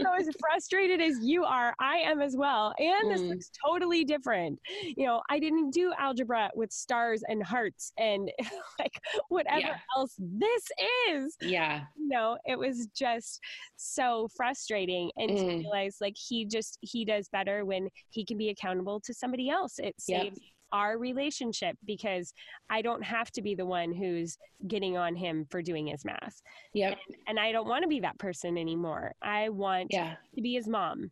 so 0.00 0.14
as 0.18 0.28
frustrated 0.38 1.00
as 1.00 1.18
you 1.22 1.44
are, 1.44 1.74
I 1.80 1.96
am 1.96 2.20
as 2.20 2.36
well. 2.36 2.74
And 2.78 3.10
this 3.10 3.20
mm. 3.20 3.30
looks 3.30 3.50
totally 3.64 4.04
different. 4.04 4.58
You 4.82 5.06
know, 5.06 5.22
I 5.28 5.38
didn't 5.38 5.70
do 5.70 5.92
algebra 5.98 6.50
with 6.54 6.72
stars 6.72 7.22
and 7.28 7.42
hearts 7.42 7.92
and 7.98 8.30
like 8.78 9.00
whatever 9.28 9.60
yeah. 9.60 9.76
else 9.96 10.14
this 10.18 10.68
is. 11.10 11.36
Yeah. 11.40 11.82
You 11.96 12.08
know, 12.08 12.29
it 12.44 12.58
was 12.58 12.88
just 12.94 13.40
so 13.76 14.28
frustrating. 14.36 15.10
And 15.16 15.30
mm. 15.30 15.38
to 15.38 15.46
realize 15.58 15.96
like 16.00 16.16
he 16.16 16.44
just, 16.44 16.78
he 16.80 17.04
does 17.04 17.28
better 17.28 17.64
when 17.64 17.88
he 18.10 18.24
can 18.24 18.36
be 18.38 18.50
accountable 18.50 19.00
to 19.00 19.14
somebody 19.14 19.50
else. 19.50 19.78
It 19.78 19.94
saves 19.98 20.38
yep 20.38 20.50
our 20.72 20.98
relationship 20.98 21.76
because 21.84 22.32
I 22.68 22.82
don't 22.82 23.02
have 23.02 23.30
to 23.32 23.42
be 23.42 23.54
the 23.54 23.66
one 23.66 23.92
who's 23.92 24.36
getting 24.68 24.96
on 24.96 25.16
him 25.16 25.46
for 25.50 25.62
doing 25.62 25.88
his 25.88 26.04
math. 26.04 26.40
Yep. 26.74 26.98
And, 27.06 27.16
and 27.28 27.40
I 27.40 27.52
don't 27.52 27.68
want 27.68 27.82
to 27.82 27.88
be 27.88 28.00
that 28.00 28.18
person 28.18 28.56
anymore. 28.56 29.12
I 29.22 29.48
want 29.48 29.88
yeah. 29.90 30.14
to 30.34 30.40
be 30.40 30.54
his 30.54 30.68
mom. 30.68 31.10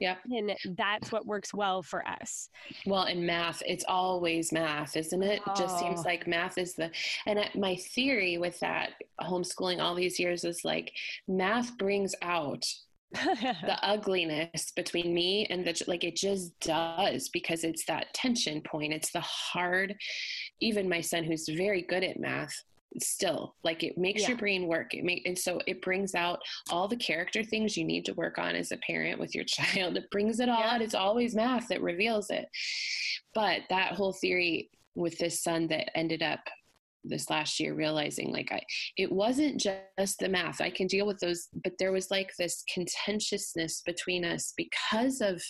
Yep. 0.00 0.18
And 0.30 0.56
that's 0.76 1.12
what 1.12 1.26
works 1.26 1.54
well 1.54 1.82
for 1.82 2.06
us. 2.06 2.48
Well, 2.84 3.04
in 3.04 3.24
math, 3.24 3.62
it's 3.66 3.84
always 3.86 4.52
math, 4.52 4.96
isn't 4.96 5.22
it? 5.22 5.40
Oh. 5.46 5.52
It 5.52 5.56
just 5.56 5.78
seems 5.78 6.00
oh. 6.00 6.02
like 6.02 6.26
math 6.26 6.58
is 6.58 6.74
the, 6.74 6.90
and 7.26 7.38
my 7.54 7.76
theory 7.76 8.38
with 8.38 8.58
that 8.60 8.90
homeschooling 9.20 9.80
all 9.80 9.94
these 9.94 10.18
years 10.18 10.44
is 10.44 10.64
like 10.64 10.92
math 11.28 11.76
brings 11.78 12.14
out 12.22 12.64
the 13.14 13.78
ugliness 13.82 14.72
between 14.74 15.14
me 15.14 15.46
and 15.46 15.64
the 15.64 15.84
like 15.86 16.02
it 16.02 16.16
just 16.16 16.58
does 16.58 17.28
because 17.28 17.62
it's 17.62 17.84
that 17.84 18.12
tension 18.12 18.60
point 18.62 18.92
it's 18.92 19.12
the 19.12 19.20
hard 19.20 19.94
even 20.60 20.88
my 20.88 21.00
son 21.00 21.22
who's 21.22 21.48
very 21.48 21.82
good 21.82 22.02
at 22.02 22.18
math 22.18 22.64
still 23.02 23.54
like 23.64 23.82
it 23.82 23.98
makes 23.98 24.22
yeah. 24.22 24.28
your 24.28 24.36
brain 24.36 24.66
work 24.66 24.94
it 24.94 25.04
make 25.04 25.26
and 25.26 25.38
so 25.38 25.60
it 25.66 25.82
brings 25.82 26.14
out 26.14 26.40
all 26.70 26.86
the 26.86 26.96
character 26.96 27.42
things 27.42 27.76
you 27.76 27.84
need 27.84 28.04
to 28.04 28.14
work 28.14 28.38
on 28.38 28.54
as 28.54 28.72
a 28.72 28.76
parent 28.78 29.18
with 29.18 29.34
your 29.34 29.44
child 29.48 29.96
it 29.96 30.10
brings 30.10 30.40
it 30.40 30.48
all 30.48 30.60
yeah. 30.60 30.74
out 30.74 30.82
it's 30.82 30.94
always 30.94 31.34
math 31.34 31.68
that 31.68 31.82
reveals 31.82 32.30
it 32.30 32.46
but 33.34 33.62
that 33.68 33.92
whole 33.92 34.12
theory 34.12 34.70
with 34.94 35.18
this 35.18 35.42
son 35.42 35.66
that 35.66 35.96
ended 35.96 36.22
up 36.22 36.40
this 37.04 37.28
last 37.30 37.60
year 37.60 37.74
realizing 37.74 38.32
like 38.32 38.50
I 38.50 38.62
it 38.96 39.12
wasn't 39.12 39.60
just 39.60 40.18
the 40.18 40.28
math. 40.28 40.60
I 40.60 40.70
can 40.70 40.86
deal 40.86 41.06
with 41.06 41.18
those, 41.20 41.48
but 41.62 41.74
there 41.78 41.92
was 41.92 42.10
like 42.10 42.30
this 42.38 42.64
contentiousness 42.72 43.82
between 43.84 44.24
us 44.24 44.54
because 44.56 45.20
of 45.20 45.42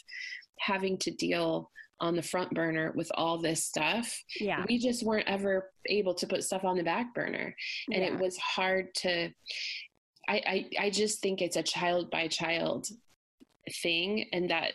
having 0.58 0.98
to 0.98 1.10
deal 1.12 1.70
on 2.00 2.16
the 2.16 2.22
front 2.22 2.50
burner 2.52 2.92
with 2.94 3.10
all 3.14 3.38
this 3.38 3.64
stuff. 3.64 4.22
Yeah. 4.40 4.64
We 4.68 4.78
just 4.78 5.04
weren't 5.04 5.28
ever 5.28 5.70
able 5.86 6.14
to 6.14 6.26
put 6.26 6.44
stuff 6.44 6.64
on 6.64 6.76
the 6.76 6.82
back 6.82 7.14
burner. 7.14 7.54
And 7.92 8.02
yeah. 8.02 8.12
it 8.12 8.18
was 8.18 8.36
hard 8.36 8.94
to 8.96 9.30
I, 10.28 10.68
I 10.78 10.86
I 10.86 10.90
just 10.90 11.20
think 11.20 11.42
it's 11.42 11.56
a 11.56 11.62
child 11.62 12.10
by 12.10 12.28
child 12.28 12.88
thing 13.82 14.26
and 14.32 14.50
that 14.50 14.72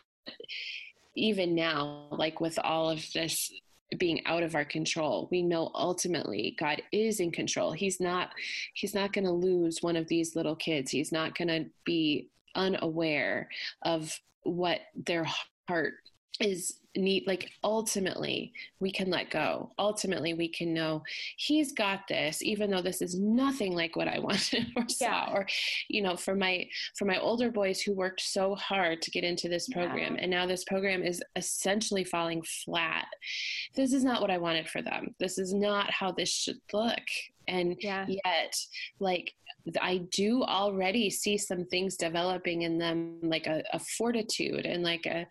even 1.16 1.56
now 1.56 2.08
like 2.12 2.40
with 2.40 2.58
all 2.64 2.90
of 2.90 3.06
this 3.14 3.52
being 3.98 4.24
out 4.26 4.44
of 4.44 4.54
our 4.54 4.66
control 4.66 5.28
we 5.32 5.42
know 5.42 5.72
ultimately 5.74 6.56
god 6.60 6.82
is 6.92 7.20
in 7.20 7.32
control 7.32 7.72
he's 7.72 8.00
not 8.00 8.30
he's 8.76 8.94
not 8.94 9.12
going 9.12 9.26
to 9.26 9.32
lose 9.32 9.82
one 9.82 9.96
of 9.96 10.08
these 10.08 10.36
little 10.36 10.56
kids 10.56 10.92
he's 10.92 11.12
not 11.12 11.36
going 11.36 11.48
to 11.48 11.66
be 11.86 12.30
unaware 12.56 13.50
of 13.84 14.20
what 14.44 14.82
their 14.96 15.26
heart 15.68 15.94
is 16.40 16.80
neat 16.96 17.28
like 17.28 17.52
ultimately 17.64 18.52
we 18.80 18.92
can 18.92 19.10
let 19.10 19.30
go. 19.30 19.72
Ultimately 19.78 20.34
we 20.34 20.48
can 20.48 20.74
know 20.74 21.04
he's 21.38 21.72
got 21.72 22.08
this 22.08 22.42
even 22.42 22.72
though 22.72 22.82
this 22.82 23.02
is 23.02 23.18
nothing 23.20 23.74
like 23.74 23.96
what 23.96 24.08
i 24.08 24.20
wanted 24.30 24.68
or 24.76 24.88
saw 24.90 25.32
or 25.32 25.48
you 25.88 26.02
know 26.02 26.16
for 26.16 26.36
my 26.36 26.68
for 26.98 27.06
my 27.06 27.20
older 27.20 27.52
boys 27.52 27.82
who 27.82 27.94
worked 27.94 28.22
so 28.22 28.56
hard 28.56 29.02
to 29.02 29.12
get 29.12 29.24
into 29.24 29.48
this 29.48 29.68
program 29.70 30.16
yeah. 30.16 30.22
and 30.22 30.32
now 30.32 30.46
this 30.46 30.64
program 30.64 31.04
is 31.04 31.22
essentially 31.36 32.04
falling 32.04 32.42
flat. 32.66 33.08
This 33.76 33.94
is 33.94 34.04
not 34.04 34.22
what 34.22 34.32
i 34.32 34.38
wanted 34.38 34.68
for 34.68 34.82
them. 34.82 35.16
This 35.20 35.38
is 35.38 35.54
not 35.54 35.92
how 35.92 36.12
this 36.12 36.30
should 36.30 36.60
look 36.74 37.00
and 37.50 37.76
yeah. 37.80 38.06
yet 38.08 38.56
like 39.00 39.34
i 39.82 39.98
do 40.12 40.44
already 40.44 41.10
see 41.10 41.38
some 41.38 41.66
things 41.66 41.98
developing 41.98 42.62
in 42.62 42.78
them 42.78 43.20
like 43.22 43.48
a, 43.48 43.62
a 43.74 43.80
fortitude 43.98 44.66
and 44.66 44.84
like 44.84 45.06
a 45.06 45.28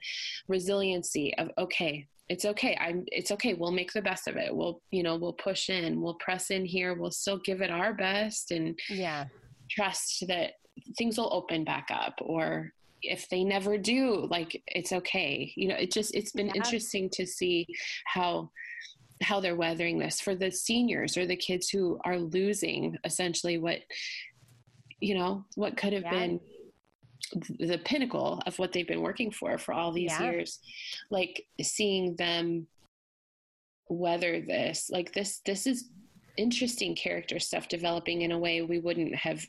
resiliency 0.49 1.35
of 1.39 1.51
okay 1.57 2.07
it's 2.29 2.45
okay 2.45 2.77
i'm 2.81 3.05
it's 3.07 3.31
okay 3.31 3.55
we'll 3.55 3.71
make 3.71 3.93
the 3.93 4.03
best 4.03 4.29
of 4.29 4.37
it 4.37 4.55
we'll 4.55 4.83
you 4.91 5.03
know 5.03 5.17
we'll 5.17 5.33
push 5.33 5.71
in 5.71 6.01
we'll 6.01 6.15
press 6.15 6.51
in 6.51 6.65
here 6.65 6.95
we'll 6.95 7.11
still 7.11 7.39
give 7.39 7.63
it 7.63 7.71
our 7.71 7.95
best 7.95 8.51
and 8.51 8.79
yeah 8.91 9.25
trust 9.71 10.25
that 10.29 10.53
things 10.97 11.19
will 11.19 11.33
open 11.33 11.65
back 11.65 11.89
up 11.91 12.15
or 12.21 12.73
if 13.03 13.29
they 13.29 13.45
never 13.45 13.79
do 13.79 14.27
like 14.31 14.61
it's 14.67 14.93
okay 14.93 15.53
you 15.57 15.69
know 15.69 15.77
it 15.77 15.93
just 15.93 16.15
it's 16.15 16.33
been 16.33 16.49
yeah. 16.49 16.57
interesting 16.57 17.09
to 17.09 17.27
see 17.27 17.67
how 18.07 18.51
how 19.23 19.41
they're 19.41 19.57
weathering 19.57 19.99
this 19.99 20.21
for 20.21 20.35
the 20.35 20.51
seniors 20.51 21.17
or 21.17 21.27
the 21.27 21.37
kids 21.37 21.69
who 21.69 21.99
are 22.05 22.19
losing 22.19 22.97
essentially 23.05 23.59
what 23.59 23.81
you 25.01 25.15
know 25.15 25.45
what 25.55 25.77
could 25.77 25.93
have 25.93 26.03
yeah. 26.03 26.11
been 26.11 26.41
the 27.59 27.81
pinnacle 27.85 28.43
of 28.47 28.59
what 28.59 28.73
they've 28.73 28.87
been 28.87 29.03
working 29.03 29.31
for 29.31 29.59
for 29.59 29.75
all 29.75 29.93
these 29.93 30.13
yeah. 30.13 30.31
years 30.31 30.61
like 31.11 31.45
seeing 31.61 32.15
them 32.17 32.67
weather 33.89 34.41
this 34.41 34.91
like 34.93 35.13
this 35.13 35.41
this 35.45 35.67
is 35.67 35.89
interesting 36.37 36.95
character 36.95 37.39
stuff 37.39 37.69
developing 37.69 38.23
in 38.23 38.33
a 38.33 38.39
way 38.39 38.63
we 38.63 38.79
wouldn't 38.79 39.15
have 39.15 39.45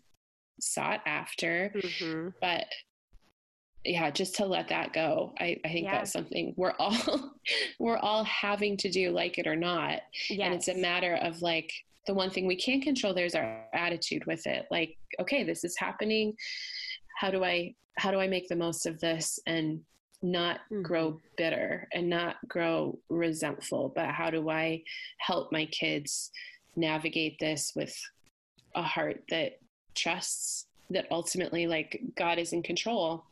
sought 0.59 1.01
after 1.05 1.71
mm-hmm. 1.75 2.29
but 2.41 2.65
yeah 3.85 4.09
just 4.09 4.35
to 4.35 4.45
let 4.45 4.67
that 4.67 4.93
go 4.93 5.33
i, 5.39 5.57
I 5.63 5.69
think 5.69 5.85
yeah. 5.85 5.97
that's 5.97 6.11
something 6.11 6.53
we're 6.57 6.73
all 6.79 7.31
we're 7.79 7.97
all 7.97 8.23
having 8.25 8.77
to 8.77 8.89
do 8.89 9.11
like 9.11 9.37
it 9.37 9.47
or 9.47 9.55
not 9.55 10.01
yes. 10.29 10.39
and 10.41 10.53
it's 10.53 10.67
a 10.67 10.75
matter 10.75 11.15
of 11.21 11.41
like 11.41 11.71
the 12.07 12.13
one 12.13 12.29
thing 12.29 12.47
we 12.47 12.55
can't 12.55 12.83
control 12.83 13.13
there's 13.13 13.35
our 13.35 13.65
attitude 13.73 14.25
with 14.25 14.45
it 14.47 14.67
like 14.69 14.97
okay 15.19 15.43
this 15.43 15.63
is 15.63 15.77
happening 15.77 16.33
how 17.17 17.31
do 17.31 17.43
i 17.43 17.73
how 17.97 18.11
do 18.11 18.19
i 18.19 18.27
make 18.27 18.47
the 18.47 18.55
most 18.55 18.85
of 18.85 18.99
this 18.99 19.39
and 19.47 19.79
not 20.21 20.59
mm-hmm. 20.71 20.81
grow 20.81 21.19
bitter 21.37 21.87
and 21.93 22.09
not 22.09 22.35
grow 22.47 22.97
resentful 23.09 23.93
but 23.95 24.07
how 24.07 24.29
do 24.29 24.49
i 24.49 24.81
help 25.19 25.51
my 25.51 25.65
kids 25.67 26.31
navigate 26.75 27.37
this 27.39 27.71
with 27.75 27.95
a 28.75 28.83
heart 28.83 29.23
that 29.29 29.59
trusts 29.95 30.65
that 30.89 31.05
ultimately 31.11 31.67
like 31.67 32.01
god 32.17 32.37
is 32.37 32.51
in 32.51 32.61
control 32.61 33.23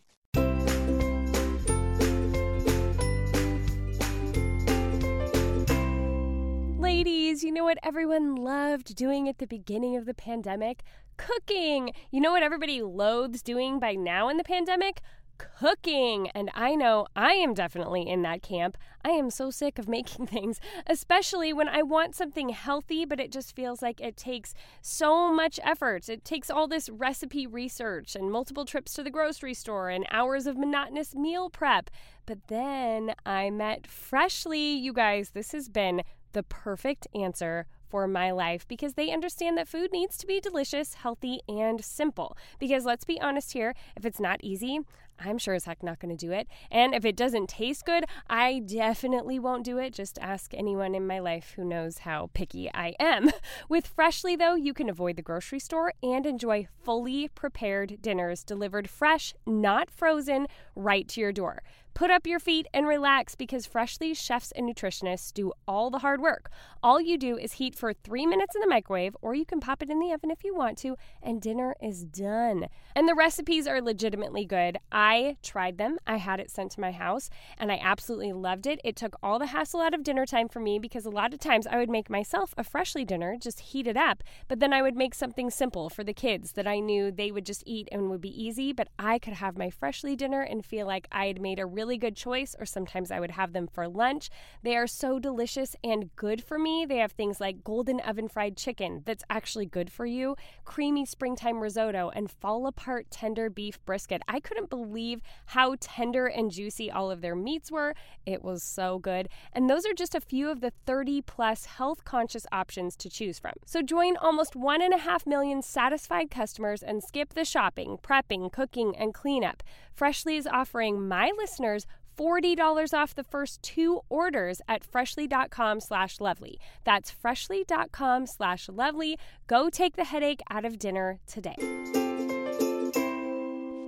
Ladies, 7.07 7.41
you 7.41 7.53
know 7.53 7.63
what 7.63 7.77
everyone 7.83 8.35
loved 8.35 8.93
doing 8.93 9.29
at 9.29 9.37
the 9.37 9.47
beginning 9.47 9.95
of 9.95 10.05
the 10.05 10.13
pandemic? 10.13 10.83
Cooking. 11.15 11.93
You 12.11 12.19
know 12.19 12.33
what 12.33 12.43
everybody 12.43 12.81
loathes 12.81 13.41
doing 13.41 13.79
by 13.79 13.93
now 13.93 14.27
in 14.27 14.35
the 14.35 14.43
pandemic? 14.43 14.99
cooking. 15.37 16.29
And 16.29 16.49
I 16.53 16.75
know 16.75 17.07
I 17.15 17.33
am 17.33 17.53
definitely 17.53 18.07
in 18.07 18.21
that 18.23 18.41
camp. 18.41 18.77
I 19.03 19.09
am 19.09 19.29
so 19.29 19.49
sick 19.49 19.79
of 19.79 19.87
making 19.87 20.27
things, 20.27 20.59
especially 20.85 21.53
when 21.53 21.69
I 21.69 21.81
want 21.81 22.15
something 22.15 22.49
healthy, 22.49 23.05
but 23.05 23.19
it 23.19 23.31
just 23.31 23.55
feels 23.55 23.81
like 23.81 24.01
it 24.01 24.17
takes 24.17 24.53
so 24.81 25.31
much 25.33 25.59
effort. 25.63 26.09
It 26.09 26.25
takes 26.25 26.49
all 26.49 26.67
this 26.67 26.89
recipe 26.89 27.47
research 27.47 28.15
and 28.15 28.31
multiple 28.31 28.65
trips 28.65 28.93
to 28.95 29.03
the 29.03 29.11
grocery 29.11 29.53
store 29.53 29.89
and 29.89 30.05
hours 30.11 30.47
of 30.47 30.57
monotonous 30.57 31.15
meal 31.15 31.49
prep. 31.49 31.89
But 32.25 32.47
then 32.47 33.13
I 33.25 33.49
met 33.49 33.87
Freshly. 33.87 34.73
You 34.73 34.91
guys, 34.91 35.31
this 35.31 35.53
has 35.53 35.69
been 35.69 36.01
the 36.33 36.43
perfect 36.43 37.07
answer 37.15 37.67
for 37.89 38.07
my 38.07 38.31
life 38.31 38.67
because 38.67 38.93
they 38.93 39.11
understand 39.11 39.57
that 39.57 39.67
food 39.67 39.91
needs 39.91 40.17
to 40.17 40.27
be 40.27 40.39
delicious, 40.39 40.95
healthy, 40.95 41.39
and 41.47 41.83
simple. 41.83 42.37
Because 42.59 42.85
let's 42.85 43.05
be 43.05 43.19
honest 43.21 43.53
here, 43.53 43.73
if 43.95 44.05
it's 44.05 44.19
not 44.19 44.39
easy, 44.43 44.81
I'm 45.19 45.37
sure 45.37 45.55
as 45.55 45.65
heck 45.65 45.81
not 45.81 45.99
going 45.99 46.15
to 46.15 46.25
do 46.25 46.31
it. 46.31 46.47
And 46.69 46.93
if 46.93 47.03
it 47.05 47.15
doesn't 47.15 47.49
taste 47.49 47.85
good, 47.85 48.05
I 48.29 48.59
definitely 48.59 49.39
won't 49.39 49.63
do 49.63 49.77
it. 49.77 49.93
Just 49.93 50.19
ask 50.19 50.53
anyone 50.53 50.93
in 50.93 51.07
my 51.07 51.19
life 51.19 51.53
who 51.55 51.63
knows 51.63 51.99
how 51.99 52.29
picky 52.33 52.69
I 52.73 52.93
am. 52.99 53.31
With 53.69 53.87
Freshly, 53.87 54.35
though, 54.35 54.55
you 54.55 54.73
can 54.73 54.89
avoid 54.89 55.15
the 55.15 55.21
grocery 55.21 55.59
store 55.59 55.93
and 56.03 56.25
enjoy 56.25 56.67
fully 56.83 57.29
prepared 57.29 57.97
dinners 58.01 58.43
delivered 58.43 58.89
fresh, 58.89 59.33
not 59.45 59.89
frozen, 59.89 60.47
right 60.75 61.07
to 61.09 61.21
your 61.21 61.31
door. 61.31 61.63
Put 61.97 62.11
up 62.11 62.27
your 62.27 62.37
feet 62.37 62.67
and 62.75 62.85
relax 62.85 63.33
because 63.33 63.65
Freshly 63.65 64.13
chefs 64.13 64.51
and 64.51 64.69
nutritionists 64.69 65.33
do 65.33 65.51
all 65.67 65.89
the 65.89 65.97
hard 65.97 66.21
work. 66.21 66.51
All 66.83 67.01
you 67.01 67.17
do 67.17 67.39
is 67.39 67.53
heat 67.53 67.73
for 67.73 67.91
three 67.91 68.27
minutes 68.27 68.53
in 68.53 68.61
the 68.61 68.67
microwave, 68.67 69.17
or 69.19 69.33
you 69.33 69.47
can 69.47 69.59
pop 69.59 69.81
it 69.81 69.89
in 69.89 69.99
the 69.99 70.11
oven 70.13 70.29
if 70.29 70.43
you 70.43 70.53
want 70.53 70.77
to, 70.77 70.95
and 71.23 71.41
dinner 71.41 71.75
is 71.81 72.03
done. 72.03 72.67
And 72.95 73.09
the 73.09 73.15
recipes 73.15 73.65
are 73.65 73.81
legitimately 73.81 74.45
good. 74.45 74.77
I 74.91 75.37
tried 75.41 75.79
them. 75.79 75.97
I 76.05 76.17
had 76.17 76.39
it 76.39 76.51
sent 76.51 76.69
to 76.73 76.79
my 76.79 76.91
house 76.91 77.31
and 77.57 77.71
I 77.71 77.79
absolutely 77.81 78.31
loved 78.31 78.67
it. 78.67 78.79
It 78.83 78.95
took 78.95 79.15
all 79.23 79.39
the 79.39 79.47
hassle 79.47 79.81
out 79.81 79.95
of 79.95 80.03
dinner 80.03 80.27
time 80.27 80.49
for 80.49 80.59
me 80.59 80.77
because 80.77 81.07
a 81.07 81.09
lot 81.09 81.33
of 81.33 81.39
times 81.39 81.65
I 81.65 81.77
would 81.77 81.89
make 81.89 82.11
myself 82.11 82.53
a 82.59 82.63
freshly 82.63 83.05
dinner, 83.05 83.37
just 83.41 83.59
heat 83.59 83.87
it 83.87 83.97
up, 83.97 84.21
but 84.47 84.59
then 84.59 84.71
I 84.71 84.83
would 84.83 84.95
make 84.95 85.15
something 85.15 85.49
simple 85.49 85.89
for 85.89 86.03
the 86.03 86.13
kids 86.13 86.51
that 86.51 86.67
I 86.67 86.77
knew 86.77 87.09
they 87.11 87.31
would 87.31 87.45
just 87.47 87.63
eat 87.65 87.89
and 87.91 88.11
would 88.11 88.21
be 88.21 88.43
easy, 88.43 88.71
but 88.71 88.89
I 88.99 89.17
could 89.17 89.33
have 89.33 89.57
my 89.57 89.71
freshly 89.71 90.15
dinner 90.15 90.41
and 90.41 90.63
feel 90.63 90.85
like 90.85 91.07
I 91.11 91.25
had 91.25 91.41
made 91.41 91.57
a 91.57 91.65
really 91.87 91.97
good 91.97 92.17
choice, 92.17 92.53
or 92.59 92.65
sometimes 92.65 93.11
I 93.11 93.21
would 93.21 93.31
have 93.31 93.53
them 93.53 93.65
for 93.65 93.87
lunch. 93.87 94.29
They 94.61 94.75
are 94.75 94.87
so 94.87 95.19
delicious 95.19 95.73
and 95.85 96.13
good 96.17 96.43
for 96.43 96.59
me. 96.59 96.85
They 96.85 96.97
have 96.97 97.13
things 97.13 97.39
like 97.39 97.63
golden 97.63 98.01
oven 98.01 98.27
fried 98.27 98.57
chicken 98.57 99.03
that's 99.05 99.23
actually 99.29 99.67
good 99.67 99.89
for 99.89 100.05
you, 100.05 100.35
creamy 100.65 101.05
springtime 101.05 101.61
risotto, 101.61 102.11
and 102.13 102.29
fall 102.29 102.67
apart 102.67 103.09
tender 103.09 103.49
beef 103.49 103.79
brisket. 103.85 104.21
I 104.27 104.41
couldn't 104.41 104.69
believe 104.69 105.21
how 105.45 105.75
tender 105.79 106.25
and 106.25 106.51
juicy 106.51 106.91
all 106.91 107.09
of 107.09 107.21
their 107.21 107.37
meats 107.37 107.71
were. 107.71 107.95
It 108.25 108.43
was 108.43 108.63
so 108.63 108.99
good. 108.99 109.29
And 109.53 109.69
those 109.69 109.85
are 109.85 109.93
just 109.93 110.13
a 110.13 110.19
few 110.19 110.49
of 110.49 110.59
the 110.59 110.73
30 110.85 111.21
plus 111.21 111.67
health 111.67 112.03
conscious 112.03 112.45
options 112.51 112.97
to 112.97 113.09
choose 113.09 113.39
from. 113.39 113.53
So 113.65 113.81
join 113.81 114.17
almost 114.17 114.57
one 114.57 114.81
and 114.81 114.93
a 114.93 114.97
half 114.97 115.25
million 115.25 115.61
satisfied 115.61 116.29
customers 116.29 116.83
and 116.83 117.01
skip 117.01 117.33
the 117.33 117.45
shopping, 117.45 117.97
prepping, 118.03 118.51
cooking, 118.51 118.93
and 118.97 119.13
cleanup. 119.13 119.63
Freshly 119.97 120.37
is 120.37 120.45
offering 120.45 121.07
my 121.07 121.31
listeners 121.39 121.87
$40 122.19 122.93
off 122.93 123.15
the 123.15 123.23
first 123.23 123.63
two 123.63 124.01
orders 124.09 124.61
at 124.67 124.83
freshly.com 124.83 125.79
slash 125.79 126.19
lovely. 126.19 126.59
That's 126.83 127.09
freshly.com 127.09 128.27
slash 128.27 128.69
lovely. 128.69 129.17
Go 129.47 129.71
take 129.71 129.95
the 129.95 130.03
headache 130.03 130.41
out 130.51 130.65
of 130.65 130.77
dinner 130.77 131.19
today. 131.25 131.55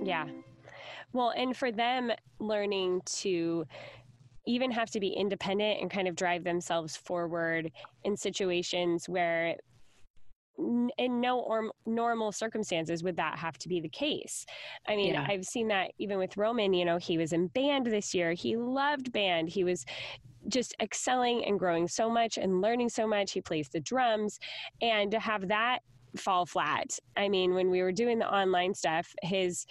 Yeah. 0.02 0.26
Well, 1.12 1.30
and 1.30 1.56
for 1.56 1.70
them 1.70 2.10
learning 2.40 3.02
to 3.20 3.66
even 4.48 4.72
have 4.72 4.90
to 4.90 4.98
be 4.98 5.10
independent 5.10 5.80
and 5.80 5.92
kind 5.92 6.08
of 6.08 6.16
drive 6.16 6.42
themselves 6.42 6.96
forward 6.96 7.70
in 8.02 8.16
situations 8.16 9.08
where 9.08 9.58
in 10.98 11.20
no 11.20 11.40
or 11.40 11.70
normal 11.86 12.32
circumstances 12.32 13.02
would 13.02 13.16
that 13.16 13.38
have 13.38 13.58
to 13.58 13.68
be 13.68 13.80
the 13.80 13.88
case. 13.88 14.46
I 14.86 14.96
mean, 14.96 15.14
yeah. 15.14 15.26
I've 15.28 15.44
seen 15.44 15.68
that 15.68 15.92
even 15.98 16.18
with 16.18 16.36
Roman, 16.36 16.72
you 16.72 16.84
know, 16.84 16.98
he 16.98 17.18
was 17.18 17.32
in 17.32 17.48
band 17.48 17.86
this 17.86 18.14
year. 18.14 18.32
He 18.32 18.56
loved 18.56 19.12
band. 19.12 19.48
He 19.48 19.64
was 19.64 19.84
just 20.48 20.74
excelling 20.80 21.44
and 21.44 21.58
growing 21.58 21.86
so 21.86 22.08
much 22.08 22.38
and 22.38 22.60
learning 22.60 22.88
so 22.88 23.06
much. 23.06 23.32
He 23.32 23.40
plays 23.40 23.68
the 23.68 23.80
drums 23.80 24.38
and 24.80 25.10
to 25.10 25.20
have 25.20 25.48
that 25.48 25.80
fall 26.16 26.46
flat. 26.46 26.98
I 27.16 27.28
mean, 27.28 27.54
when 27.54 27.70
we 27.70 27.82
were 27.82 27.92
doing 27.92 28.18
the 28.18 28.32
online 28.32 28.74
stuff, 28.74 29.14
his 29.22 29.66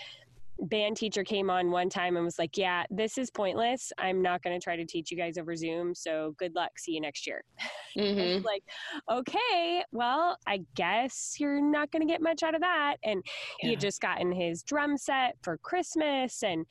band 0.61 0.97
teacher 0.97 1.23
came 1.23 1.49
on 1.49 1.71
one 1.71 1.89
time 1.89 2.15
and 2.15 2.25
was 2.25 2.39
like, 2.39 2.57
Yeah, 2.57 2.83
this 2.89 3.17
is 3.17 3.31
pointless. 3.31 3.91
I'm 3.97 4.21
not 4.21 4.41
going 4.43 4.59
to 4.59 4.63
try 4.63 4.75
to 4.75 4.85
teach 4.85 5.11
you 5.11 5.17
guys 5.17 5.37
over 5.37 5.55
Zoom. 5.55 5.95
So 5.95 6.35
good 6.37 6.55
luck. 6.55 6.77
See 6.77 6.93
you 6.93 7.01
next 7.01 7.27
year. 7.27 7.43
Mm-hmm. 7.97 8.45
like, 8.45 8.63
okay, 9.11 9.83
well, 9.91 10.37
I 10.45 10.59
guess 10.75 11.35
you're 11.39 11.59
not 11.59 11.91
going 11.91 12.07
to 12.07 12.07
get 12.07 12.21
much 12.21 12.43
out 12.43 12.53
of 12.53 12.61
that. 12.61 12.97
And 13.03 13.23
yeah. 13.25 13.65
he 13.65 13.69
had 13.71 13.79
just 13.79 13.99
gotten 13.99 14.31
his 14.31 14.61
drum 14.61 14.95
set 14.95 15.35
for 15.41 15.57
Christmas. 15.57 16.43
And, 16.43 16.67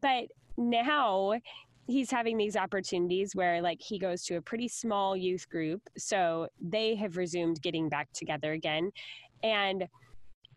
but 0.00 0.24
now 0.56 1.34
he's 1.86 2.10
having 2.10 2.38
these 2.38 2.56
opportunities 2.56 3.36
where 3.36 3.60
like 3.60 3.80
he 3.80 3.98
goes 3.98 4.24
to 4.24 4.36
a 4.36 4.42
pretty 4.42 4.68
small 4.68 5.16
youth 5.16 5.48
group 5.50 5.82
so 5.98 6.48
they 6.60 6.94
have 6.94 7.16
resumed 7.16 7.60
getting 7.60 7.88
back 7.88 8.08
together 8.14 8.52
again 8.52 8.90
and 9.42 9.86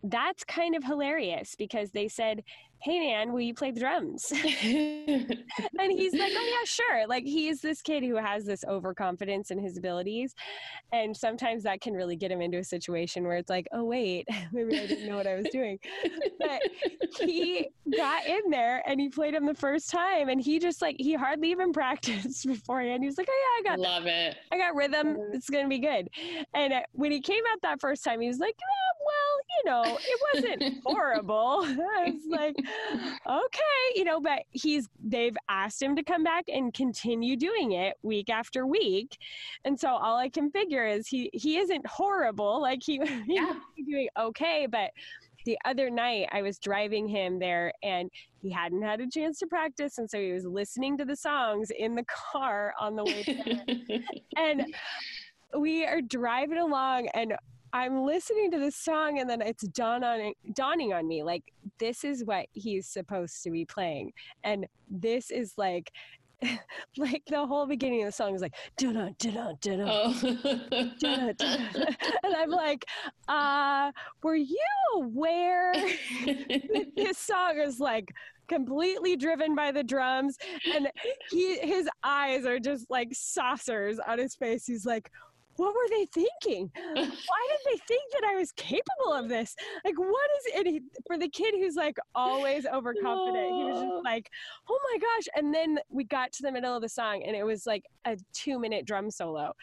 that's 0.04 0.44
kind 0.44 0.76
of 0.76 0.84
hilarious 0.84 1.56
because 1.56 1.92
they 1.92 2.08
said 2.08 2.44
hey 2.82 3.00
man 3.00 3.34
will 3.34 3.42
you 3.42 3.54
play 3.54 3.72
the 3.72 3.80
drums? 3.80 4.32
And 5.80 5.92
he's 5.92 6.14
like 6.14 6.32
oh 6.36 6.58
yeah 6.60 6.66
sure. 6.66 7.08
Like 7.08 7.24
he's 7.24 7.62
this 7.62 7.82
kid 7.82 8.04
who 8.04 8.16
has 8.16 8.46
this 8.46 8.64
overconfidence 8.68 9.52
in 9.52 9.60
his 9.60 9.78
abilities 9.78 10.34
and 10.92 11.16
sometimes 11.16 11.64
that 11.64 11.82
can 11.82 11.94
really 11.94 12.16
get 12.16 12.32
him 12.32 12.42
into 12.42 12.58
a 12.60 12.64
situation 12.64 13.26
where 13.26 13.38
it's 13.38 13.50
like 13.50 13.68
oh 13.74 13.84
wait 13.84 14.26
maybe 14.54 14.80
i 14.80 14.88
didn't 14.88 15.08
know 15.08 15.18
what 15.18 15.28
i 15.28 15.36
was 15.36 15.48
doing. 15.52 15.80
But 16.40 16.62
he 17.20 17.70
got 17.96 18.26
in 18.26 18.50
there 18.50 18.82
and 18.88 19.00
he 19.00 19.10
played 19.10 19.34
him 19.34 19.46
the 19.46 19.54
first 19.54 19.90
time 19.90 20.30
and 20.30 20.40
he 20.42 20.60
just 20.60 20.82
like 20.82 20.96
he 21.00 21.14
hardly 21.14 21.52
even 21.52 21.74
practiced 21.74 22.46
beforehand. 22.46 23.04
He 23.04 23.08
was 23.08 23.18
like 23.18 23.28
oh 23.30 23.62
yeah 23.66 23.72
i 23.72 23.76
got 23.76 23.80
love 23.82 24.06
it. 24.06 24.38
I 24.52 24.58
got 24.58 24.76
rhythm. 24.76 25.18
It's 25.34 25.50
gonna 25.50 25.68
be 25.68 25.80
good. 25.80 26.10
And 26.54 26.74
uh, 26.74 26.82
when 26.94 27.12
he 27.12 27.22
came 27.22 27.44
out 27.52 27.60
that 27.64 27.82
first 27.82 28.04
time 28.04 28.22
he 28.22 28.28
was 28.28 28.40
like 28.40 28.56
oh, 28.62 29.06
well 29.06 29.38
you 29.58 29.94
know 29.94 29.98
it 30.00 30.20
wasn't 30.34 30.84
horrible. 30.86 31.64
I 31.66 32.12
was 32.12 32.22
like 32.30 32.56
okay, 33.28 33.96
you 33.96 34.04
know, 34.04 34.20
but 34.20 34.44
he's 34.52 34.88
they've 35.04 35.36
asked 35.50 35.82
him 35.82 35.96
to 35.96 36.04
come 36.04 36.24
back 36.24 36.46
and 36.48 36.74
continue 36.74 37.36
doing 37.36 37.74
it 37.74 37.96
week 38.04 38.30
after 38.30 38.66
week. 38.66 39.18
And 39.66 39.80
so 39.80 39.90
all 39.90 40.18
I 40.18 40.30
can 40.30 40.52
figure 40.52 40.86
is 40.86 41.08
he 41.08 41.30
he 41.34 41.58
isn't 41.58 41.86
horrible. 41.86 42.62
Like 42.62 42.82
he 42.84 43.02
yeah. 43.28 43.54
he's 43.76 43.88
doing 43.88 44.10
okay, 44.20 44.68
but 44.70 44.92
the 45.46 45.58
other 45.66 45.90
night 45.90 46.28
I 46.32 46.42
was 46.42 46.60
driving 46.60 47.08
him 47.08 47.40
there 47.40 47.72
and 47.82 48.12
he 48.42 48.52
hadn't 48.52 48.82
had 48.82 49.00
a 49.00 49.10
chance 49.10 49.40
to 49.40 49.48
practice 49.48 49.98
and 49.98 50.10
so 50.10 50.20
he 50.20 50.34
was 50.34 50.46
listening 50.46 50.98
to 50.98 51.06
the 51.06 51.16
songs 51.16 51.72
in 51.72 51.96
the 51.96 52.04
car 52.04 52.74
on 52.80 52.98
the 52.98 53.06
way 53.06 53.24
there. 53.24 54.00
and 54.38 54.66
we 55.58 55.86
are 55.86 56.02
driving 56.02 56.58
along 56.58 57.08
and 57.14 57.34
I'm 57.74 58.04
listening 58.04 58.52
to 58.52 58.60
this 58.60 58.76
song 58.76 59.20
and 59.20 59.30
then 59.30 59.42
it's 59.42 59.68
dawn 59.68 60.04
on, 60.04 60.34
dawning 60.54 60.94
on 60.94 61.08
me 61.08 61.24
like 61.24 61.44
this 61.80 62.04
is 62.04 62.24
what 62.26 62.48
he's 62.54 62.88
supposed 62.88 63.44
to 63.44 63.52
be 63.52 63.66
playing. 63.66 64.14
And 64.44 64.66
this 64.90 65.32
is 65.32 65.54
like 65.58 65.92
like 66.98 67.24
the 67.28 67.46
whole 67.46 67.66
beginning 67.66 68.04
of 68.04 68.08
the 68.08 68.12
song 68.12 68.36
is 68.36 68.42
like 68.42 68.56
da 68.78 68.92
da 68.92 69.10
da 69.18 69.54
da 69.60 70.14
and 72.24 72.36
I'm 72.36 72.52
like, 72.52 72.86
uh, 73.28 73.92
were 74.22 74.36
you 74.36 74.58
aware 74.96 75.74
that 76.26 76.92
this 76.96 77.18
song 77.18 77.58
is 77.58 77.80
like 77.80 78.14
completely 78.48 79.18
driven 79.18 79.56
by 79.56 79.72
the 79.72 79.84
drums 79.84 80.38
and 80.74 80.90
he 81.30 81.58
his 81.60 81.90
eyes 82.04 82.46
are 82.46 82.60
just 82.60 82.90
like 82.90 83.10
saucers 83.14 84.00
on 84.00 84.20
his 84.20 84.36
face. 84.36 84.66
He's 84.66 84.86
like, 84.86 85.10
what 85.58 85.74
were 85.74 85.90
they 85.90 86.08
thinking? 86.14 86.72
Why 86.94 87.04
did 87.04 87.60
they 87.66 87.78
think 87.88 88.04
that 88.14 88.24
I 88.28 88.36
was 88.36 88.52
capable 88.54 89.14
of 89.14 89.28
this? 89.28 89.56
Like, 89.84 89.98
what 89.98 90.30
is 90.38 90.66
it 90.66 90.84
for 91.06 91.18
the 91.18 91.30
kid 91.30 91.56
who's 91.56 91.76
like 91.76 91.98
always 92.16 92.66
overconfident? 92.66 93.56
He 93.56 93.64
was 93.64 93.82
just 93.82 94.06
like, 94.06 94.30
oh 94.70 94.80
my 94.92 95.00
gosh. 95.00 95.28
And 95.36 95.54
then 95.54 95.80
we 95.90 96.04
got 96.06 96.32
to 96.34 96.44
the 96.44 96.52
middle 96.52 96.76
of 96.76 96.82
the 96.82 96.90
song 96.90 97.24
and 97.26 97.36
it 97.36 97.44
was 97.44 97.66
like 97.66 97.84
a 98.06 98.18
two 98.34 98.60
minute 98.60 98.86
drum 98.86 99.12
solo. 99.12 99.54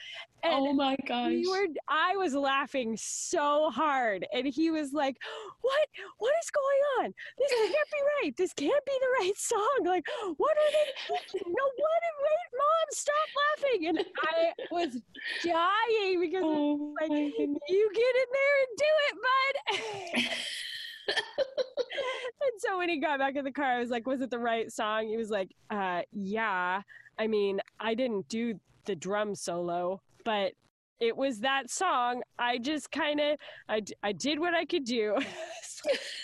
And 0.42 0.54
oh 0.54 0.72
my 0.74 0.96
gosh. 1.08 1.30
We 1.30 1.46
were, 1.48 1.66
I 1.88 2.16
was 2.16 2.34
laughing 2.34 2.96
so 3.00 3.70
hard. 3.70 4.26
And 4.34 4.46
he 4.46 4.70
was 4.70 4.92
like, 4.92 5.16
what? 5.62 5.88
What 6.18 6.34
is 6.42 6.50
going 6.50 7.06
on? 7.06 7.14
This 7.38 7.50
can't 7.50 7.72
be 7.72 8.02
right. 8.22 8.36
This 8.36 8.52
can't 8.52 8.84
be 8.84 8.92
the 9.00 9.24
right 9.24 9.36
song. 9.38 9.78
Like, 9.86 10.04
what 10.36 10.56
are 10.56 10.72
they? 10.72 11.40
No, 11.46 11.64
what? 11.76 12.02
Wait, 12.22 12.50
mom, 12.58 12.88
stop 12.90 13.14
laughing. 13.62 13.86
And 13.88 13.98
I 14.22 14.52
was 14.70 15.00
dying 15.42 15.83
because 16.20 16.42
oh 16.44 16.94
like, 17.00 17.10
you 17.10 17.90
get 17.94 18.14
in 18.16 18.28
there 18.32 18.56
and 18.62 18.76
do 18.78 18.84
it, 19.08 19.16
bud. 19.22 20.34
and 22.42 22.60
so 22.60 22.78
when 22.78 22.88
he 22.88 22.98
got 22.98 23.18
back 23.18 23.36
in 23.36 23.44
the 23.44 23.52
car, 23.52 23.72
I 23.72 23.78
was 23.80 23.90
like, 23.90 24.06
was 24.06 24.20
it 24.20 24.30
the 24.30 24.38
right 24.38 24.70
song? 24.72 25.08
He 25.08 25.16
was 25.16 25.30
like, 25.30 25.50
uh, 25.70 26.02
yeah. 26.12 26.82
I 27.18 27.26
mean, 27.26 27.60
I 27.78 27.94
didn't 27.94 28.28
do 28.28 28.58
the 28.86 28.94
drum 28.94 29.34
solo, 29.34 30.00
but 30.24 30.52
it 31.00 31.16
was 31.16 31.40
that 31.40 31.70
song. 31.70 32.22
I 32.38 32.58
just 32.58 32.90
kind 32.90 33.20
of, 33.20 33.38
I, 33.68 33.82
I 34.02 34.12
did 34.12 34.38
what 34.38 34.54
I 34.54 34.64
could 34.64 34.84
do. 34.84 35.18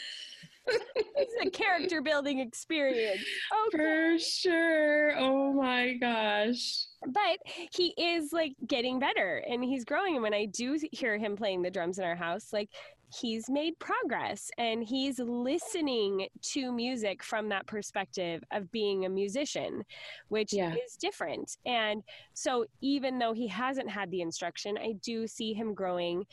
it's 0.71 1.47
a 1.47 1.51
character 1.51 2.01
building 2.01 2.41
experience. 2.41 3.21
Okay. 3.69 3.79
For 3.79 4.19
sure. 4.19 5.19
Oh 5.19 5.53
my 5.53 5.95
gosh. 5.95 6.87
But 7.07 7.39
he 7.73 7.95
is 7.97 8.33
like 8.33 8.55
getting 8.67 8.99
better 8.99 9.43
and 9.49 9.65
he's 9.65 9.85
growing. 9.85 10.15
And 10.15 10.23
when 10.23 10.35
I 10.35 10.47
do 10.47 10.79
hear 10.93 11.19
him 11.19 11.37
playing 11.37 11.63
the 11.63 11.71
drums 11.71 11.99
in 11.99 12.05
our 12.05 12.17
house, 12.17 12.53
like 12.53 12.71
he's 13.13 13.51
made 13.51 13.79
progress 13.79 14.51
and 14.59 14.85
he's 14.85 15.19
listening 15.19 16.29
to 16.43 16.73
music 16.73 17.23
from 17.23 17.49
that 17.49 17.67
perspective 17.67 18.43
of 18.53 18.71
being 18.71 19.05
a 19.05 19.09
musician, 19.09 19.83
which 20.29 20.53
yeah. 20.53 20.75
is 20.75 20.97
different. 20.97 21.57
And 21.67 22.03
so 22.35 22.67
even 22.81 23.19
though 23.19 23.33
he 23.33 23.49
hasn't 23.49 23.91
had 23.91 24.11
the 24.11 24.21
instruction, 24.21 24.79
I 24.79 24.95
do 25.03 25.27
see 25.27 25.53
him 25.53 25.75
growing 25.75 26.25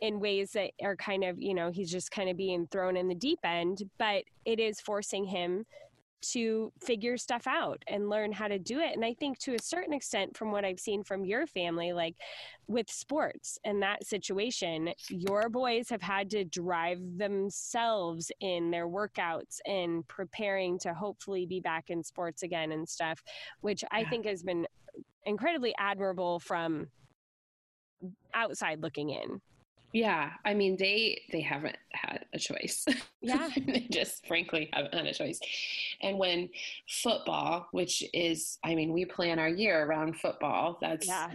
in 0.00 0.20
ways 0.20 0.52
that 0.52 0.70
are 0.82 0.96
kind 0.96 1.24
of, 1.24 1.40
you 1.40 1.54
know, 1.54 1.70
he's 1.70 1.90
just 1.90 2.10
kind 2.10 2.28
of 2.28 2.36
being 2.36 2.66
thrown 2.70 2.96
in 2.96 3.08
the 3.08 3.14
deep 3.14 3.40
end, 3.44 3.82
but 3.98 4.24
it 4.44 4.58
is 4.58 4.80
forcing 4.80 5.24
him 5.24 5.64
to 6.22 6.70
figure 6.82 7.16
stuff 7.16 7.46
out 7.46 7.82
and 7.88 8.10
learn 8.10 8.30
how 8.32 8.46
to 8.46 8.58
do 8.58 8.78
it. 8.78 8.94
And 8.94 9.04
I 9.04 9.14
think 9.14 9.38
to 9.38 9.54
a 9.54 9.62
certain 9.62 9.94
extent, 9.94 10.36
from 10.36 10.52
what 10.52 10.64
I've 10.64 10.80
seen 10.80 11.02
from 11.02 11.24
your 11.24 11.46
family, 11.46 11.92
like 11.92 12.14
with 12.68 12.90
sports 12.90 13.58
and 13.64 13.82
that 13.82 14.06
situation, 14.06 14.90
your 15.08 15.48
boys 15.48 15.88
have 15.88 16.02
had 16.02 16.30
to 16.30 16.44
drive 16.44 17.00
themselves 17.16 18.30
in 18.40 18.70
their 18.70 18.86
workouts 18.88 19.60
and 19.66 20.06
preparing 20.08 20.78
to 20.80 20.92
hopefully 20.92 21.46
be 21.46 21.60
back 21.60 21.88
in 21.88 22.02
sports 22.04 22.42
again 22.42 22.72
and 22.72 22.88
stuff, 22.88 23.22
which 23.62 23.82
I 23.90 24.04
think 24.04 24.26
has 24.26 24.42
been 24.42 24.66
incredibly 25.24 25.74
admirable 25.78 26.38
from 26.38 26.88
outside 28.34 28.82
looking 28.82 29.10
in. 29.10 29.40
Yeah, 29.92 30.30
I 30.44 30.54
mean 30.54 30.76
they 30.76 31.22
they 31.32 31.40
haven't 31.40 31.76
had 31.92 32.24
a 32.32 32.38
choice. 32.38 32.86
Yeah, 33.22 33.50
they 33.66 33.86
just 33.90 34.26
frankly 34.26 34.70
haven't 34.72 34.94
had 34.94 35.04
a 35.04 35.12
choice. 35.12 35.38
And 36.00 36.18
when 36.18 36.48
football, 36.88 37.68
which 37.70 38.02
is, 38.14 38.58
I 38.64 38.74
mean, 38.74 38.94
we 38.94 39.04
plan 39.04 39.38
our 39.38 39.48
year 39.48 39.84
around 39.84 40.16
football. 40.16 40.78
That's 40.80 41.06
yeah. 41.06 41.28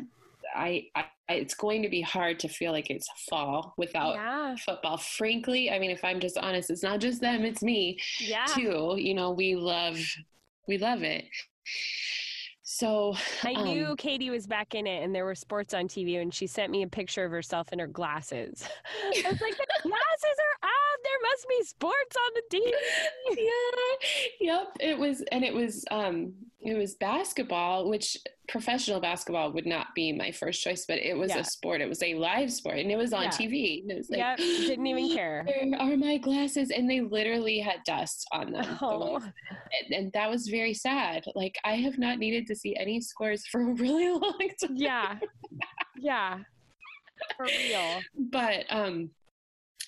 I, 0.55 0.87
I 0.95 1.05
it's 1.29 1.53
going 1.53 1.83
to 1.83 1.89
be 1.89 2.01
hard 2.01 2.39
to 2.39 2.47
feel 2.47 2.71
like 2.71 2.89
it's 2.89 3.07
fall 3.29 3.75
without 3.77 4.15
yeah. 4.15 4.55
football. 4.55 4.97
Frankly, 4.97 5.69
I 5.69 5.77
mean, 5.77 5.91
if 5.91 6.03
I'm 6.03 6.19
just 6.19 6.39
honest, 6.39 6.71
it's 6.71 6.81
not 6.81 6.99
just 6.99 7.21
them; 7.21 7.45
it's 7.45 7.61
me 7.61 7.99
yeah. 8.19 8.45
too. 8.45 8.95
You 8.97 9.13
know, 9.13 9.29
we 9.29 9.55
love 9.55 9.99
we 10.67 10.79
love 10.79 11.03
it. 11.03 11.25
So 12.75 13.15
I 13.43 13.53
um, 13.55 13.63
knew 13.63 13.95
Katie 13.95 14.29
was 14.29 14.47
back 14.47 14.75
in 14.75 14.85
it, 14.85 15.01
and 15.01 15.15
there 15.15 15.23
were 15.23 15.35
sports 15.35 15.73
on 15.73 15.87
TV, 15.87 16.21
and 16.21 16.33
she 16.33 16.45
sent 16.45 16.71
me 16.71 16.83
a 16.83 16.87
picture 16.87 17.23
of 17.23 17.31
herself 17.31 17.71
in 17.71 17.79
her 17.79 17.87
glasses. 17.87 18.67
I 19.05 19.29
was 19.31 19.41
like, 19.41 19.55
the 19.55 19.67
glasses 19.83 20.37
are 20.39 20.67
out. 20.67 20.99
There 21.03 21.21
must 21.21 21.47
be 21.47 21.63
sports 21.63 22.15
on 22.17 22.31
the 22.35 22.57
TV. 22.57 22.71
yeah, 23.37 24.07
yep. 24.41 24.77
It 24.81 24.97
was, 24.97 25.23
and 25.31 25.45
it 25.45 25.53
was, 25.53 25.85
um, 25.89 26.33
it 26.59 26.77
was 26.77 26.95
basketball, 26.95 27.89
which 27.89 28.17
professional 28.47 28.99
basketball 28.99 29.51
would 29.51 29.65
not 29.65 29.87
be 29.95 30.11
my 30.11 30.31
first 30.31 30.61
choice, 30.61 30.85
but 30.87 30.99
it 30.99 31.17
was 31.17 31.29
yeah. 31.29 31.39
a 31.39 31.43
sport. 31.43 31.81
It 31.81 31.89
was 31.89 32.01
a 32.03 32.15
live 32.15 32.51
sport, 32.51 32.77
and 32.77 32.91
it 32.91 32.97
was 32.97 33.13
on 33.13 33.23
yeah. 33.23 33.29
TV. 33.29 33.81
And 33.81 33.91
it 33.91 33.97
was 33.97 34.09
like, 34.09 34.19
yep, 34.19 34.37
didn't 34.37 34.87
even 34.87 35.09
care. 35.15 35.47
Are 35.79 35.97
my 35.97 36.17
glasses? 36.17 36.71
And 36.71 36.89
they 36.89 37.01
literally 37.01 37.59
had 37.59 37.83
dust 37.85 38.27
on 38.31 38.51
them. 38.51 38.77
Oh. 38.81 39.15
and, 39.17 39.93
and 39.93 40.13
that 40.13 40.29
was 40.29 40.47
very 40.47 40.73
sad. 40.73 41.23
Like 41.35 41.57
I 41.63 41.75
have 41.77 41.97
not 41.97 42.19
needed 42.19 42.47
to 42.47 42.55
see 42.55 42.75
any 42.75 43.01
scores 43.01 43.45
for 43.47 43.61
a 43.61 43.73
really 43.73 44.09
long 44.19 44.49
time. 44.61 44.75
Yeah, 44.75 45.15
yeah, 45.97 46.39
for 47.37 47.45
real. 47.45 48.01
But 48.31 48.65
um, 48.69 49.09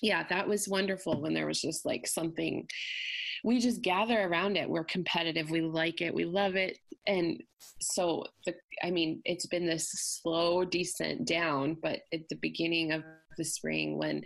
yeah, 0.02 0.24
that 0.28 0.48
was 0.48 0.68
wonderful 0.68 1.20
when 1.20 1.34
there 1.34 1.46
was 1.46 1.60
just 1.60 1.84
like 1.84 2.06
something 2.06 2.66
we 3.44 3.58
just 3.58 3.82
gather 3.82 4.22
around 4.22 4.56
it. 4.56 4.68
We're 4.68 4.84
competitive. 4.84 5.50
We 5.50 5.60
like 5.60 6.00
it. 6.00 6.14
We 6.14 6.24
love 6.24 6.56
it. 6.56 6.78
And 7.06 7.42
so 7.80 8.24
the 8.44 8.54
I 8.82 8.90
mean, 8.90 9.20
it's 9.24 9.46
been 9.46 9.66
this 9.66 9.90
slow 9.90 10.64
descent 10.64 11.26
down, 11.26 11.76
but 11.82 12.00
at 12.12 12.28
the 12.28 12.36
beginning 12.36 12.92
of 12.92 13.02
the 13.38 13.44
spring 13.44 13.96
when 13.96 14.22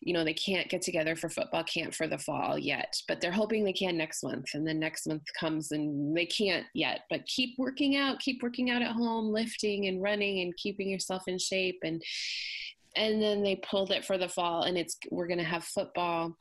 you 0.00 0.12
know 0.12 0.24
they 0.24 0.34
can't 0.34 0.68
get 0.68 0.82
together 0.82 1.14
for 1.14 1.28
football 1.28 1.62
camp 1.62 1.94
for 1.94 2.08
the 2.08 2.18
fall 2.18 2.58
yet 2.58 2.96
but 3.06 3.20
they're 3.20 3.30
hoping 3.30 3.62
they 3.62 3.72
can 3.72 3.96
next 3.96 4.24
month 4.24 4.46
and 4.54 4.66
then 4.66 4.80
next 4.80 5.06
month 5.06 5.22
comes 5.38 5.70
and 5.70 6.16
they 6.16 6.26
can't 6.26 6.66
yet 6.74 7.00
but 7.10 7.24
keep 7.26 7.50
working 7.58 7.94
out 7.94 8.18
keep 8.18 8.42
working 8.42 8.70
out 8.70 8.82
at 8.82 8.92
home 8.92 9.32
lifting 9.32 9.86
and 9.86 10.02
running 10.02 10.40
and 10.40 10.56
keeping 10.56 10.88
yourself 10.88 11.22
in 11.28 11.38
shape 11.38 11.78
and 11.84 12.02
and 12.96 13.22
then 13.22 13.42
they 13.42 13.56
pulled 13.56 13.92
it 13.92 14.04
for 14.04 14.18
the 14.18 14.28
fall 14.28 14.62
and 14.62 14.76
it's 14.76 14.96
we're 15.10 15.28
going 15.28 15.38
to 15.38 15.44
have 15.44 15.62
football 15.62 16.34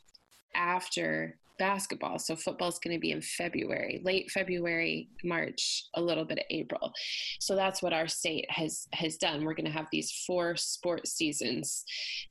after 0.55 1.37
basketball 1.57 2.19
so 2.19 2.35
football 2.35 2.67
is 2.67 2.79
going 2.79 2.95
to 2.95 2.99
be 2.99 3.11
in 3.11 3.21
february 3.21 4.01
late 4.03 4.29
february 4.31 5.09
march 5.23 5.85
a 5.95 6.01
little 6.01 6.25
bit 6.25 6.39
of 6.39 6.45
april. 6.49 6.91
So 7.39 7.55
that's 7.55 7.81
what 7.81 7.93
our 7.93 8.07
state 8.07 8.45
has 8.49 8.87
has 8.93 9.17
done. 9.17 9.43
We're 9.43 9.53
going 9.53 9.65
to 9.65 9.71
have 9.71 9.87
these 9.91 10.23
four 10.25 10.55
sports 10.55 11.11
seasons 11.13 11.83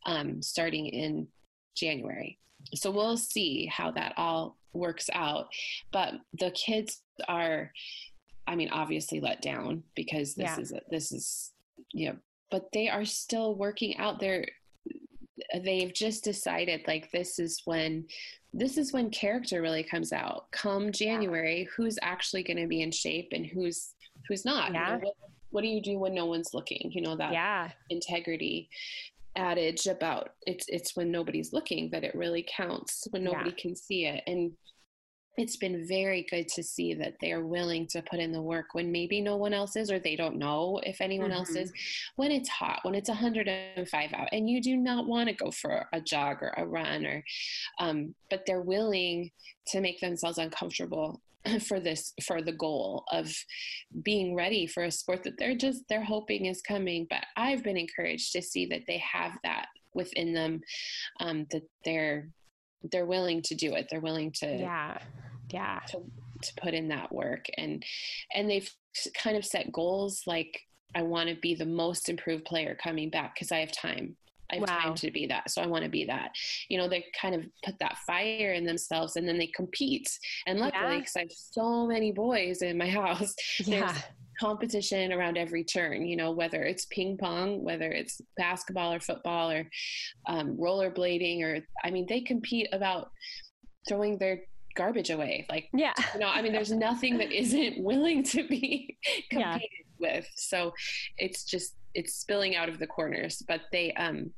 um, 0.04 0.42
starting 0.42 0.86
in 0.86 1.28
january. 1.76 2.38
So 2.74 2.90
we'll 2.90 3.16
see 3.16 3.66
how 3.66 3.90
that 3.92 4.14
all 4.16 4.56
works 4.72 5.08
out. 5.12 5.46
But 5.92 6.14
the 6.38 6.50
kids 6.50 7.02
are 7.28 7.72
i 8.46 8.54
mean 8.54 8.68
obviously 8.70 9.18
let 9.18 9.42
down 9.42 9.82
because 9.96 10.34
this 10.34 10.50
yeah. 10.56 10.60
is 10.60 10.72
a, 10.72 10.80
this 10.90 11.10
is 11.10 11.52
you 11.92 12.08
know 12.08 12.16
but 12.50 12.68
they 12.72 12.88
are 12.88 13.04
still 13.04 13.54
working 13.54 13.96
out. 13.96 14.20
Their 14.20 14.46
they've 15.62 15.92
just 15.92 16.24
decided 16.24 16.80
like 16.86 17.10
this 17.12 17.38
is 17.38 17.62
when 17.64 18.04
this 18.52 18.78
is 18.78 18.92
when 18.92 19.10
character 19.10 19.60
really 19.60 19.82
comes 19.82 20.12
out 20.12 20.50
come 20.50 20.90
january 20.90 21.60
yeah. 21.60 21.68
who's 21.76 21.98
actually 22.02 22.42
going 22.42 22.56
to 22.56 22.66
be 22.66 22.82
in 22.82 22.90
shape 22.90 23.28
and 23.32 23.46
who's 23.46 23.94
who's 24.28 24.44
not 24.44 24.72
yeah. 24.72 24.86
You 24.86 24.92
know, 24.92 25.04
what, 25.04 25.14
what, 25.50 25.62
do 25.62 25.68
you 25.68 25.82
do 25.82 25.98
when 25.98 26.14
no 26.14 26.26
one's 26.26 26.54
looking 26.54 26.90
you 26.92 27.02
know 27.02 27.16
that 27.16 27.32
yeah. 27.32 27.70
integrity 27.90 28.68
adage 29.36 29.86
about 29.86 30.30
it's 30.46 30.66
it's 30.68 30.96
when 30.96 31.10
nobody's 31.10 31.52
looking 31.52 31.90
that 31.90 32.04
it 32.04 32.14
really 32.14 32.46
counts 32.48 33.06
when 33.10 33.22
nobody 33.22 33.50
yeah. 33.50 33.56
can 33.62 33.76
see 33.76 34.06
it 34.06 34.22
and 34.26 34.52
it's 35.36 35.56
been 35.56 35.86
very 35.86 36.26
good 36.30 36.48
to 36.48 36.62
see 36.62 36.94
that 36.94 37.14
they 37.20 37.32
are 37.32 37.46
willing 37.46 37.86
to 37.88 38.02
put 38.02 38.18
in 38.18 38.32
the 38.32 38.40
work 38.40 38.66
when 38.72 38.90
maybe 38.90 39.20
no 39.20 39.36
one 39.36 39.52
else 39.52 39.76
is 39.76 39.90
or 39.90 39.98
they 39.98 40.16
don't 40.16 40.36
know 40.36 40.80
if 40.84 41.00
anyone 41.00 41.30
mm-hmm. 41.30 41.38
else 41.38 41.50
is 41.50 41.72
when 42.16 42.30
it's 42.30 42.48
hot 42.48 42.80
when 42.82 42.94
it's 42.94 43.08
105 43.08 44.12
out 44.14 44.28
and 44.32 44.48
you 44.48 44.60
do 44.62 44.76
not 44.76 45.06
want 45.06 45.28
to 45.28 45.34
go 45.34 45.50
for 45.50 45.86
a 45.92 46.00
jog 46.00 46.42
or 46.42 46.52
a 46.56 46.66
run 46.66 47.04
or 47.04 47.22
um, 47.78 48.14
but 48.30 48.42
they're 48.46 48.62
willing 48.62 49.30
to 49.66 49.80
make 49.80 50.00
themselves 50.00 50.38
uncomfortable 50.38 51.20
for 51.66 51.80
this 51.80 52.12
for 52.24 52.42
the 52.42 52.52
goal 52.52 53.04
of 53.12 53.32
being 54.02 54.34
ready 54.34 54.66
for 54.66 54.84
a 54.84 54.90
sport 54.90 55.22
that 55.22 55.38
they're 55.38 55.56
just 55.56 55.82
they're 55.88 56.04
hoping 56.04 56.46
is 56.46 56.62
coming 56.62 57.06
but 57.08 57.24
i've 57.36 57.62
been 57.62 57.76
encouraged 57.76 58.32
to 58.32 58.42
see 58.42 58.66
that 58.66 58.82
they 58.86 58.98
have 58.98 59.32
that 59.44 59.66
within 59.94 60.34
them 60.34 60.60
um, 61.20 61.46
that 61.50 61.62
they're 61.84 62.28
they're 62.92 63.06
willing 63.06 63.42
to 63.42 63.54
do 63.54 63.74
it. 63.74 63.88
They're 63.90 64.00
willing 64.00 64.32
to 64.40 64.46
yeah 64.46 64.98
yeah 65.50 65.80
to, 65.88 65.98
to 66.42 66.52
put 66.60 66.74
in 66.74 66.88
that 66.88 67.12
work 67.12 67.46
and 67.56 67.82
and 68.34 68.50
they've 68.50 68.70
kind 69.22 69.36
of 69.36 69.44
set 69.44 69.72
goals 69.72 70.22
like 70.26 70.60
I 70.94 71.02
want 71.02 71.28
to 71.28 71.36
be 71.36 71.54
the 71.54 71.66
most 71.66 72.08
improved 72.08 72.44
player 72.44 72.76
coming 72.82 73.10
back 73.10 73.34
because 73.34 73.52
I 73.52 73.58
have 73.58 73.72
time. 73.72 74.16
I 74.50 74.54
have 74.54 74.68
wow. 74.68 74.78
time 74.78 74.94
to 74.94 75.10
be 75.10 75.26
that. 75.26 75.50
So 75.50 75.60
I 75.60 75.66
want 75.66 75.84
to 75.84 75.90
be 75.90 76.06
that. 76.06 76.30
You 76.70 76.78
know, 76.78 76.88
they 76.88 77.04
kind 77.20 77.34
of 77.34 77.42
put 77.64 77.78
that 77.80 77.98
fire 78.06 78.52
in 78.52 78.64
themselves 78.64 79.16
and 79.16 79.28
then 79.28 79.36
they 79.36 79.48
compete. 79.48 80.08
And 80.46 80.58
luckily, 80.58 80.98
because 80.98 81.12
yeah. 81.16 81.22
I 81.22 81.24
have 81.24 81.32
so 81.32 81.86
many 81.86 82.12
boys 82.12 82.62
in 82.62 82.78
my 82.78 82.88
house, 83.02 83.34
yeah 83.58 83.94
competition 84.38 85.12
around 85.12 85.38
every 85.38 85.64
turn, 85.64 86.06
you 86.06 86.16
know, 86.16 86.30
whether 86.30 86.62
it's 86.62 86.86
ping 86.86 87.16
pong, 87.16 87.62
whether 87.62 87.90
it's 87.90 88.20
basketball 88.36 88.92
or 88.92 89.00
football 89.00 89.50
or 89.50 89.66
um, 90.28 90.56
rollerblading, 90.56 91.42
or 91.42 91.60
I 91.84 91.90
mean, 91.90 92.06
they 92.08 92.20
compete 92.20 92.68
about 92.72 93.10
throwing 93.88 94.18
their 94.18 94.40
garbage 94.76 95.10
away. 95.10 95.46
Like, 95.48 95.68
yeah, 95.72 95.94
you 96.14 96.20
know, 96.20 96.28
I 96.28 96.42
mean, 96.42 96.52
there's 96.52 96.72
nothing 96.88 97.18
that 97.18 97.32
isn't 97.32 97.82
willing 97.82 98.22
to 98.24 98.46
be 98.46 98.96
competed 99.30 99.62
yeah. 99.62 99.98
with. 99.98 100.28
So 100.36 100.72
it's 101.18 101.44
just, 101.44 101.74
it's 101.94 102.14
spilling 102.14 102.56
out 102.56 102.68
of 102.68 102.78
the 102.78 102.86
corners, 102.86 103.42
but 103.46 103.62
they, 103.72 103.92
um, 103.94 104.30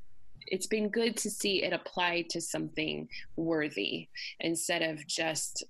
it's 0.47 0.67
been 0.67 0.89
good 0.89 1.17
to 1.19 1.31
see 1.31 1.63
it 1.63 1.73
applied 1.73 2.31
to 2.31 2.41
something 2.41 3.09
worthy 3.37 4.09
instead 4.41 4.83
of 4.83 5.07
just 5.07 5.65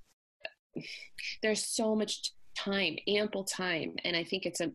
there's 1.42 1.64
so 1.64 1.94
much 1.94 2.32
time, 2.56 2.96
ample 3.08 3.44
time. 3.44 3.96
And 4.04 4.16
I 4.16 4.24
think 4.24 4.46
it's 4.46 4.60
a, 4.60 4.70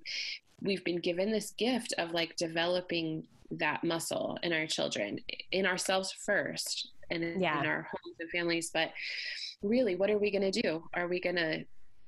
we've 0.62 0.84
been 0.84 1.00
given 1.00 1.32
this 1.32 1.52
gift 1.52 1.94
of 1.98 2.12
like 2.12 2.36
developing 2.36 3.24
that 3.52 3.84
muscle 3.84 4.38
in 4.44 4.54
our 4.54 4.66
children, 4.66 5.20
in 5.52 5.66
ourselves 5.66 6.12
first, 6.26 6.90
and 7.14 7.24
in, 7.24 7.42
yeah. 7.42 7.60
in 7.60 7.66
our 7.66 7.84
homes 7.84 8.16
and 8.20 8.30
families. 8.30 8.72
But 8.74 8.92
really, 9.62 9.96
what 9.96 10.10
are 10.10 10.18
we 10.18 10.32
going 10.32 10.52
to 10.52 10.62
do? 10.62 10.84
Are 10.94 11.08
we 11.08 11.20
going 11.20 11.36
to, 11.36 11.66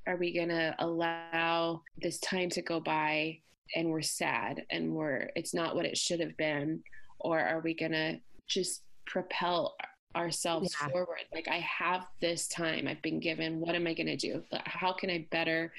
are 0.08 0.18
we 0.18 0.34
going 0.34 0.50
to 0.50 0.76
allow 0.80 1.82
this 2.02 2.20
time 2.20 2.50
to 2.52 2.62
go 2.62 2.80
by 2.80 3.40
and 3.76 3.90
we're 3.90 4.02
sad 4.02 4.64
and 4.70 4.92
we're, 4.92 5.30
it's 5.36 5.54
not 5.54 5.76
what 5.76 5.86
it 5.86 5.98
should 5.98 6.20
have 6.20 6.36
been? 6.38 6.84
Or 7.20 7.40
are 7.40 7.62
we 7.62 7.74
going 7.74 7.94
to 7.94 8.20
just 8.48 8.82
propel 9.06 9.76
ourselves 10.16 10.76
yeah. 10.82 10.88
forward. 10.88 11.26
Like, 11.34 11.48
I 11.48 11.58
have 11.58 12.06
this 12.22 12.48
time 12.48 12.88
I've 12.88 13.02
been 13.02 13.20
given. 13.20 13.60
What 13.60 13.76
am 13.76 13.88
I 13.88 13.94
going 13.94 14.08
to 14.08 14.16
do? 14.16 14.44
How 14.64 14.94
can 14.94 15.10
I 15.10 15.28
better 15.30 15.74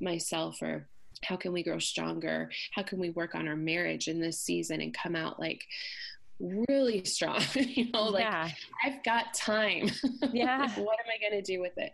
myself 0.00 0.62
or 0.62 0.88
how 1.22 1.36
can 1.36 1.52
we 1.52 1.62
grow 1.62 1.78
stronger? 1.78 2.50
How 2.72 2.82
can 2.82 2.98
we 2.98 3.10
work 3.10 3.34
on 3.34 3.46
our 3.46 3.56
marriage 3.56 4.08
in 4.08 4.20
this 4.20 4.40
season 4.40 4.80
and 4.80 4.94
come 4.94 5.14
out 5.14 5.38
like 5.38 5.64
really 6.66 7.04
strong? 7.04 7.40
you 7.54 7.90
know, 7.92 8.04
like 8.04 8.24
yeah. 8.24 8.50
I've 8.84 9.02
got 9.04 9.34
time. 9.34 9.90
Yeah. 10.32 10.68
what 10.76 10.98
am 10.98 11.06
I 11.08 11.20
going 11.20 11.42
to 11.42 11.52
do 11.52 11.60
with 11.60 11.76
it? 11.76 11.92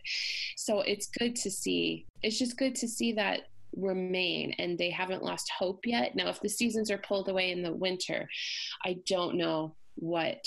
So 0.56 0.80
it's 0.80 1.08
good 1.18 1.34
to 1.36 1.50
see. 1.50 2.06
It's 2.22 2.38
just 2.38 2.56
good 2.56 2.74
to 2.76 2.88
see 2.88 3.12
that 3.12 3.42
remain 3.76 4.54
and 4.58 4.78
they 4.78 4.90
haven't 4.90 5.22
lost 5.22 5.50
hope 5.56 5.80
yet. 5.84 6.14
Now, 6.14 6.28
if 6.28 6.40
the 6.40 6.48
seasons 6.48 6.90
are 6.90 6.98
pulled 6.98 7.28
away 7.28 7.50
in 7.50 7.62
the 7.62 7.72
winter, 7.72 8.28
I 8.84 8.98
don't 9.06 9.36
know 9.36 9.74
what 9.96 10.38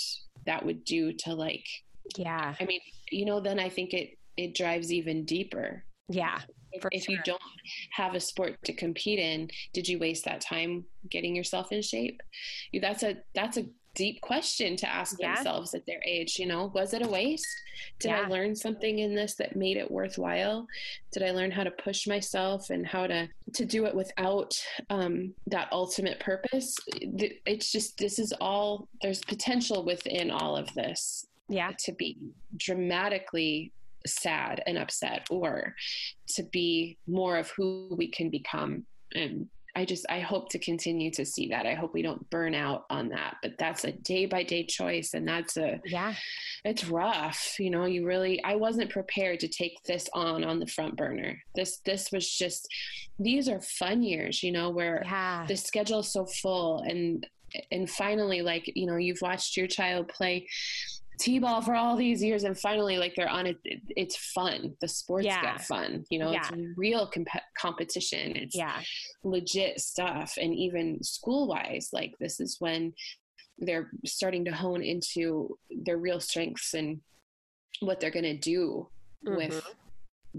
that 0.46 0.64
would 0.64 0.82
do 0.84 1.12
to 1.12 1.34
like 1.34 1.64
yeah 2.16 2.54
i 2.58 2.64
mean 2.64 2.80
you 3.10 3.24
know 3.24 3.38
then 3.38 3.60
i 3.60 3.68
think 3.68 3.92
it 3.92 4.16
it 4.36 4.54
drives 4.54 4.92
even 4.92 5.24
deeper. 5.24 5.84
Yeah. 6.08 6.40
If, 6.72 6.84
if 6.90 7.04
sure. 7.04 7.14
you 7.14 7.20
don't 7.24 7.40
have 7.92 8.14
a 8.14 8.20
sport 8.20 8.56
to 8.64 8.72
compete 8.72 9.18
in, 9.18 9.50
did 9.74 9.86
you 9.86 9.98
waste 9.98 10.24
that 10.24 10.40
time 10.40 10.84
getting 11.10 11.36
yourself 11.36 11.70
in 11.70 11.82
shape? 11.82 12.20
You 12.72 12.80
that's 12.80 13.02
a 13.02 13.16
that's 13.34 13.58
a 13.58 13.66
deep 13.94 14.20
question 14.20 14.76
to 14.76 14.88
ask 14.88 15.16
yeah. 15.18 15.34
themselves 15.34 15.74
at 15.74 15.84
their 15.86 16.00
age 16.06 16.38
you 16.38 16.46
know 16.46 16.70
was 16.74 16.94
it 16.94 17.04
a 17.04 17.08
waste 17.08 17.46
did 17.98 18.08
yeah. 18.08 18.22
i 18.22 18.28
learn 18.28 18.54
something 18.56 19.00
in 19.00 19.14
this 19.14 19.34
that 19.34 19.54
made 19.54 19.76
it 19.76 19.90
worthwhile 19.90 20.66
did 21.12 21.22
i 21.22 21.30
learn 21.30 21.50
how 21.50 21.62
to 21.62 21.70
push 21.72 22.06
myself 22.06 22.70
and 22.70 22.86
how 22.86 23.06
to 23.06 23.28
to 23.52 23.64
do 23.64 23.84
it 23.84 23.94
without 23.94 24.54
um, 24.90 25.34
that 25.46 25.68
ultimate 25.72 26.18
purpose 26.20 26.74
it's 26.88 27.70
just 27.70 27.98
this 27.98 28.18
is 28.18 28.32
all 28.40 28.88
there's 29.02 29.22
potential 29.24 29.84
within 29.84 30.30
all 30.30 30.56
of 30.56 30.72
this 30.74 31.26
yeah 31.48 31.72
to 31.78 31.92
be 31.92 32.16
dramatically 32.56 33.72
sad 34.06 34.62
and 34.66 34.78
upset 34.78 35.26
or 35.30 35.74
to 36.28 36.42
be 36.44 36.96
more 37.06 37.36
of 37.36 37.50
who 37.50 37.88
we 37.96 38.08
can 38.08 38.30
become 38.30 38.84
and 39.14 39.48
I 39.74 39.84
just 39.84 40.04
I 40.10 40.20
hope 40.20 40.50
to 40.50 40.58
continue 40.58 41.10
to 41.12 41.24
see 41.24 41.48
that. 41.48 41.66
I 41.66 41.74
hope 41.74 41.94
we 41.94 42.02
don't 42.02 42.28
burn 42.30 42.54
out 42.54 42.84
on 42.90 43.08
that. 43.10 43.36
But 43.42 43.52
that's 43.58 43.84
a 43.84 43.92
day 43.92 44.26
by 44.26 44.42
day 44.42 44.64
choice 44.64 45.14
and 45.14 45.26
that's 45.26 45.56
a 45.56 45.80
yeah. 45.86 46.14
It's 46.64 46.86
rough, 46.86 47.56
you 47.58 47.70
know, 47.70 47.86
you 47.86 48.06
really 48.06 48.42
I 48.44 48.56
wasn't 48.56 48.90
prepared 48.90 49.40
to 49.40 49.48
take 49.48 49.82
this 49.84 50.08
on 50.12 50.44
on 50.44 50.58
the 50.58 50.66
front 50.66 50.96
burner. 50.96 51.38
This 51.54 51.78
this 51.84 52.12
was 52.12 52.30
just 52.30 52.68
these 53.18 53.48
are 53.48 53.60
fun 53.60 54.02
years, 54.02 54.42
you 54.42 54.52
know, 54.52 54.70
where 54.70 55.02
yeah. 55.04 55.46
the 55.46 55.56
schedule 55.56 56.00
is 56.00 56.12
so 56.12 56.26
full 56.26 56.80
and 56.80 57.26
and 57.70 57.88
finally 57.88 58.42
like, 58.42 58.70
you 58.74 58.86
know, 58.86 58.96
you've 58.96 59.22
watched 59.22 59.56
your 59.56 59.66
child 59.66 60.08
play 60.08 60.46
t-ball 61.18 61.60
for 61.60 61.74
all 61.74 61.96
these 61.96 62.22
years 62.22 62.44
and 62.44 62.58
finally 62.58 62.96
like 62.96 63.14
they're 63.14 63.28
on 63.28 63.46
it, 63.46 63.56
it's 63.64 64.16
fun 64.32 64.74
the 64.80 64.88
sports 64.88 65.26
yeah. 65.26 65.42
get 65.42 65.60
fun 65.64 66.04
you 66.10 66.18
know 66.18 66.32
yeah. 66.32 66.40
it's 66.40 66.50
real 66.76 67.06
comp- 67.06 67.28
competition 67.58 68.34
it's 68.36 68.56
yeah. 68.56 68.80
legit 69.22 69.80
stuff 69.80 70.34
and 70.40 70.54
even 70.54 71.02
school 71.02 71.46
wise 71.46 71.90
like 71.92 72.14
this 72.18 72.40
is 72.40 72.56
when 72.58 72.92
they're 73.58 73.90
starting 74.04 74.44
to 74.44 74.52
hone 74.52 74.82
into 74.82 75.56
their 75.84 75.98
real 75.98 76.20
strengths 76.20 76.74
and 76.74 77.00
what 77.80 78.00
they're 78.00 78.10
going 78.10 78.24
to 78.24 78.36
do 78.36 78.88
mm-hmm. 79.26 79.36
with 79.36 79.62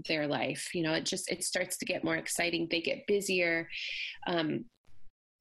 their 0.08 0.26
life 0.26 0.70
you 0.74 0.82
know 0.82 0.92
it 0.92 1.06
just 1.06 1.30
it 1.30 1.44
starts 1.44 1.76
to 1.78 1.84
get 1.84 2.02
more 2.02 2.16
exciting 2.16 2.66
they 2.70 2.80
get 2.80 3.06
busier 3.06 3.68
um, 4.26 4.64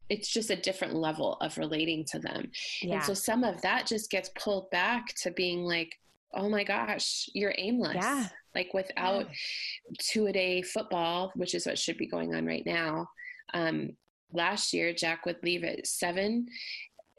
it's 0.09 0.29
just 0.29 0.49
a 0.49 0.55
different 0.55 0.95
level 0.95 1.37
of 1.41 1.57
relating 1.57 2.05
to 2.11 2.19
them. 2.19 2.51
Yeah. 2.81 2.95
And 2.95 3.03
so 3.03 3.13
some 3.13 3.43
of 3.43 3.61
that 3.61 3.87
just 3.87 4.09
gets 4.09 4.29
pulled 4.37 4.69
back 4.69 5.13
to 5.21 5.31
being 5.31 5.63
like, 5.63 5.93
oh 6.33 6.49
my 6.49 6.63
gosh, 6.63 7.29
you're 7.33 7.55
aimless. 7.57 7.95
Yeah. 7.95 8.27
Like 8.55 8.73
without 8.73 9.27
yeah. 9.27 9.95
two 9.99 10.27
a 10.27 10.33
day 10.33 10.61
football, 10.61 11.31
which 11.35 11.55
is 11.55 11.65
what 11.65 11.79
should 11.79 11.97
be 11.97 12.07
going 12.07 12.35
on 12.35 12.45
right 12.45 12.65
now. 12.65 13.07
Um, 13.53 13.91
last 14.31 14.73
year, 14.73 14.93
Jack 14.93 15.25
would 15.25 15.37
leave 15.43 15.63
at 15.63 15.87
seven 15.87 16.47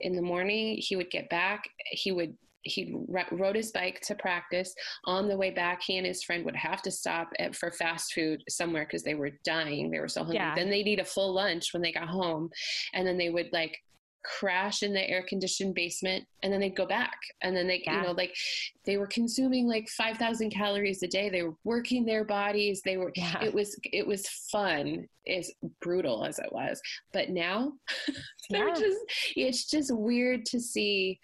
in 0.00 0.14
the 0.14 0.22
morning. 0.22 0.76
He 0.78 0.96
would 0.96 1.10
get 1.10 1.28
back. 1.30 1.68
He 1.90 2.12
would 2.12 2.36
he 2.64 2.94
rode 3.30 3.56
his 3.56 3.70
bike 3.72 4.00
to 4.00 4.14
practice. 4.14 4.74
On 5.04 5.28
the 5.28 5.36
way 5.36 5.50
back, 5.50 5.82
he 5.82 5.98
and 5.98 6.06
his 6.06 6.22
friend 6.22 6.44
would 6.44 6.56
have 6.56 6.82
to 6.82 6.90
stop 6.90 7.30
at, 7.38 7.54
for 7.54 7.70
fast 7.70 8.12
food 8.12 8.42
somewhere 8.48 8.84
because 8.84 9.02
they 9.02 9.14
were 9.14 9.30
dying. 9.44 9.90
They 9.90 10.00
were 10.00 10.08
so 10.08 10.20
hungry. 10.20 10.36
Yeah. 10.36 10.54
Then 10.54 10.70
they'd 10.70 10.88
eat 10.88 11.00
a 11.00 11.04
full 11.04 11.32
lunch 11.32 11.72
when 11.72 11.82
they 11.82 11.92
got 11.92 12.08
home, 12.08 12.50
and 12.94 13.06
then 13.06 13.18
they 13.18 13.30
would 13.30 13.52
like 13.52 13.78
crash 14.24 14.82
in 14.82 14.92
the 14.94 15.08
air 15.08 15.22
conditioned 15.28 15.74
basement 15.74 16.24
and 16.42 16.50
then 16.50 16.58
they'd 16.58 16.74
go 16.74 16.86
back 16.86 17.18
and 17.42 17.54
then 17.54 17.66
they 17.66 17.82
yeah. 17.84 18.00
you 18.00 18.06
know 18.06 18.12
like 18.12 18.34
they 18.86 18.96
were 18.96 19.06
consuming 19.06 19.68
like 19.68 19.86
5000 19.90 20.48
calories 20.50 21.02
a 21.02 21.06
day 21.06 21.28
they 21.28 21.42
were 21.42 21.54
working 21.62 22.06
their 22.06 22.24
bodies 22.24 22.80
they 22.84 22.96
were 22.96 23.12
yeah. 23.14 23.42
it 23.44 23.52
was 23.52 23.78
it 23.92 24.06
was 24.06 24.26
fun 24.50 25.06
as 25.28 25.50
brutal 25.82 26.24
as 26.24 26.38
it 26.38 26.50
was 26.50 26.80
but 27.12 27.28
now 27.28 27.72
they're 28.50 28.68
yeah. 28.68 28.74
just 28.74 28.98
it's 29.36 29.70
just 29.70 29.94
weird 29.94 30.46
to 30.46 30.58
see 30.58 31.20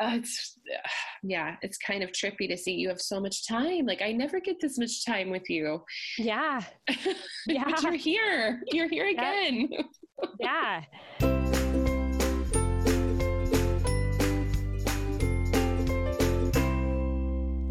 uh, 0.00 0.10
it's 0.14 0.58
yeah 1.22 1.56
it's 1.62 1.78
kind 1.78 2.02
of 2.02 2.10
trippy 2.10 2.48
to 2.48 2.56
see 2.56 2.72
you 2.72 2.88
have 2.88 3.00
so 3.00 3.20
much 3.20 3.46
time. 3.46 3.86
Like 3.86 4.02
i 4.02 4.12
never 4.12 4.40
get 4.40 4.60
this 4.60 4.78
much 4.78 5.04
time 5.04 5.30
with 5.30 5.48
you. 5.48 5.82
Yeah. 6.18 6.60
Yeah. 7.46 7.62
but 7.64 7.82
you're 7.82 7.92
here. 7.92 8.62
You're 8.72 8.88
here 8.88 9.08
again. 9.08 9.68
Yeah 10.40 11.35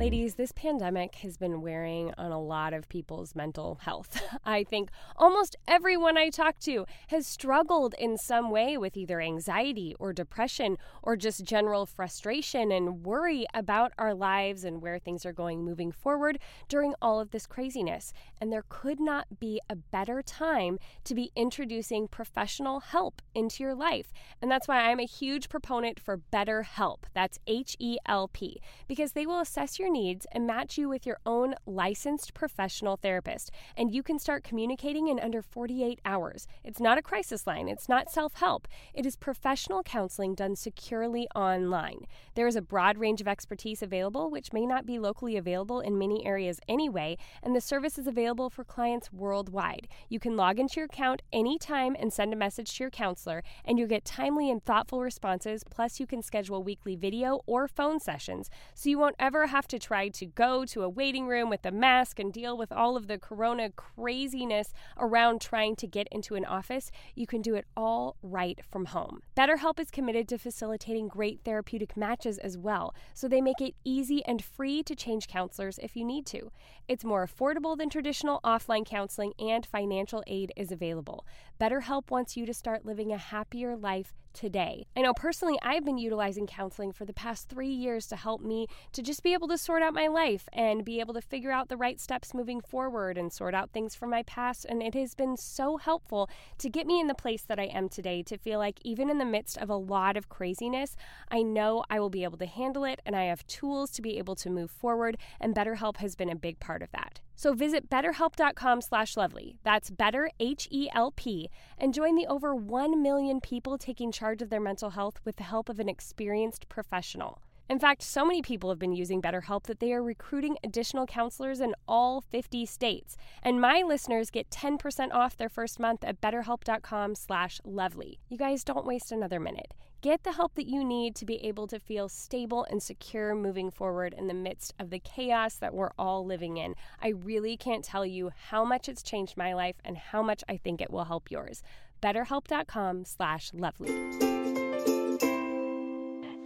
Ladies, 0.05 0.35
this 0.35 0.51
pandemic 0.51 1.15
has 1.23 1.35
been 1.35 1.63
wearing 1.63 2.13
on 2.15 2.31
a 2.31 2.39
lot 2.39 2.73
of 2.73 2.87
people's 2.89 3.33
mental 3.33 3.79
health. 3.81 4.21
I 4.45 4.63
think 4.63 4.91
almost 5.17 5.55
everyone 5.67 6.15
I 6.15 6.29
talk 6.29 6.59
to 6.59 6.85
has 7.07 7.25
struggled 7.25 7.95
in 7.97 8.15
some 8.19 8.51
way 8.51 8.77
with 8.77 8.95
either 8.95 9.19
anxiety 9.19 9.95
or 9.97 10.13
depression 10.13 10.77
or 11.01 11.15
just 11.15 11.43
general 11.43 11.87
frustration 11.87 12.71
and 12.71 13.03
worry 13.03 13.47
about 13.55 13.93
our 13.97 14.13
lives 14.13 14.63
and 14.63 14.79
where 14.79 14.99
things 14.99 15.25
are 15.25 15.33
going 15.33 15.65
moving 15.65 15.91
forward 15.91 16.37
during 16.69 16.93
all 17.01 17.19
of 17.19 17.31
this 17.31 17.47
craziness. 17.47 18.13
And 18.39 18.53
there 18.53 18.65
could 18.69 18.99
not 18.99 19.39
be 19.39 19.59
a 19.71 19.75
better 19.75 20.21
time 20.21 20.77
to 21.05 21.15
be 21.15 21.31
introducing 21.35 22.07
professional 22.07 22.79
help 22.79 23.23
into 23.33 23.63
your 23.63 23.73
life. 23.73 24.13
And 24.39 24.51
that's 24.51 24.67
why 24.67 24.81
I'm 24.81 24.99
a 24.99 25.07
huge 25.07 25.49
proponent 25.49 25.99
for 25.99 26.21
BetterHelp. 26.31 27.05
That's 27.15 27.39
H 27.47 27.75
E 27.79 27.97
L 28.05 28.27
P, 28.27 28.61
because 28.87 29.13
they 29.13 29.25
will 29.25 29.39
assess 29.39 29.79
your 29.79 29.94
needs 29.95 30.27
and 30.33 30.45
match 30.45 30.77
you 30.77 30.89
with 30.89 31.05
your 31.05 31.19
own 31.25 31.55
licensed 31.65 32.33
professional 32.33 32.97
therapist. 32.97 33.49
And 33.77 33.95
you 33.95 34.03
can 34.03 34.19
start 34.19 34.43
communicating 34.43 35.07
in 35.07 35.21
under 35.21 35.41
48 35.41 36.01
hours. 36.03 36.47
It's 36.65 36.81
not 36.81 36.97
a 36.97 37.01
crisis 37.01 37.47
line, 37.47 37.69
it's 37.69 37.87
not 37.87 38.11
self 38.11 38.33
help. 38.33 38.67
It 38.93 39.05
is 39.05 39.15
professional 39.15 39.83
counseling 39.83 40.35
done 40.35 40.57
securely 40.57 41.29
online. 41.33 42.05
There 42.35 42.45
is 42.45 42.57
a 42.57 42.61
broad 42.61 42.97
range 42.97 43.21
of 43.21 43.27
expertise 43.27 43.81
available, 43.81 44.29
which 44.29 44.51
may 44.51 44.65
not 44.65 44.85
be 44.85 44.99
locally 44.99 45.37
available 45.37 45.79
in 45.79 45.97
many 45.97 46.25
areas 46.25 46.59
anyway, 46.67 47.17
and 47.41 47.55
the 47.55 47.61
service 47.61 47.97
is 47.97 48.05
available 48.05 48.49
for 48.49 48.65
clients 48.65 49.13
worldwide. 49.13 49.87
You 50.09 50.19
can 50.19 50.35
log 50.35 50.59
into 50.59 50.81
your 50.81 50.87
account 50.87 51.21
anytime 51.31 51.95
and 51.97 52.11
send 52.11 52.33
a 52.33 52.37
message 52.37 52.75
to 52.75 52.83
your 52.83 52.91
counselor, 52.91 53.43
and 53.63 53.79
you'll 53.79 53.87
get 53.87 54.03
timely 54.03 54.51
and 54.51 54.61
thoughtful 54.61 54.99
responses. 54.99 55.63
Plus, 55.63 56.01
you 56.01 56.05
can 56.05 56.21
schedule 56.21 56.63
weekly 56.63 56.97
video 56.97 57.39
or 57.45 57.69
phone 57.69 58.01
sessions, 58.01 58.49
so 58.73 58.89
you 58.89 58.99
won't 58.99 59.15
ever 59.19 59.47
have 59.47 59.67
to 59.69 59.74
try 59.79 60.09
to 60.09 60.25
go 60.25 60.65
to 60.65 60.83
a 60.83 60.89
waiting 60.89 61.27
room 61.27 61.49
with 61.49 61.65
a 61.65 61.71
mask 61.71 62.19
and 62.19 62.31
deal 62.31 62.57
with 62.57 62.71
all 62.71 62.95
of 62.97 63.07
the 63.07 63.17
corona 63.17 63.69
craziness 63.69 64.73
around 64.97 65.41
trying 65.41 65.75
to 65.77 65.87
get 65.87 66.07
into 66.11 66.35
an 66.35 66.45
office. 66.45 66.91
You 67.15 67.27
can 67.27 67.41
do 67.41 67.55
it 67.55 67.65
all 67.75 68.15
right 68.21 68.59
from 68.69 68.85
home. 68.85 69.21
BetterHelp 69.35 69.79
is 69.79 69.91
committed 69.91 70.27
to 70.29 70.37
facilitating 70.37 71.07
great 71.07 71.41
therapeutic 71.43 71.95
matches 71.95 72.37
as 72.37 72.57
well, 72.57 72.93
so 73.13 73.27
they 73.27 73.41
make 73.41 73.61
it 73.61 73.75
easy 73.83 74.23
and 74.25 74.43
free 74.43 74.83
to 74.83 74.95
change 74.95 75.27
counselors 75.27 75.79
if 75.79 75.95
you 75.95 76.05
need 76.05 76.25
to. 76.27 76.51
It's 76.87 77.03
more 77.03 77.25
affordable 77.25 77.77
than 77.77 77.89
traditional 77.89 78.39
offline 78.43 78.85
counseling, 78.85 79.33
and 79.39 79.65
financial 79.65 80.23
aid 80.27 80.51
is 80.55 80.71
available. 80.71 81.25
BetterHelp 81.59 82.11
wants 82.11 82.35
you 82.35 82.45
to 82.45 82.53
start 82.53 82.85
living 82.85 83.13
a 83.13 83.17
happier 83.17 83.77
life 83.77 84.13
today. 84.33 84.85
I 84.97 85.01
know 85.01 85.13
personally, 85.13 85.57
I've 85.61 85.85
been 85.85 85.97
utilizing 85.97 86.45
counseling 86.45 86.91
for 86.91 87.05
the 87.05 87.13
past 87.13 87.47
three 87.47 87.69
years 87.69 88.07
to 88.07 88.17
help 88.17 88.41
me 88.41 88.67
to 88.91 89.01
just 89.01 89.23
be 89.23 89.31
able 89.31 89.47
to 89.47 89.57
sort 89.57 89.81
out 89.81 89.93
my 89.93 90.07
life 90.07 90.49
and 90.51 90.83
be 90.83 90.99
able 90.99 91.13
to 91.13 91.21
figure 91.21 91.53
out 91.53 91.69
the 91.69 91.77
right 91.77 91.97
steps 91.97 92.33
moving 92.33 92.59
forward 92.59 93.17
and 93.17 93.31
sort 93.31 93.55
out 93.55 93.71
things 93.71 93.95
from 93.95 94.09
my 94.09 94.23
past. 94.23 94.65
And 94.65 94.83
it 94.83 94.93
has 94.95 95.15
been 95.15 95.37
so 95.37 95.77
helpful 95.77 96.29
to 96.57 96.69
get 96.69 96.85
me 96.85 96.99
in 96.99 97.07
the 97.07 97.15
place 97.15 97.43
that 97.43 97.59
I 97.59 97.67
am 97.67 97.87
today 97.87 98.21
to 98.23 98.37
feel 98.37 98.59
like 98.59 98.79
even 98.83 99.09
in 99.09 99.17
the 99.17 99.23
midst 99.23 99.57
of 99.57 99.69
a 99.69 99.77
lot 99.77 100.17
of 100.17 100.27
craziness, 100.27 100.97
I 101.31 101.41
know 101.41 101.85
I 101.89 102.01
will 102.01 102.09
be 102.09 102.25
able 102.25 102.37
to 102.39 102.45
handle 102.45 102.83
it 102.83 103.01
and 103.05 103.15
I 103.15 103.23
have 103.25 103.47
tools 103.47 103.91
to 103.91 104.01
be 104.01 104.17
able 104.17 104.35
to 104.35 104.49
move 104.49 104.71
forward. 104.71 105.17
And 105.39 105.55
BetterHelp 105.55 105.97
has 105.97 106.15
been 106.15 106.29
a 106.29 106.35
big 106.35 106.59
part 106.59 106.83
of 106.83 106.91
that. 106.91 107.21
So 107.35 107.53
visit 107.53 107.89
betterhelp.com 107.89 108.81
slash 108.81 109.17
lovely. 109.17 109.57
That's 109.63 109.89
better 109.89 110.29
H-E-L-P 110.39 111.49
and 111.77 111.93
join 111.93 112.15
the 112.15 112.27
over 112.27 112.55
1 112.55 113.01
million 113.01 113.41
people 113.41 113.77
taking 113.77 114.11
charge 114.11 114.41
of 114.41 114.49
their 114.49 114.61
mental 114.61 114.91
health 114.91 115.19
with 115.25 115.35
the 115.35 115.43
help 115.43 115.69
of 115.69 115.79
an 115.79 115.89
experienced 115.89 116.69
professional. 116.69 117.41
In 117.67 117.79
fact, 117.79 118.03
so 118.03 118.23
many 118.23 118.43
people 118.43 118.69
have 118.69 118.77
been 118.77 118.93
using 118.93 119.23
BetterHelp 119.23 119.63
that 119.63 119.79
they 119.79 119.91
are 119.91 120.03
recruiting 120.03 120.55
additional 120.63 121.07
counselors 121.07 121.59
in 121.59 121.73
all 121.87 122.21
50 122.21 122.63
states. 122.67 123.17
And 123.41 123.59
my 123.59 123.81
listeners 123.81 124.29
get 124.29 124.51
10% 124.51 125.11
off 125.11 125.35
their 125.35 125.49
first 125.49 125.79
month 125.79 126.03
at 126.03 126.21
betterhelp.com 126.21 127.15
slash 127.15 127.59
lovely. 127.65 128.19
You 128.29 128.37
guys 128.37 128.63
don't 128.63 128.85
waste 128.85 129.11
another 129.11 129.39
minute. 129.39 129.73
Get 130.05 130.21
the 130.21 130.33
help 130.33 130.53
that 130.53 130.67
you 130.67 130.83
need 130.83 131.15
to 131.15 131.25
be 131.25 131.43
able 131.47 131.65
to 131.65 131.79
feel 131.79 132.07
stable 132.09 132.63
and 132.69 132.83
secure 132.83 133.33
moving 133.33 133.71
forward 133.71 134.13
in 134.15 134.27
the 134.27 134.35
midst 134.35 134.71
of 134.77 134.91
the 134.91 134.99
chaos 134.99 135.55
that 135.55 135.73
we're 135.73 135.89
all 135.97 136.23
living 136.23 136.57
in. 136.57 136.75
I 137.01 137.07
really 137.07 137.57
can't 137.57 137.83
tell 137.83 138.05
you 138.05 138.29
how 138.49 138.63
much 138.63 138.87
it's 138.87 139.01
changed 139.01 139.35
my 139.35 139.53
life 139.53 139.77
and 139.83 139.97
how 139.97 140.21
much 140.21 140.43
I 140.47 140.57
think 140.57 140.79
it 140.79 140.91
will 140.91 141.05
help 141.05 141.31
yours. 141.31 141.63
BetterHelp.com 142.03 143.05
slash 143.05 143.49
lovely. 143.55 143.89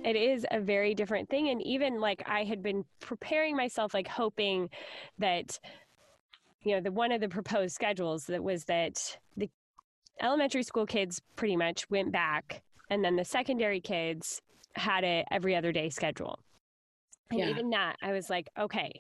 it 0.05 0.15
is 0.15 0.45
a 0.51 0.61
very 0.61 0.95
different 0.95 1.27
thing 1.29 1.49
and 1.49 1.61
even 1.61 1.99
like 1.99 2.23
i 2.25 2.45
had 2.45 2.63
been 2.63 2.85
preparing 3.01 3.55
myself 3.57 3.93
like 3.93 4.07
hoping 4.07 4.69
that 5.17 5.59
you 6.63 6.73
know 6.73 6.79
the 6.79 6.91
one 6.91 7.11
of 7.11 7.19
the 7.19 7.27
proposed 7.27 7.75
schedules 7.75 8.23
that 8.23 8.41
was 8.41 8.63
that 8.63 9.17
the 9.35 9.49
elementary 10.21 10.63
school 10.63 10.85
kids 10.85 11.21
pretty 11.35 11.57
much 11.57 11.87
went 11.89 12.13
back 12.13 12.63
and 12.89 13.03
then 13.03 13.15
the 13.15 13.25
secondary 13.25 13.79
kids 13.81 14.41
had 14.75 15.03
it 15.03 15.25
every 15.31 15.55
other 15.55 15.71
day 15.71 15.89
schedule 15.89 16.39
and 17.31 17.39
Yeah. 17.39 17.49
even 17.49 17.69
that 17.71 17.95
i 18.01 18.11
was 18.11 18.29
like 18.29 18.47
okay 18.59 18.91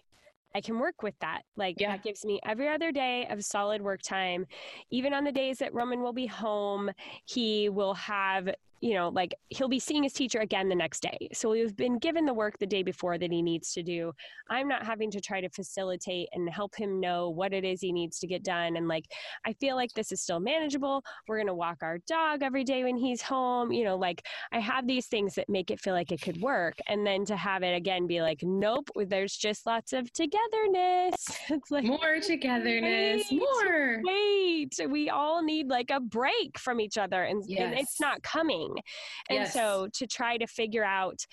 I 0.55 0.61
can 0.61 0.79
work 0.79 1.03
with 1.03 1.13
that. 1.19 1.43
Like 1.57 1.75
Yeah. 1.77 1.91
that 1.91 2.03
gives 2.03 2.25
me 2.25 2.39
every 2.43 2.67
other 2.69 2.91
day 2.91 3.27
of 3.29 3.45
solid 3.45 3.83
work 3.83 4.01
time. 4.01 4.47
Even 4.89 5.13
on 5.13 5.23
the 5.23 5.31
days 5.31 5.59
that 5.59 5.75
Roman 5.75 6.01
will 6.01 6.11
be 6.11 6.25
home, 6.25 6.89
he 7.25 7.69
will 7.69 7.93
have, 7.93 8.49
you 8.81 8.93
know, 8.93 9.09
like 9.09 9.33
he'll 9.49 9.67
be 9.67 9.79
seeing 9.79 10.03
his 10.03 10.13
teacher 10.13 10.39
again 10.39 10.69
the 10.69 10.75
next 10.75 11.01
day. 11.01 11.29
So 11.33 11.49
we've 11.51 11.75
been 11.75 11.99
given 11.99 12.25
the 12.25 12.33
work 12.33 12.57
the 12.59 12.65
day 12.65 12.83
before 12.83 13.17
that 13.17 13.31
he 13.31 13.41
needs 13.41 13.73
to 13.73 13.83
do. 13.83 14.11
I'm 14.49 14.67
not 14.67 14.85
having 14.85 15.11
to 15.11 15.21
try 15.21 15.41
to 15.41 15.49
facilitate 15.49 16.29
and 16.33 16.49
help 16.49 16.75
him 16.75 16.99
know 16.99 17.29
what 17.29 17.53
it 17.53 17.63
is 17.63 17.81
he 17.81 17.91
needs 17.91 18.19
to 18.19 18.27
get 18.27 18.43
done. 18.43 18.77
And 18.77 18.87
like, 18.87 19.05
I 19.45 19.53
feel 19.53 19.75
like 19.75 19.93
this 19.93 20.11
is 20.11 20.21
still 20.21 20.39
manageable. 20.39 21.03
We're 21.27 21.37
going 21.37 21.47
to 21.47 21.53
walk 21.53 21.77
our 21.81 21.99
dog 22.07 22.41
every 22.43 22.63
day 22.63 22.83
when 22.83 22.97
he's 22.97 23.21
home. 23.21 23.71
You 23.71 23.83
know, 23.83 23.95
like 23.95 24.25
I 24.51 24.59
have 24.59 24.87
these 24.87 25.07
things 25.07 25.35
that 25.35 25.49
make 25.49 25.71
it 25.71 25.79
feel 25.79 25.93
like 25.93 26.11
it 26.11 26.21
could 26.21 26.41
work. 26.41 26.75
And 26.87 27.05
then 27.05 27.25
to 27.25 27.35
have 27.35 27.63
it 27.63 27.75
again 27.75 28.07
be 28.07 28.21
like, 28.21 28.39
nope, 28.43 28.89
there's 28.95 29.35
just 29.35 29.65
lots 29.65 29.93
of 29.93 30.11
togetherness. 30.13 31.15
It's 31.49 31.71
like, 31.71 31.83
More 31.83 32.19
togetherness, 32.21 33.25
Right. 33.31 33.39
more. 33.39 34.01
wait, 34.03 34.79
we 34.89 35.09
all 35.09 35.41
need 35.43 35.67
like 35.67 35.89
a 35.91 35.99
break 35.99 36.57
from 36.57 36.79
each 36.79 36.97
other 36.97 37.23
and, 37.23 37.43
and 37.43 37.77
it's 37.77 37.99
not 37.99 38.21
coming. 38.23 38.68
And 39.29 39.39
Yes. 39.39 39.53
so 39.53 39.87
to 39.93 40.07
try 40.07 40.37
to 40.37 40.47
figure 40.47 40.83
out 40.83 41.25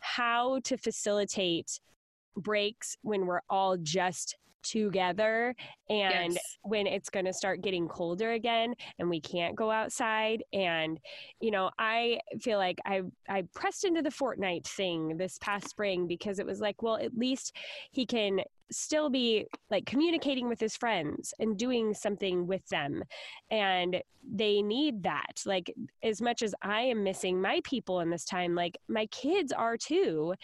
how 0.00 0.60
to 0.64 0.76
facilitate 0.76 1.80
breaks 2.36 2.96
when 3.02 3.26
we're 3.26 3.42
all 3.48 3.76
just 3.76 4.36
together 4.62 5.54
and 5.90 6.34
Yes. 6.34 6.58
when 6.62 6.86
it's 6.86 7.10
going 7.10 7.26
to 7.26 7.32
start 7.32 7.60
getting 7.62 7.88
colder 7.88 8.32
again 8.32 8.74
and 8.98 9.08
we 9.10 9.20
can't 9.20 9.54
go 9.54 9.70
outside 9.70 10.42
and 10.52 10.98
you 11.40 11.50
know 11.50 11.70
i 11.78 12.18
feel 12.40 12.58
like 12.58 12.78
i 12.86 13.02
i 13.28 13.42
pressed 13.54 13.84
into 13.84 14.00
the 14.00 14.10
fortnite 14.10 14.66
thing 14.66 15.16
this 15.16 15.38
past 15.40 15.68
spring 15.68 16.06
because 16.06 16.38
it 16.38 16.46
was 16.46 16.60
like 16.60 16.82
well 16.82 16.96
at 16.96 17.16
least 17.16 17.54
he 17.90 18.06
can 18.06 18.40
still 18.70 19.10
be 19.10 19.46
like 19.70 19.86
communicating 19.86 20.48
with 20.48 20.58
his 20.58 20.76
friends 20.76 21.34
and 21.38 21.58
doing 21.58 21.94
something 21.94 22.46
with 22.46 22.66
them. 22.68 23.02
And 23.50 24.02
they 24.26 24.62
need 24.62 25.02
that. 25.02 25.42
Like 25.44 25.72
as 26.02 26.22
much 26.22 26.42
as 26.42 26.54
i 26.62 26.80
am 26.80 27.04
missing 27.04 27.40
my 27.40 27.60
people 27.62 28.00
in 28.00 28.08
this 28.08 28.24
time 28.24 28.54
like 28.54 28.78
my 28.88 29.04
kids 29.06 29.52
are 29.52 29.76
too. 29.76 30.34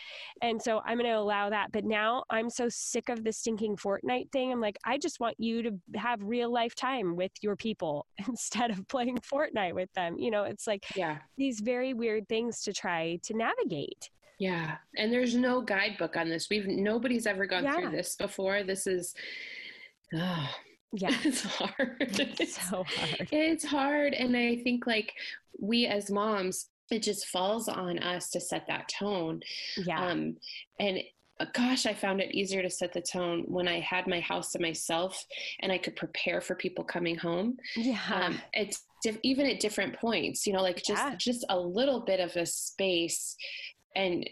And 0.42 0.60
so 0.60 0.82
i'm 0.84 0.98
going 0.98 1.10
to 1.10 1.16
allow 1.18 1.48
that. 1.50 1.72
But 1.72 1.84
now 1.84 2.24
i'm 2.30 2.50
so 2.50 2.68
sick 2.68 3.08
of 3.08 3.24
the 3.24 3.32
stinking 3.32 3.76
fortnite 3.76 4.30
thing. 4.32 4.52
I'm 4.52 4.60
like 4.60 4.76
i 4.84 4.98
just 4.98 5.18
want 5.18 5.29
you 5.38 5.62
to 5.62 5.72
have 5.96 6.20
real 6.22 6.52
life 6.52 6.74
time 6.74 7.16
with 7.16 7.32
your 7.42 7.56
people 7.56 8.06
instead 8.28 8.70
of 8.70 8.86
playing 8.88 9.18
fortnite 9.18 9.74
with 9.74 9.92
them 9.94 10.18
you 10.18 10.30
know 10.30 10.44
it's 10.44 10.66
like 10.66 10.84
Yeah. 10.96 11.18
these 11.38 11.60
very 11.60 11.94
weird 11.94 12.28
things 12.28 12.62
to 12.62 12.72
try 12.72 13.18
to 13.24 13.34
navigate 13.36 14.10
Yeah. 14.38 14.76
And 14.96 15.12
there's 15.12 15.34
no 15.34 15.60
guidebook 15.60 16.16
on 16.16 16.28
this. 16.30 16.48
We've 16.50 16.66
nobody's 16.66 17.26
ever 17.26 17.44
gone 17.46 17.64
Yeah. 17.64 17.74
through 17.76 17.90
this 17.90 18.16
before. 18.16 18.62
This 18.62 18.86
is 18.86 19.14
oh, 20.14 20.48
yeah 20.92 21.10
it's 21.24 21.42
hard. 21.42 21.96
it's 22.00 22.68
so 22.70 22.84
hard 22.84 23.28
It's 23.30 23.64
hard. 23.64 24.14
And 24.14 24.34
I 24.36 24.56
think 24.64 24.86
like 24.86 25.12
we 25.60 25.86
as 25.86 26.10
moms, 26.10 26.68
it 26.90 27.02
just 27.02 27.26
falls 27.28 27.68
on 27.68 27.98
us 27.98 28.30
to 28.30 28.40
set 28.40 28.66
that 28.68 28.88
tone. 28.88 29.40
yeah 29.76 30.06
Um, 30.06 30.36
and 30.78 31.00
gosh, 31.52 31.86
I 31.86 31.94
found 31.94 32.20
it 32.20 32.34
easier 32.34 32.62
to 32.62 32.70
set 32.70 32.92
the 32.92 33.00
tone 33.00 33.44
when 33.46 33.66
I 33.68 33.80
had 33.80 34.06
my 34.06 34.20
house 34.20 34.52
to 34.52 34.58
myself 34.60 35.24
and 35.60 35.70
I 35.72 35.78
could 35.78 35.96
prepare 35.96 36.40
for 36.40 36.54
people 36.54 36.84
coming 36.84 37.16
home. 37.16 37.56
yeah 37.76 37.98
Um, 38.12 38.40
it's 38.52 38.84
diff- 39.02 39.18
even 39.22 39.46
at 39.46 39.60
different 39.60 39.94
points, 39.96 40.46
you 40.46 40.52
know, 40.52 40.62
like 40.62 40.76
just 40.76 41.02
Yeah. 41.02 41.14
just 41.16 41.44
a 41.48 41.58
little 41.58 42.00
bit 42.00 42.20
of 42.20 42.36
a 42.36 42.46
space, 42.46 43.36
and 43.96 44.28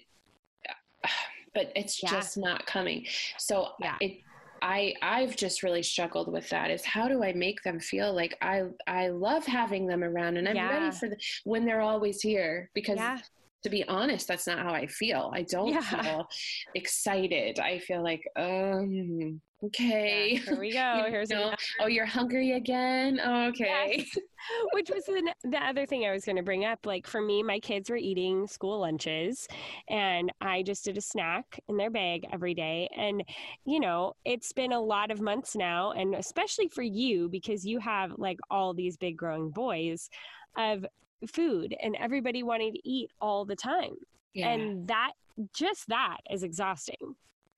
but 1.54 1.72
it's 1.74 2.02
Yeah. 2.02 2.10
just 2.10 2.36
not 2.36 2.66
coming. 2.66 3.06
So 3.38 3.72
Yeah. 3.80 3.96
it. 4.00 4.18
I 4.60 4.92
I've 5.02 5.36
just 5.36 5.62
really 5.62 5.84
struggled 5.84 6.32
with 6.32 6.48
that 6.50 6.68
is 6.72 6.84
how 6.84 7.06
do 7.06 7.22
I 7.22 7.32
make 7.32 7.62
them 7.62 7.78
feel 7.78 8.12
like 8.12 8.36
I 8.42 8.64
I 8.88 9.06
love 9.08 9.46
having 9.46 9.86
them 9.86 10.02
around 10.02 10.36
and 10.36 10.48
I'm 10.48 10.56
Yeah. 10.56 10.72
ready 10.80 10.96
for 10.96 11.08
the 11.08 11.16
when 11.44 11.64
they're 11.64 11.80
always 11.80 12.20
here 12.20 12.68
because 12.74 12.96
yeah 12.96 13.18
to 13.64 13.70
be 13.70 13.84
honest, 13.88 14.28
that's 14.28 14.46
not 14.46 14.58
how 14.58 14.72
I 14.72 14.86
feel. 14.86 15.30
I 15.34 15.42
don't 15.42 15.68
Yeah. 15.72 15.80
feel 15.80 16.26
excited. 16.74 17.58
I 17.58 17.78
feel 17.80 18.02
like, 18.02 18.22
um, 18.36 19.40
okay. 19.64 20.32
Yeah, 20.34 20.40
here 20.40 20.60
we 20.60 20.72
go 20.72 21.04
You 21.04 21.10
here's 21.10 21.30
know, 21.30 21.54
oh, 21.80 21.86
you're 21.86 22.06
hungry 22.06 22.52
again? 22.52 23.20
Okay. 23.20 24.04
which 24.72 24.88
was 24.90 25.04
the, 25.04 25.34
the 25.44 25.58
other 25.58 25.84
thing 25.84 26.04
I 26.06 26.12
was 26.12 26.24
going 26.24 26.36
to 26.36 26.42
bring 26.42 26.64
up. 26.64 26.86
Like 26.86 27.06
for 27.06 27.20
me, 27.20 27.42
my 27.42 27.58
kids 27.58 27.90
were 27.90 27.96
eating 27.96 28.46
school 28.46 28.80
lunches, 28.80 29.46
and 29.88 30.32
I 30.40 30.62
just 30.62 30.84
did 30.84 30.96
a 30.96 31.00
snack 31.02 31.60
in 31.68 31.76
their 31.76 31.90
bag 31.90 32.26
every 32.32 32.54
day. 32.54 32.88
And 32.96 33.22
you 33.64 33.80
know, 33.80 34.12
it's 34.24 34.52
been 34.52 34.72
a 34.72 34.80
lot 34.80 35.10
of 35.10 35.20
months 35.20 35.56
now, 35.56 35.92
and 35.92 36.14
especially 36.14 36.68
for 36.68 36.82
you 36.82 37.28
because 37.28 37.64
you 37.64 37.78
have 37.80 38.12
like 38.16 38.38
all 38.50 38.72
these 38.74 38.96
big 38.96 39.16
growing 39.16 39.50
boys 39.50 40.08
of 40.56 40.86
food 41.26 41.74
and 41.82 41.96
everybody 41.96 42.42
wanting 42.42 42.72
to 42.72 42.88
eat 42.88 43.10
all 43.20 43.44
the 43.44 43.56
time. 43.56 43.94
Yeah. 44.34 44.50
And 44.50 44.86
that 44.88 45.12
just 45.54 45.88
that 45.88 46.18
is 46.30 46.42
exhausting. 46.42 47.14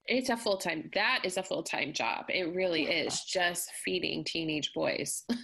it's 0.07 0.29
a 0.31 0.37
full 0.37 0.57
time, 0.57 0.91
that 0.95 1.21
is 1.25 1.37
a 1.37 1.43
full 1.43 1.63
time 1.63 1.93
job. 1.93 2.27
It 2.29 2.55
really 2.55 2.85
is 2.85 3.21
just 3.25 3.71
feeding 3.85 4.25
teenage 4.25 4.73
boys. 4.75 5.25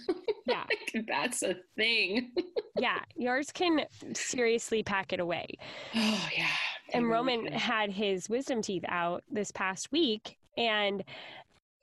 Yeah. 0.49 0.63
Like, 0.93 1.05
that's 1.09 1.43
a 1.43 1.55
thing. 1.75 2.31
Yeah, 2.79 2.99
yours 3.17 3.51
can 3.51 3.81
seriously 4.13 4.81
pack 4.83 5.11
it 5.11 5.19
away. 5.19 5.47
Oh, 5.95 6.29
yeah. 6.37 6.45
And 6.93 7.09
Roman 7.09 7.47
had 7.47 7.91
his 7.91 8.29
wisdom 8.29 8.61
teeth 8.61 8.85
out 8.87 9.23
this 9.31 9.51
past 9.51 9.91
week 9.91 10.37
and 10.57 11.03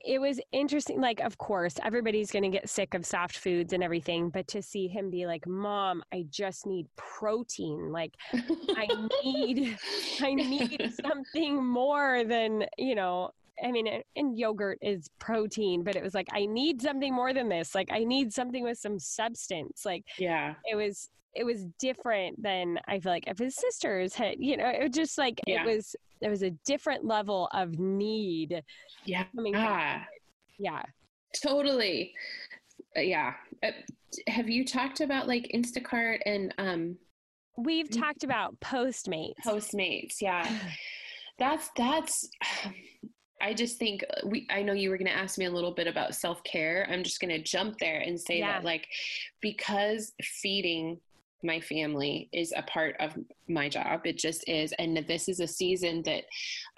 it 0.05 0.21
was 0.21 0.39
interesting 0.53 1.01
like 1.01 1.21
of 1.21 1.39
course 1.39 1.77
everybody's 1.83 2.31
going 2.31 2.43
to 2.43 2.49
get 2.49 2.69
sick 2.69 2.95
of 2.95 3.07
soft 3.07 3.39
foods 3.39 3.73
and 3.73 3.83
everything 3.83 4.29
but 4.29 4.47
to 4.47 4.63
see 4.63 4.87
him 4.87 5.11
be 5.11 5.27
like 5.27 5.47
mom 5.47 6.03
i 6.13 6.25
just 6.31 6.67
need 6.67 6.87
protein. 6.97 7.91
Like 7.91 8.15
i 8.33 8.87
need 9.25 9.79
i 10.21 10.35
need 10.35 10.93
something 11.05 11.65
more 11.65 12.25
than 12.25 12.67
you 12.77 12.95
know 12.95 13.31
I 13.63 13.71
mean, 13.71 14.03
and- 14.17 14.39
yogurt 14.39 14.79
is 14.83 15.09
protein, 15.19 15.83
but 15.85 15.97
it 15.97 16.03
was 16.03 16.15
like, 16.15 16.29
I 16.33 16.47
need 16.47 16.81
something 16.83 17.15
more 17.15 17.33
than 17.33 17.49
this. 17.49 17.75
Like, 17.75 17.89
I 17.93 18.05
need 18.05 18.33
something 18.33 18.65
with 18.65 18.79
some 18.79 18.99
substance. 18.99 19.85
Like, 19.85 20.05
yeah. 20.19 20.55
it 20.65 20.77
was 20.77 21.09
it 21.35 21.45
was 21.45 21.65
different 21.81 22.41
than 22.41 22.79
I 22.87 23.01
feel 23.01 23.11
like 23.11 23.27
if 23.27 23.39
his 23.39 23.57
sisters 23.57 24.15
had 24.15 24.37
you 24.39 24.57
know 24.57 24.69
it 24.69 24.81
was 24.85 24.93
just 24.93 25.19
like 25.19 25.41
Yeah. 25.49 25.65
it 25.65 25.67
was 25.67 25.97
there 26.21 26.31
was 26.31 26.45
a 26.45 26.51
different 26.65 27.05
level 27.05 27.49
of 27.53 27.77
need 27.81 28.63
Yeah. 29.05 29.25
coming 29.35 29.55
Ah, 29.57 30.05
yeah 30.61 30.83
totally. 31.43 32.13
Uh, 32.97 33.01
yeah. 33.01 33.35
Uh, 33.63 33.73
have 34.29 34.49
you 34.49 34.65
talked 34.65 35.01
about 35.01 35.27
like 35.27 35.51
Instacart 35.53 36.19
and 36.25 36.55
um, 36.59 36.97
we've 37.57 37.91
talked 37.91 38.23
about 38.25 38.59
postmates 38.61 39.35
Postmates, 39.45 40.21
yeah. 40.21 40.49
That's 41.39 41.69
that's 41.77 42.29
I 43.45 43.55
just 43.55 43.79
think 43.79 44.03
we 44.25 44.47
I 44.51 44.63
know 44.63 44.73
you 44.73 44.91
were 44.91 44.99
going 44.99 45.07
to 45.07 45.17
ask 45.17 45.39
me 45.39 45.45
a 45.45 45.51
little 45.51 45.75
bit 45.75 45.87
about 45.87 46.15
self-care. 46.15 46.89
I'm 46.91 47.05
just 47.05 47.21
going 47.21 47.31
to 47.37 47.43
jump 47.43 47.79
there 47.79 48.01
and 48.01 48.19
say 48.19 48.39
Yeah. 48.39 48.53
that 48.53 48.65
like 48.65 48.89
because 49.41 50.13
feeding 50.23 50.99
my 51.45 51.61
family 51.61 52.31
is 52.33 52.55
a 52.57 52.63
part 52.63 52.97
of 53.01 53.15
my 53.49 53.69
job. 53.69 54.07
It 54.07 54.19
just 54.19 54.49
is. 54.49 54.73
And 54.79 54.97
this 55.07 55.29
is 55.29 55.41
a 55.41 55.47
season 55.47 56.03
that, 56.07 56.25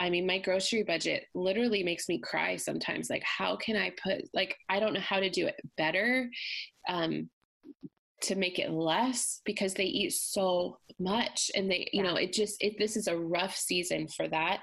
I 0.01 0.11
mean, 0.11 0.27
my 0.27 0.39
grocery 0.39 0.83
budget 0.83 1.27
literally 1.35 1.85
makes 1.85 2.09
me 2.09 2.19
cry 2.19 2.57
sometimes. 2.57 3.09
Like, 3.09 3.23
how 3.23 3.57
can 3.57 3.77
I 3.77 3.93
put, 4.03 4.23
like, 4.35 4.57
I 4.69 4.81
don't 4.81 4.93
know 4.93 5.01
how 5.01 5.21
to 5.21 5.31
do 5.31 5.47
it 5.47 5.55
better. 5.77 6.29
Um, 6.89 7.31
to 8.23 8.35
make 8.35 8.59
it 8.59 8.71
less 8.71 9.43
because 9.45 9.75
they 9.75 9.85
eat 9.85 10.11
so 10.13 10.79
much 10.99 11.51
and 11.55 11.71
they 11.71 11.89
you 11.93 12.03
Yeah. 12.03 12.11
know 12.13 12.17
it 12.17 12.33
just 12.33 12.57
it 12.63 12.79
this 12.79 12.97
is 12.97 13.09
a 13.09 13.17
rough 13.17 13.55
season 13.55 14.09
for 14.09 14.27
that. 14.29 14.61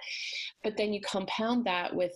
But 0.63 0.75
then 0.75 0.91
you 0.93 1.01
compound 1.01 1.65
that 1.65 1.95
with 1.95 2.13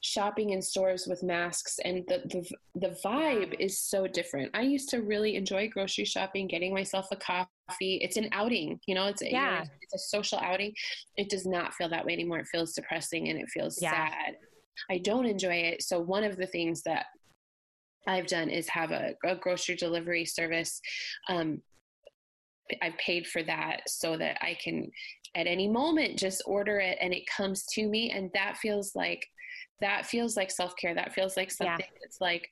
shopping 0.00 0.50
in 0.50 0.60
stores 0.60 1.06
with 1.06 1.22
masks 1.22 1.78
and 1.84 2.04
the 2.08 2.22
the, 2.26 2.50
the 2.88 2.96
vibe 3.04 3.54
is 3.60 3.78
so 3.80 4.06
different. 4.08 4.50
I 4.52 4.62
used 4.62 4.88
to 4.90 5.02
really 5.02 5.36
enjoy 5.36 5.68
grocery 5.68 6.04
shopping 6.06 6.48
getting 6.48 6.74
myself 6.74 7.06
a 7.12 7.16
coffee. 7.16 8.00
It's 8.02 8.16
an 8.16 8.28
outing 8.32 8.80
you 8.86 8.94
know 8.96 9.06
it's 9.06 9.22
a, 9.22 9.30
Yeah. 9.30 9.64
it's 9.82 9.94
a 9.94 9.98
social 9.98 10.38
outing. 10.40 10.74
It 11.16 11.28
does 11.30 11.46
not 11.46 11.74
feel 11.74 11.88
that 11.90 12.04
way 12.04 12.14
anymore. 12.14 12.40
It 12.40 12.48
feels 12.48 12.72
depressing 12.72 13.28
and 13.28 13.38
it 13.40 13.48
feels 13.48 13.80
Yeah. 13.80 13.92
sad. 13.92 14.34
I 14.88 14.98
don't 14.98 15.26
enjoy 15.26 15.54
it. 15.54 15.82
So 15.82 16.00
one 16.00 16.24
of 16.24 16.36
the 16.36 16.46
things 16.46 16.82
that 16.82 17.06
I've 18.06 18.26
done 18.26 18.48
is 18.48 18.68
have 18.68 18.90
a, 18.90 19.14
a 19.24 19.36
grocery 19.36 19.76
delivery 19.76 20.24
service. 20.24 20.80
Um, 21.28 21.62
I've 22.82 22.96
paid 22.98 23.26
for 23.26 23.42
that 23.42 23.82
so 23.88 24.16
that 24.16 24.38
I 24.40 24.56
can 24.62 24.90
at 25.34 25.46
any 25.46 25.68
moment 25.68 26.18
just 26.18 26.42
order 26.46 26.78
it 26.78 26.98
and 27.00 27.12
it 27.12 27.26
comes 27.26 27.64
to 27.74 27.86
me 27.88 28.10
and 28.10 28.30
that 28.34 28.56
feels 28.56 28.94
like 28.94 29.24
that 29.80 30.06
feels 30.06 30.36
like 30.36 30.50
self-care 30.50 30.94
that 30.94 31.12
feels 31.12 31.36
like 31.36 31.50
something 31.50 31.78
yeah. 31.78 31.98
that's 32.02 32.20
like 32.20 32.48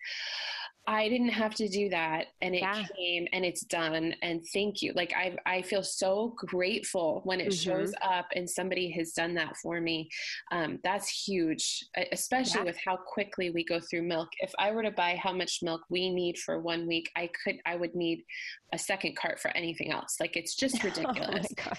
I 0.88 1.06
didn't 1.10 1.28
have 1.28 1.54
to 1.56 1.68
do 1.68 1.90
that 1.90 2.28
and 2.40 2.54
it 2.54 2.62
yeah. 2.62 2.82
came 2.96 3.28
and 3.34 3.44
it's 3.44 3.60
done 3.60 4.14
and 4.22 4.42
thank 4.54 4.80
you. 4.80 4.94
Like 4.94 5.12
I 5.14 5.36
I 5.44 5.60
feel 5.60 5.82
so 5.82 6.34
grateful 6.38 7.20
when 7.24 7.40
it 7.40 7.48
mm-hmm. 7.48 7.70
shows 7.70 7.92
up 8.00 8.24
and 8.34 8.48
somebody 8.48 8.90
has 8.92 9.12
done 9.12 9.34
that 9.34 9.54
for 9.58 9.82
me. 9.82 10.08
Um, 10.50 10.78
that's 10.82 11.10
huge, 11.10 11.84
especially 12.10 12.60
yeah. 12.60 12.64
with 12.64 12.78
how 12.82 12.96
quickly 12.96 13.50
we 13.50 13.64
go 13.66 13.80
through 13.80 14.04
milk. 14.04 14.30
If 14.40 14.50
I 14.58 14.70
were 14.70 14.82
to 14.82 14.90
buy 14.90 15.20
how 15.22 15.34
much 15.34 15.58
milk 15.62 15.82
we 15.90 16.08
need 16.08 16.38
for 16.38 16.58
one 16.58 16.86
week, 16.86 17.10
I 17.14 17.28
could 17.44 17.56
I 17.66 17.76
would 17.76 17.94
need 17.94 18.24
a 18.72 18.78
second 18.78 19.14
cart 19.14 19.40
for 19.40 19.50
anything 19.54 19.92
else. 19.92 20.16
Like 20.18 20.36
it's 20.36 20.54
just 20.62 20.76
oh 20.82 20.88
ridiculous. 20.88 21.48
oh 21.66 21.72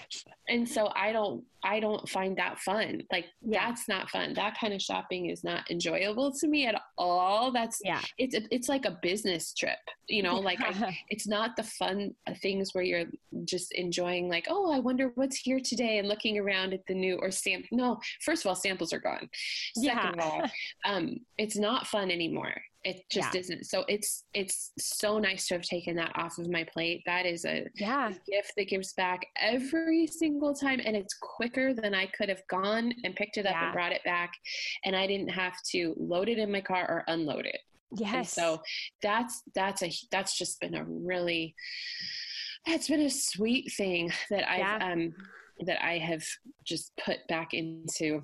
and 0.48 0.68
so 0.68 0.92
I 0.94 1.10
don't 1.10 1.42
I 1.64 1.80
don't 1.80 2.08
find 2.08 2.36
that 2.38 2.60
fun. 2.60 3.02
Like 3.10 3.26
yeah. 3.42 3.66
that's 3.66 3.88
not 3.88 4.08
fun. 4.10 4.34
That 4.34 4.56
kind 4.58 4.72
of 4.72 4.80
shopping 4.80 5.26
is 5.26 5.42
not 5.42 5.68
enjoyable 5.68 6.32
to 6.32 6.46
me 6.46 6.66
at 6.66 6.80
all. 6.96 7.50
That's 7.50 7.80
yeah. 7.84 8.00
It's 8.18 8.36
it's 8.52 8.68
like 8.68 8.84
a 8.84 8.99
business 9.02 9.52
trip 9.54 9.78
you 10.08 10.22
know 10.22 10.36
like 10.36 10.60
I, 10.60 10.96
it's 11.08 11.26
not 11.26 11.56
the 11.56 11.62
fun 11.62 12.14
things 12.42 12.70
where 12.72 12.84
you're 12.84 13.06
just 13.44 13.72
enjoying 13.72 14.28
like 14.28 14.46
oh 14.48 14.72
i 14.72 14.78
wonder 14.78 15.12
what's 15.14 15.36
here 15.36 15.60
today 15.60 15.98
and 15.98 16.08
looking 16.08 16.38
around 16.38 16.72
at 16.72 16.86
the 16.86 16.94
new 16.94 17.16
or 17.16 17.30
stamp 17.30 17.66
no 17.70 17.98
first 18.24 18.44
of 18.44 18.48
all 18.48 18.54
samples 18.54 18.92
are 18.92 19.00
gone 19.00 19.28
second 19.76 19.98
yeah. 19.98 20.10
of 20.10 20.20
all 20.20 20.50
um, 20.84 21.16
it's 21.38 21.56
not 21.56 21.86
fun 21.86 22.10
anymore 22.10 22.54
it 22.82 23.02
just 23.10 23.34
yeah. 23.34 23.40
isn't 23.40 23.66
so 23.66 23.84
it's 23.88 24.24
it's 24.32 24.72
so 24.78 25.18
nice 25.18 25.46
to 25.46 25.54
have 25.54 25.62
taken 25.62 25.94
that 25.96 26.12
off 26.14 26.38
of 26.38 26.48
my 26.48 26.64
plate 26.64 27.02
that 27.04 27.26
is 27.26 27.44
a, 27.44 27.66
yeah. 27.74 28.10
gift 28.26 28.52
that 28.56 28.68
gives 28.68 28.94
back 28.94 29.20
every 29.38 30.06
single 30.06 30.54
time 30.54 30.80
and 30.84 30.96
it's 30.96 31.14
quicker 31.20 31.74
than 31.74 31.94
i 31.94 32.06
could 32.06 32.28
have 32.28 32.42
gone 32.48 32.92
and 33.04 33.14
picked 33.16 33.36
it 33.36 33.46
up 33.46 33.52
yeah. 33.52 33.64
and 33.64 33.72
brought 33.74 33.92
it 33.92 34.02
back 34.04 34.32
and 34.84 34.96
i 34.96 35.06
didn't 35.06 35.28
have 35.28 35.54
to 35.62 35.94
load 35.98 36.28
it 36.28 36.38
in 36.38 36.50
my 36.50 36.60
car 36.60 36.86
or 36.88 37.04
unload 37.08 37.44
it 37.44 37.60
Yes. 37.92 38.14
And 38.14 38.26
so 38.26 38.62
that's 39.02 39.42
that's 39.54 39.82
a 39.82 39.92
that's 40.10 40.38
just 40.38 40.60
been 40.60 40.74
a 40.74 40.84
really 40.84 41.54
that's 42.66 42.88
been 42.88 43.00
a 43.00 43.10
sweet 43.10 43.72
thing 43.72 44.12
that 44.30 44.48
I've 44.48 44.58
yeah. 44.58 44.92
um 44.92 45.14
that 45.66 45.84
I 45.84 45.98
have 45.98 46.24
just 46.64 46.92
put 47.04 47.18
back 47.28 47.52
into 47.52 48.22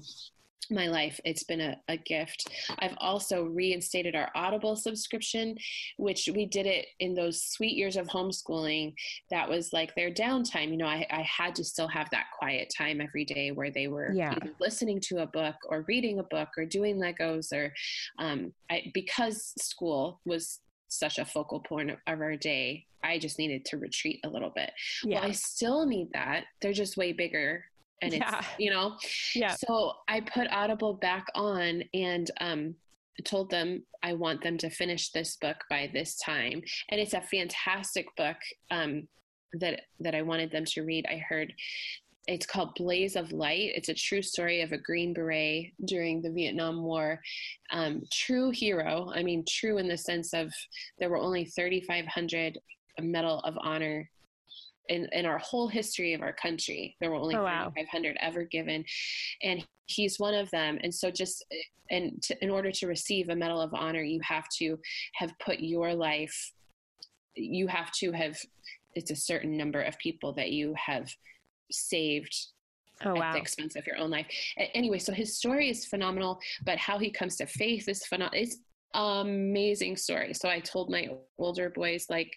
my 0.71 0.89
life. 0.89 1.21
It's 1.25 1.45
been 1.45 1.61
a, 1.61 1.77
a 1.89 1.97
gift. 1.97 2.49
I've 2.79 2.97
also 2.99 3.45
reinstated 3.45 4.15
our 4.15 4.31
Audible 4.35 4.77
subscription, 4.77 5.57
which 5.97 6.29
we 6.35 6.47
did 6.47 6.67
it 6.67 6.87
in 7.01 7.15
those 7.15 7.43
sweet 7.43 7.77
years 7.77 7.97
of 7.97 8.07
homeschooling. 8.09 8.95
That 9.31 9.49
was 9.49 9.73
like 9.73 9.95
their 9.95 10.11
downtime. 10.11 10.71
You 10.71 10.79
know, 10.79 10.87
I, 10.87 11.07
I 11.11 11.23
had 11.23 11.55
to 11.57 11.65
still 11.65 11.89
have 11.89 12.11
that 12.11 12.27
quiet 12.39 12.73
time 12.77 13.01
every 13.01 13.25
day 13.25 13.51
where 13.51 13.71
they 13.71 13.89
were 13.89 14.13
yeah. 14.13 14.35
listening 14.61 15.01
to 15.05 15.19
a 15.23 15.27
book 15.27 15.57
or 15.69 15.85
reading 15.89 16.19
a 16.19 16.25
book 16.25 16.49
or 16.57 16.65
doing 16.65 16.97
Legos 16.97 17.53
or 17.53 17.73
um, 18.19 18.53
I, 18.71 18.91
because 18.95 19.53
school 19.59 20.21
was 20.25 20.61
such 20.89 21.19
a 21.19 21.25
focal 21.25 21.61
point 21.61 21.91
of 21.91 21.99
our 22.07 22.37
day. 22.37 22.87
I 23.03 23.19
just 23.19 23.39
needed 23.39 23.65
to 23.67 23.79
retreat 23.79 24.21
a 24.25 24.29
little 24.29 24.51
bit. 24.51 24.71
Yeah. 25.05 25.21
Well, 25.21 25.29
I 25.29 25.33
still 25.33 25.87
need 25.87 26.09
that. 26.13 26.45
They're 26.61 26.73
just 26.73 26.97
way 26.97 27.13
bigger 27.13 27.65
and 28.03 28.13
yeah. 28.13 28.39
it's 28.39 28.47
you 28.59 28.71
know 28.71 28.97
yeah 29.35 29.55
so 29.55 29.93
i 30.09 30.21
put 30.21 30.47
audible 30.51 30.95
back 30.95 31.27
on 31.35 31.83
and 31.95 32.31
um 32.41 32.75
told 33.25 33.51
them 33.51 33.83
i 34.03 34.13
want 34.13 34.43
them 34.43 34.59
to 34.59 34.69
finish 34.69 35.11
this 35.11 35.37
book 35.37 35.57
by 35.71 35.91
this 35.93 36.17
time 36.17 36.61
and 36.91 37.01
it's 37.01 37.15
a 37.15 37.21
fantastic 37.23 38.07
book 38.17 38.37
um 38.71 39.09
that 39.55 39.83
that 40.01 40.15
i 40.15 40.23
wanted 40.23 40.51
them 40.51 40.65
to 40.65 40.83
read 40.83 41.07
i 41.09 41.17
heard 41.17 41.53
it's 42.29 42.47
called 42.47 42.75
Blaze 42.75 43.15
of 43.15 43.33
Light. 43.33 43.73
It's 43.75 43.89
a 43.89 43.95
true 43.95 44.23
story 44.23 44.61
of 44.61 44.73
a 44.73 44.79
Green 44.79 45.15
Beret 45.15 45.73
during 45.85 46.21
the 46.21 46.31
Vietnam 46.33 46.83
War. 46.83 47.21
Um, 47.71 48.03
true 48.13 48.51
hero. 48.51 49.13
I 49.15 49.23
mean, 49.23 49.45
true 49.49 49.79
in 49.79 49.87
the 49.87 49.97
sense 49.97 50.35
of 50.35 50.53
there 50.99 51.09
were 51.09 51.19
only 51.19 51.45
3,500 51.45 52.59
Medal 53.01 53.41
of 53.41 53.57
Honor 53.61 54.11
in, 54.89 55.09
in 55.13 55.27
our 55.27 55.39
whole 55.39 55.69
history 55.69 56.15
of 56.15 56.23
our 56.23 56.33
country. 56.33 56.97
There 57.01 57.11
were 57.11 57.17
only 57.17 57.37
oh, 57.37 57.45
wow. 57.45 57.73
500 57.75 58.17
ever 58.21 58.45
given. 58.45 58.85
And 59.43 59.67
he's 59.87 60.19
one 60.19 60.35
of 60.35 60.51
them. 60.51 60.79
And 60.83 60.95
so 60.95 61.11
just, 61.11 61.45
eh, 61.53 61.57
and 61.91 62.23
to, 62.23 62.45
in 62.45 62.51
order 62.51 62.73
to 62.73 62.87
receive 62.87 63.29
a 63.29 63.37
Medal 63.37 63.61
of 63.61 63.73
Honor, 63.75 64.03
you 64.03 64.21
have 64.23 64.49
to 64.59 64.79
have 65.15 65.33
put 65.39 65.61
your 65.61 65.95
life, 65.95 66.53
you 67.35 67.67
have 67.69 67.93
to 67.93 68.13
have, 68.13 68.37
it's 68.95 69.11
a 69.11 69.17
certain 69.17 69.57
number 69.57 69.83
of 69.83 69.97
people 69.99 70.33
that 70.35 70.51
you 70.51 70.75
have 70.75 71.09
saved 71.71 72.35
oh, 73.05 73.11
at 73.11 73.17
wow. 73.17 73.33
the 73.33 73.39
expense 73.39 73.77
of 73.77 73.87
your 73.87 73.99
own 73.99 74.11
life. 74.11 74.27
Anyway, 74.75 74.99
so 74.99 75.13
his 75.13 75.37
story 75.37 75.71
is 75.71 75.85
phenomenal, 75.85 76.41
but 76.65 76.79
how 76.79 76.99
he 76.99 77.11
comes 77.11 77.37
to 77.37 77.47
faith 77.47 77.89
is 77.89 78.05
phenomenal. 78.07 78.43
It's 78.43 78.59
amazing 78.95 79.97
story. 79.97 80.33
So 80.35 80.49
I 80.49 80.61
told 80.61 80.91
my 80.91 81.09
older 81.39 81.71
boys, 81.71 82.07
like, 82.09 82.35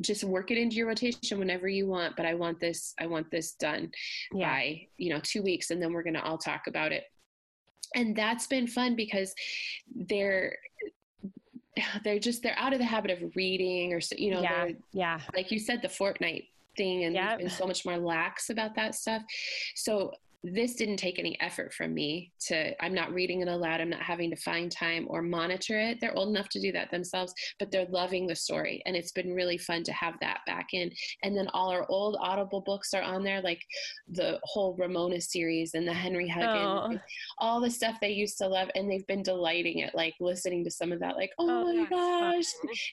just 0.00 0.24
work 0.24 0.50
it 0.50 0.58
into 0.58 0.76
your 0.76 0.86
rotation 0.86 1.38
whenever 1.38 1.68
you 1.68 1.86
want 1.86 2.14
but 2.16 2.26
i 2.26 2.34
want 2.34 2.58
this 2.60 2.94
i 3.00 3.06
want 3.06 3.30
this 3.30 3.52
done 3.52 3.90
yeah. 4.32 4.48
by 4.48 4.86
you 4.96 5.12
know 5.12 5.20
two 5.22 5.42
weeks 5.42 5.70
and 5.70 5.82
then 5.82 5.92
we're 5.92 6.02
going 6.02 6.14
to 6.14 6.22
all 6.22 6.38
talk 6.38 6.66
about 6.66 6.92
it 6.92 7.04
and 7.94 8.14
that's 8.14 8.46
been 8.46 8.66
fun 8.66 8.94
because 8.94 9.34
they're 9.94 10.56
they're 12.04 12.18
just 12.18 12.42
they're 12.42 12.58
out 12.58 12.72
of 12.72 12.78
the 12.78 12.84
habit 12.84 13.10
of 13.10 13.34
reading 13.36 13.92
or 13.92 14.00
you 14.16 14.32
know 14.32 14.42
yeah 14.42 14.68
yeah 14.92 15.20
like 15.34 15.50
you 15.50 15.58
said 15.58 15.80
the 15.82 15.88
Fortnite 15.88 16.46
thing 16.76 17.04
and 17.04 17.14
yep. 17.14 17.50
so 17.50 17.66
much 17.66 17.84
more 17.84 17.98
lax 17.98 18.50
about 18.50 18.74
that 18.74 18.94
stuff 18.94 19.22
so 19.74 20.12
this 20.44 20.74
didn't 20.74 20.96
take 20.96 21.18
any 21.18 21.38
effort 21.40 21.74
from 21.74 21.92
me 21.92 22.32
to 22.38 22.72
i'm 22.82 22.94
not 22.94 23.12
reading 23.12 23.40
it 23.40 23.48
aloud 23.48 23.80
i'm 23.80 23.90
not 23.90 24.00
having 24.00 24.30
to 24.30 24.36
find 24.36 24.70
time 24.70 25.06
or 25.08 25.22
monitor 25.22 25.78
it. 25.78 25.98
They're 26.00 26.16
old 26.16 26.28
enough 26.28 26.48
to 26.50 26.60
do 26.60 26.72
that 26.72 26.90
themselves 26.90 27.34
but 27.58 27.70
they're 27.70 27.86
loving 27.90 28.26
the 28.26 28.34
story. 28.34 28.82
And 28.86 28.96
it's 28.96 29.12
been 29.12 29.34
really 29.34 29.58
fun 29.58 29.82
to 29.84 29.92
have 29.92 30.14
that 30.20 30.40
back 30.46 30.68
in. 30.72 30.90
And 31.22 31.36
then 31.36 31.48
all 31.48 31.70
our 31.70 31.86
old 31.88 32.16
audible 32.20 32.60
books 32.60 32.94
are 32.94 33.02
on 33.02 33.22
there 33.22 33.40
like 33.40 33.62
the 34.08 34.38
whole 34.44 34.76
ramona 34.78 35.20
series 35.20 35.74
and 35.74 35.86
the 35.86 35.92
henry 35.92 36.28
huggins 36.28 37.00
all 37.38 37.60
the 37.60 37.70
stuff 37.70 37.96
they 38.00 38.10
used 38.10 38.38
to 38.38 38.48
love. 38.48 38.68
And 38.74 38.90
they've 38.90 39.06
been 39.06 39.22
delighting 39.22 39.78
it 39.78 39.94
like 39.94 40.14
listening 40.20 40.64
to 40.64 40.70
some 40.70 40.92
of 40.92 41.00
that 41.00 41.16
like 41.16 41.30
oh, 41.38 41.48
oh 41.48 41.72
my 41.72 41.88
gosh 41.88 42.46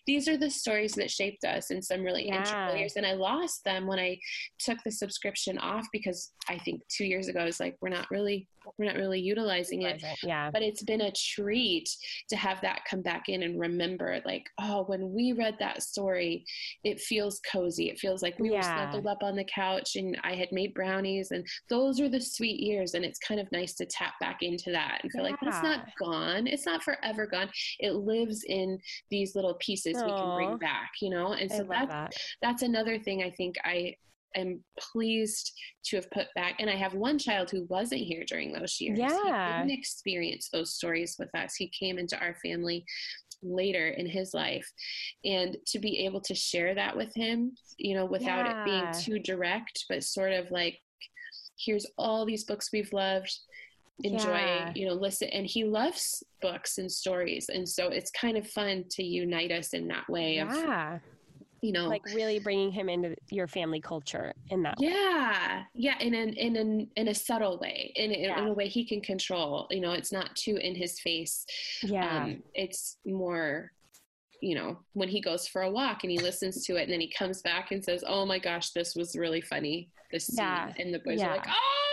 these 0.08 0.28
are 0.28 0.38
the 0.38 0.50
stories 0.50 0.94
that 0.94 1.12
shaped 1.12 1.44
us 1.44 1.72
in 1.72 1.82
some 1.82 2.04
really 2.04 2.28
yeah. 2.28 2.40
integral 2.40 2.74
ways. 2.74 2.94
And 2.96 3.06
i 3.06 3.14
lost 3.14 3.64
them 3.64 3.88
when 3.88 4.00
i 4.00 4.18
took 4.60 4.78
the 4.84 4.92
subscription 4.92 5.58
off 5.58 5.86
because 5.92 6.32
i 6.50 6.58
think 6.58 6.82
two 6.90 7.06
years 7.06 7.28
ago 7.28 7.35
ago, 7.36 7.44
I 7.44 7.46
was 7.46 7.60
like, 7.60 7.78
we're 7.82 7.90
not 7.90 8.10
really, 8.10 8.48
we're 8.78 8.86
not 8.86 8.96
really 8.96 9.20
utilizing 9.20 9.84
it. 9.84 10.04
Yeah. 10.24 10.50
But 10.52 10.62
it's 10.62 10.84
been 10.84 11.02
a 11.02 11.12
treat 11.12 11.90
to 12.30 12.36
have 12.36 12.62
that 12.62 12.82
come 12.90 13.02
back 13.02 13.30
in 13.30 13.44
and 13.44 13.60
remember, 13.60 14.20
like, 14.26 14.46
oh, 14.60 14.84
when 14.86 15.14
we 15.14 15.34
read 15.34 15.56
that 15.60 15.84
story, 15.84 16.46
it 16.84 17.00
feels 17.00 17.42
cozy. 17.52 17.90
It 17.90 18.00
feels 18.00 18.22
like 18.24 18.40
we 18.40 18.52
yeah. 18.52 18.58
were 18.58 18.64
snuggled 18.64 19.08
up 19.08 19.24
on 19.24 19.36
the 19.36 19.46
couch 19.46 19.96
and 19.96 20.18
I 20.24 20.34
had 20.36 20.52
made 20.52 20.74
brownies, 20.74 21.32
and 21.32 21.46
those 21.70 22.00
are 22.00 22.10
the 22.10 22.22
sweet 22.22 22.60
years. 22.60 22.94
And 22.94 23.06
it's 23.06 23.20
kind 23.20 23.40
of 23.40 23.52
nice 23.52 23.74
to 23.76 23.86
tap 23.86 24.14
back 24.20 24.42
into 24.42 24.72
that 24.72 25.00
and 25.04 25.12
feel 25.12 25.24
yeah. 25.24 25.32
like 25.32 25.40
it's 25.42 25.64
not 25.64 25.86
gone. 26.00 26.48
It's 26.48 26.66
not 26.66 26.84
forever 26.84 27.28
gone. 27.28 27.50
It 27.80 27.92
lives 27.92 28.44
in 28.48 28.80
these 29.12 29.36
little 29.36 29.56
pieces 29.56 29.96
Aww. 29.96 30.06
we 30.06 30.12
can 30.12 30.36
bring 30.36 30.58
back, 30.58 30.92
you 31.02 31.10
know. 31.10 31.34
And 31.34 31.52
so 31.52 31.66
that's 31.70 31.88
that. 31.88 32.14
that's 32.42 32.62
another 32.62 32.98
thing 32.98 33.24
I 33.24 33.30
think 33.30 33.56
I 33.64 33.96
am 34.36 34.64
pleased 34.80 35.52
to 35.86 35.98
have 35.98 36.10
put 36.12 36.28
back. 36.36 36.56
And 36.60 36.70
I 36.70 36.76
have 36.76 36.94
one 36.94 37.18
child 37.18 37.50
who 37.50 37.66
wasn't 37.70 38.02
here 38.02 38.24
during 38.28 38.52
those 38.52 38.80
years. 38.80 39.00
Yeah. 39.00 39.62
He 39.62 39.68
didn't 39.68 39.80
experience 39.80 40.50
those 40.52 40.74
stories 40.74 41.16
with 41.20 41.34
us. 41.36 41.56
He 41.56 41.70
came 41.70 41.98
into 41.98 42.20
our 42.20 42.36
family 42.44 42.86
later 43.44 43.90
in 43.90 44.08
his 44.08 44.34
life 44.34 44.70
and 45.24 45.58
to 45.68 45.80
be 45.80 46.06
able 46.06 46.22
to 46.22 46.34
share 46.34 46.74
that 46.74 46.96
with 46.96 47.14
him 47.16 47.52
you 47.78 47.96
know 47.96 48.06
without 48.06 48.46
yeah. 48.46 48.62
it 48.62 48.66
being 48.66 49.04
too 49.04 49.20
direct 49.20 49.86
but 49.90 50.04
sort 50.04 50.32
of 50.32 50.50
like 50.52 50.80
here's 51.58 51.86
all 51.98 52.26
these 52.26 52.44
books 52.44 52.70
we've 52.74 52.92
loved 52.94 53.32
enjoy 54.04 54.38
yeah. 54.38 54.72
you 54.76 54.86
know 54.88 54.94
listen 54.94 55.30
and 55.30 55.46
he 55.46 55.64
loves 55.64 56.24
books 56.42 56.78
and 56.80 56.92
stories 56.92 57.50
and 57.54 57.68
so 57.68 57.88
it's 57.88 58.12
kind 58.12 58.38
of 58.38 58.48
fun 58.48 58.84
to 58.90 59.04
unite 59.04 59.52
us 59.52 59.74
in 59.74 59.88
that 59.88 60.08
way 60.10 60.36
yeah. 60.36 60.96
of 60.96 61.02
you 61.66 61.72
know 61.72 61.88
like 61.88 62.06
really 62.14 62.38
bringing 62.38 62.72
him 62.72 62.90
into 62.90 63.16
your 63.32 63.48
family 63.48 63.82
culture 63.82 64.32
in 64.52 64.62
that 64.62 64.76
yeah 64.78 65.58
way. 65.58 65.66
yeah 65.74 65.96
in 66.00 66.14
an 66.14 66.30
in 66.34 66.56
an 66.56 66.88
in 66.96 67.08
a 67.08 67.16
subtle 67.16 67.58
way 67.58 67.92
in, 67.96 68.12
in, 68.12 68.26
yeah. 68.26 68.40
in, 68.40 68.48
a 68.48 68.54
way 68.54 68.68
he 68.68 68.86
can 68.86 69.02
control 69.02 69.68
you 69.72 69.82
know 69.82 69.92
it's 69.92 70.12
not 70.12 70.36
too 70.36 70.58
in 70.58 70.76
his 70.76 71.00
face 71.00 71.44
yeah 71.82 72.24
um, 72.24 72.44
it's 72.54 72.98
more 73.06 73.72
you 74.42 74.54
know 74.54 74.78
when 74.94 75.10
he 75.10 75.20
goes 75.20 75.48
for 75.48 75.64
a 75.64 75.72
walk 75.72 76.04
and 76.04 76.12
he 76.12 76.20
listens 76.20 76.64
to 76.66 76.76
it 76.76 76.84
and 76.84 76.94
then 76.94 77.02
he 77.02 77.10
comes 77.10 77.42
back 77.42 77.72
and 77.72 77.84
says 77.84 78.04
oh 78.06 78.28
my 78.28 78.38
gosh 78.38 78.70
this 78.72 78.94
was 78.96 79.16
really 79.16 79.42
funny 79.42 79.90
this 80.12 80.28
scene 80.28 80.38
yeah. 80.38 80.72
and 80.78 80.94
the 80.94 81.00
boys 81.00 81.20
yeah. 81.20 81.30
are 81.30 81.38
like 81.38 81.48
oh 81.50 81.85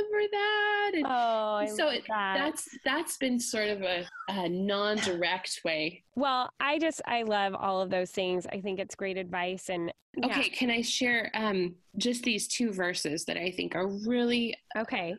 remember 0.00 0.28
that. 0.32 0.90
And 0.94 1.06
oh, 1.06 1.54
I 1.54 1.66
so 1.66 1.88
it, 1.88 2.04
that. 2.08 2.34
that's 2.36 2.68
that's 2.84 3.16
been 3.16 3.38
sort 3.38 3.68
of 3.68 3.82
a, 3.82 4.06
a 4.28 4.48
non-direct 4.48 5.60
way. 5.64 6.02
Well, 6.14 6.50
I 6.60 6.78
just 6.78 7.00
I 7.06 7.22
love 7.22 7.54
all 7.54 7.80
of 7.80 7.90
those 7.90 8.10
things. 8.10 8.46
I 8.46 8.60
think 8.60 8.78
it's 8.78 8.94
great 8.94 9.16
advice. 9.16 9.68
And 9.68 9.92
yeah. 10.16 10.26
okay, 10.26 10.48
can 10.48 10.70
I 10.70 10.82
share 10.82 11.30
um, 11.34 11.74
just 11.96 12.22
these 12.22 12.48
two 12.48 12.72
verses 12.72 13.24
that 13.26 13.36
I 13.36 13.50
think 13.50 13.74
are 13.74 13.88
really 14.06 14.56
okay? 14.76 15.14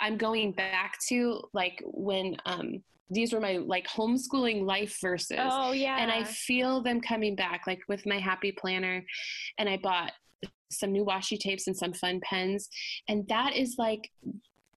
I'm 0.00 0.16
going 0.16 0.52
back 0.52 0.98
to 1.08 1.42
like 1.52 1.82
when 1.84 2.36
um, 2.46 2.82
these 3.10 3.32
were 3.32 3.40
my 3.40 3.56
like 3.56 3.86
homeschooling 3.88 4.64
life 4.64 4.98
verses. 5.00 5.38
Oh 5.40 5.72
yeah. 5.72 5.98
And 6.00 6.10
I 6.10 6.24
feel 6.24 6.80
them 6.80 7.00
coming 7.00 7.34
back 7.34 7.62
like 7.66 7.80
with 7.88 8.06
my 8.06 8.18
happy 8.18 8.52
planner 8.52 9.04
and 9.58 9.68
I 9.68 9.76
bought 9.76 10.12
some 10.70 10.92
new 10.92 11.04
washi 11.04 11.38
tapes 11.38 11.66
and 11.66 11.76
some 11.76 11.92
fun 11.92 12.20
pens. 12.22 12.68
And 13.08 13.26
that 13.28 13.56
is 13.56 13.76
like 13.78 14.10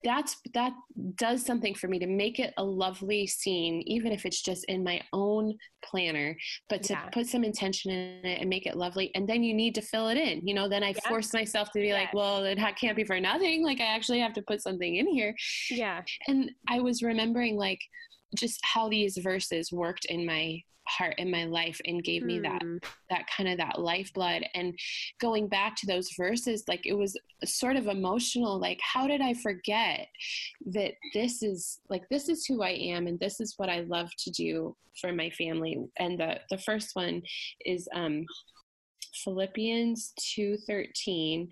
that's 0.04 0.38
that 0.54 0.74
does 1.16 1.46
something 1.46 1.74
for 1.74 1.88
me 1.88 1.98
to 1.98 2.08
make 2.08 2.40
it 2.40 2.54
a 2.58 2.64
lovely 2.64 3.26
scene 3.26 3.82
even 3.86 4.12
if 4.12 4.26
it's 4.26 4.42
just 4.42 4.66
in 4.66 4.84
my 4.84 5.02
own 5.14 5.58
planner 5.84 6.36
but 6.70 6.84
to 6.84 6.94
yeah. 6.94 7.08
put 7.10 7.26
some 7.26 7.44
intention 7.44 7.92
in 7.92 8.26
it 8.26 8.42
and 8.42 8.50
make 8.50 8.66
it 8.66 8.76
lovely. 8.76 9.12
And 9.16 9.28
then 9.28 9.44
you 9.44 9.54
need 9.54 9.76
to 9.76 9.82
fill 9.82 10.10
it 10.10 10.18
in 10.18 10.46
you 10.46 10.54
know 10.54 10.68
then 10.68 10.84
i 10.84 10.94
force 11.08 11.34
myself 11.34 11.72
to 11.72 11.80
be 11.80 11.94
like 11.94 12.14
well 12.14 12.44
it 12.44 12.60
can't 12.80 12.96
be 12.96 13.04
for 13.04 13.20
nothing. 13.20 13.64
Like 13.64 13.80
i 13.80 13.86
actually 13.86 14.20
have 14.20 14.34
to 14.34 14.42
put 14.42 14.62
something 14.62 14.96
in 14.96 15.08
here. 15.08 15.34
Yeah. 15.70 16.02
And 16.28 16.52
i 16.68 16.80
was 16.80 17.02
remembering 17.02 17.56
like 17.56 17.80
just 18.36 18.60
how 18.64 18.90
these 18.90 19.18
verses 19.18 19.72
worked 19.72 20.06
in 20.06 20.26
my 20.26 20.62
heart 20.88 21.16
in 21.18 21.32
my 21.32 21.46
life 21.46 21.80
and 21.86 22.04
gave 22.04 22.24
me 22.24 22.40
that 22.40 22.62
hmm. 22.62 22.78
that 23.10 23.26
kind 23.28 23.50
of 23.50 23.58
that 23.58 23.80
lifeblood 23.80 24.44
and 24.54 24.78
going 25.20 25.48
back 25.48 25.76
to 25.76 25.86
those 25.86 26.12
verses 26.18 26.66
like 26.68 26.86
it 26.86 26.94
was 26.94 27.18
sort 27.46 27.76
of 27.76 27.88
emotional 27.88 28.60
like 28.60 28.80
how 28.82 29.08
did 29.08 29.22
i 29.22 29.34
forget 29.34 30.08
that 30.66 30.94
this 31.14 31.42
is 31.42 31.80
like 31.90 32.04
this 32.10 32.28
is 32.28 32.46
who 32.46 32.62
i 32.62 32.72
am 32.72 33.08
and 33.08 33.20
this 33.20 33.40
is 33.40 33.54
what 33.58 33.70
i 33.70 33.82
love 33.82 34.10
to 34.18 34.30
do 34.32 34.76
for 35.00 35.14
my 35.14 35.30
family 35.32 35.78
and 36.00 36.20
the 36.20 36.40
the 36.50 36.58
first 36.58 36.90
one 36.96 37.22
is 37.66 37.88
um 37.94 38.26
philippians 39.24 40.14
2.13 40.38 41.48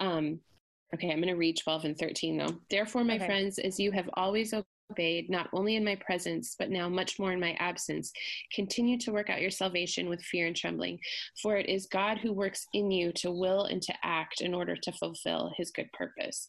um 0.00 0.38
Okay, 0.94 1.10
I'm 1.10 1.16
going 1.16 1.28
to 1.28 1.34
read 1.34 1.58
12 1.62 1.84
and 1.84 1.98
13 1.98 2.38
though. 2.38 2.56
Therefore, 2.70 3.02
my 3.02 3.16
okay. 3.16 3.26
friends, 3.26 3.58
as 3.58 3.78
you 3.78 3.90
have 3.90 4.08
always 4.14 4.54
obeyed, 4.90 5.30
not 5.30 5.48
only 5.52 5.76
in 5.76 5.84
my 5.84 5.96
presence, 5.96 6.54
but 6.58 6.70
now 6.70 6.88
much 6.88 7.18
more 7.18 7.32
in 7.32 7.40
my 7.40 7.52
absence. 7.58 8.12
Continue 8.52 8.98
to 8.98 9.12
work 9.12 9.30
out 9.30 9.40
your 9.40 9.50
salvation 9.50 10.08
with 10.08 10.22
fear 10.22 10.46
and 10.46 10.56
trembling, 10.56 10.98
for 11.42 11.56
it 11.56 11.68
is 11.68 11.86
God 11.86 12.18
who 12.18 12.32
works 12.32 12.66
in 12.72 12.90
you 12.90 13.12
to 13.16 13.30
will 13.30 13.64
and 13.64 13.82
to 13.82 13.94
act 14.02 14.40
in 14.40 14.54
order 14.54 14.76
to 14.76 14.92
fulfill 14.92 15.52
his 15.56 15.70
good 15.70 15.90
purpose. 15.92 16.46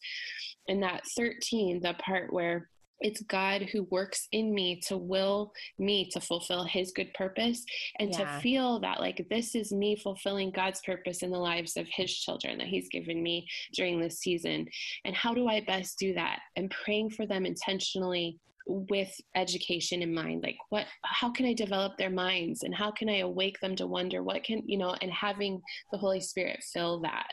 And 0.68 0.82
that 0.82 1.02
13, 1.16 1.80
the 1.80 1.94
part 1.94 2.32
where 2.32 2.68
it's 3.00 3.22
God 3.22 3.62
who 3.62 3.84
works 3.84 4.28
in 4.32 4.52
me 4.54 4.80
to 4.86 4.96
will 4.96 5.52
me 5.78 6.08
to 6.10 6.20
fulfill 6.20 6.64
his 6.64 6.92
good 6.92 7.12
purpose 7.14 7.64
and 7.98 8.10
yeah. 8.10 8.36
to 8.36 8.40
feel 8.40 8.80
that 8.80 9.00
like 9.00 9.26
this 9.30 9.54
is 9.54 9.72
me 9.72 9.96
fulfilling 9.96 10.50
God's 10.50 10.80
purpose 10.84 11.22
in 11.22 11.30
the 11.30 11.38
lives 11.38 11.76
of 11.76 11.86
his 11.90 12.12
children 12.12 12.58
that 12.58 12.66
he's 12.66 12.88
given 12.88 13.22
me 13.22 13.46
during 13.74 14.00
this 14.00 14.18
season. 14.18 14.66
And 15.04 15.14
how 15.14 15.34
do 15.34 15.48
I 15.48 15.60
best 15.60 15.98
do 15.98 16.14
that? 16.14 16.40
And 16.56 16.70
praying 16.70 17.10
for 17.10 17.26
them 17.26 17.46
intentionally 17.46 18.38
with 18.68 19.10
education 19.34 20.02
in 20.02 20.12
mind 20.12 20.42
like 20.42 20.58
what 20.68 20.84
how 21.02 21.30
can 21.30 21.46
i 21.46 21.54
develop 21.54 21.96
their 21.96 22.10
minds 22.10 22.64
and 22.64 22.74
how 22.74 22.90
can 22.90 23.08
i 23.08 23.20
awake 23.20 23.58
them 23.62 23.74
to 23.74 23.86
wonder 23.86 24.22
what 24.22 24.44
can 24.44 24.62
you 24.66 24.76
know 24.76 24.94
and 25.00 25.10
having 25.10 25.58
the 25.90 25.96
holy 25.96 26.20
spirit 26.20 26.62
fill 26.70 27.00
that 27.00 27.28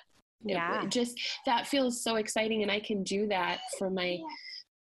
yeah 0.46 0.84
it, 0.86 0.90
just 0.90 1.20
that 1.46 1.68
feels 1.68 2.02
so 2.02 2.16
exciting 2.16 2.62
and 2.62 2.72
i 2.72 2.80
can 2.80 3.04
do 3.04 3.28
that 3.28 3.60
for 3.78 3.90
my 3.90 4.18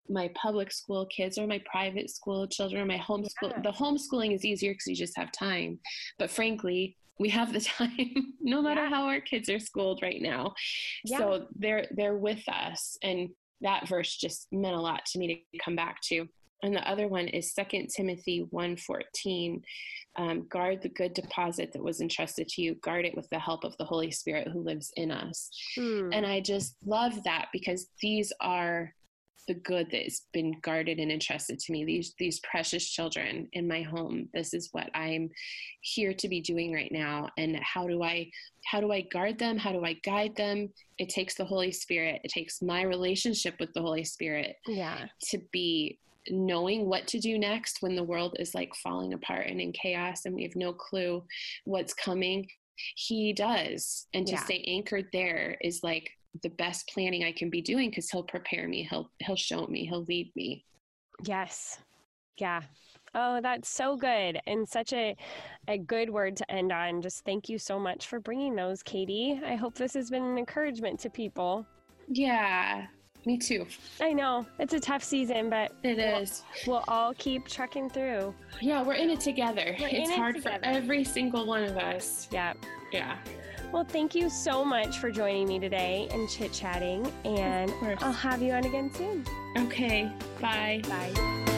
my 0.09 0.29
public 0.35 0.71
school 0.71 1.05
kids 1.07 1.37
or 1.37 1.47
my 1.47 1.61
private 1.69 2.09
school 2.09 2.47
children 2.47 2.81
or 2.81 2.85
my 2.85 2.97
homeschool 2.97 3.51
yeah. 3.51 3.61
the 3.61 3.71
homeschooling 3.71 4.33
is 4.33 4.45
easier 4.45 4.73
because 4.73 4.87
you 4.87 4.95
just 4.95 5.17
have 5.17 5.31
time 5.31 5.79
but 6.19 6.29
frankly 6.29 6.97
we 7.19 7.29
have 7.29 7.53
the 7.53 7.61
time 7.77 8.33
no 8.41 8.61
matter 8.61 8.83
yeah. 8.83 8.89
how 8.89 9.05
our 9.05 9.21
kids 9.21 9.49
are 9.49 9.59
schooled 9.59 10.01
right 10.01 10.21
now 10.21 10.53
yeah. 11.05 11.17
so 11.17 11.47
they're 11.55 11.87
they're 11.91 12.17
with 12.17 12.43
us 12.49 12.97
and 13.03 13.29
that 13.61 13.87
verse 13.87 14.17
just 14.17 14.47
meant 14.51 14.75
a 14.75 14.79
lot 14.79 15.05
to 15.05 15.19
me 15.19 15.27
to 15.51 15.59
come 15.59 15.75
back 15.75 16.01
to 16.01 16.27
and 16.63 16.75
the 16.75 16.87
other 16.87 17.07
one 17.07 17.27
is 17.27 17.53
Second 17.53 17.89
Timothy 17.89 18.47
1.14. 18.53 19.61
Um, 20.17 20.47
guard 20.49 20.81
the 20.81 20.89
good 20.89 21.13
deposit 21.13 21.71
that 21.73 21.83
was 21.83 22.01
entrusted 22.01 22.47
to 22.49 22.61
you. 22.61 22.75
Guard 22.75 23.05
it 23.05 23.15
with 23.15 23.29
the 23.29 23.39
help 23.39 23.63
of 23.63 23.75
the 23.77 23.85
Holy 23.85 24.11
Spirit 24.11 24.47
who 24.51 24.61
lives 24.61 24.91
in 24.95 25.11
us. 25.11 25.49
Mm. 25.77 26.09
And 26.13 26.25
I 26.25 26.41
just 26.41 26.75
love 26.85 27.23
that 27.23 27.47
because 27.53 27.87
these 28.01 28.31
are 28.41 28.93
the 29.47 29.53
good 29.53 29.87
that's 29.91 30.27
been 30.33 30.55
guarded 30.61 30.99
and 30.99 31.11
entrusted 31.11 31.59
to 31.59 31.71
me 31.71 31.85
these 31.85 32.13
these 32.19 32.39
precious 32.39 32.87
children 32.87 33.47
in 33.53 33.67
my 33.67 33.81
home 33.81 34.27
this 34.33 34.53
is 34.53 34.69
what 34.71 34.89
i'm 34.93 35.29
here 35.81 36.13
to 36.13 36.27
be 36.27 36.41
doing 36.41 36.73
right 36.73 36.91
now. 36.91 37.29
And 37.37 37.57
how 37.57 37.87
do 37.87 38.03
i 38.03 38.29
how 38.65 38.79
do 38.79 38.91
i 38.91 39.01
guard 39.01 39.39
them? 39.39 39.57
How 39.57 39.71
do 39.71 39.83
i 39.83 39.93
guide 40.05 40.35
them? 40.35 40.69
It 40.97 41.09
takes 41.09 41.35
the 41.35 41.45
holy 41.45 41.71
spirit. 41.71 42.21
It 42.23 42.31
takes 42.31 42.61
my 42.61 42.83
relationship 42.83 43.55
with 43.59 43.73
the 43.73 43.81
holy 43.81 44.03
spirit 44.03 44.55
yeah. 44.67 45.05
to 45.29 45.39
be 45.51 45.99
knowing 46.29 46.87
what 46.87 47.07
to 47.07 47.19
do 47.19 47.39
next 47.39 47.77
when 47.81 47.95
the 47.95 48.03
world 48.03 48.35
is 48.39 48.53
like 48.53 48.73
falling 48.75 49.13
apart 49.13 49.47
and 49.47 49.59
in 49.59 49.71
chaos 49.71 50.25
and 50.25 50.35
we 50.35 50.43
have 50.43 50.55
no 50.55 50.71
clue 50.71 51.23
what's 51.65 51.93
coming. 51.93 52.47
He 52.95 53.33
does. 53.33 54.07
And 54.13 54.25
to 54.27 54.33
yeah. 54.33 54.43
stay 54.43 54.63
anchored 54.67 55.07
there 55.11 55.57
is 55.61 55.81
like 55.83 56.11
the 56.43 56.49
best 56.49 56.87
planning 56.87 57.23
I 57.23 57.31
can 57.31 57.49
be 57.49 57.61
doing 57.61 57.89
because 57.89 58.09
he'll 58.09 58.23
prepare 58.23 58.67
me. 58.67 58.87
He'll 58.89 59.09
he'll 59.19 59.35
show 59.35 59.67
me. 59.67 59.85
He'll 59.85 60.05
lead 60.05 60.31
me. 60.35 60.65
Yes. 61.23 61.79
Yeah. 62.37 62.61
Oh, 63.13 63.41
that's 63.41 63.69
so 63.69 63.97
good 63.97 64.39
and 64.47 64.67
such 64.67 64.93
a 64.93 65.15
a 65.67 65.77
good 65.77 66.09
word 66.09 66.37
to 66.37 66.51
end 66.51 66.71
on. 66.71 67.01
Just 67.01 67.25
thank 67.25 67.49
you 67.49 67.57
so 67.57 67.77
much 67.77 68.07
for 68.07 68.19
bringing 68.19 68.55
those, 68.55 68.81
Katie. 68.81 69.39
I 69.45 69.55
hope 69.55 69.75
this 69.75 69.93
has 69.93 70.09
been 70.09 70.23
an 70.23 70.37
encouragement 70.37 70.99
to 71.01 71.09
people. 71.09 71.65
Yeah. 72.07 72.87
Me 73.25 73.37
too. 73.37 73.67
I 73.99 74.13
know. 74.13 74.47
It's 74.57 74.73
a 74.73 74.79
tough 74.79 75.03
season, 75.03 75.49
but 75.49 75.73
it 75.83 75.97
we'll, 75.97 76.21
is. 76.21 76.43
We'll 76.65 76.83
all 76.87 77.13
keep 77.13 77.47
trucking 77.47 77.91
through. 77.91 78.33
Yeah, 78.61 78.81
we're 78.81 78.93
in 78.93 79.11
it 79.11 79.19
together. 79.19 79.75
We're 79.79 79.89
it's 79.89 80.09
hard 80.09 80.37
it 80.37 80.39
together. 80.39 80.59
for 80.63 80.65
every 80.65 81.03
single 81.03 81.45
one 81.45 81.63
of 81.63 81.77
us. 81.77 82.27
Yeah. 82.31 82.53
Yeah. 82.91 83.17
Well, 83.71 83.85
thank 83.85 84.13
you 84.15 84.29
so 84.29 84.65
much 84.65 84.99
for 84.99 85.09
joining 85.11 85.47
me 85.47 85.59
today 85.59 86.07
and 86.11 86.29
chit 86.29 86.51
chatting. 86.51 87.11
And 87.23 87.71
I'll 88.01 88.11
have 88.11 88.41
you 88.41 88.51
on 88.51 88.65
again 88.65 88.91
soon. 88.93 89.25
Okay. 89.57 90.11
Bye. 90.41 90.81
Bye. 90.87 91.57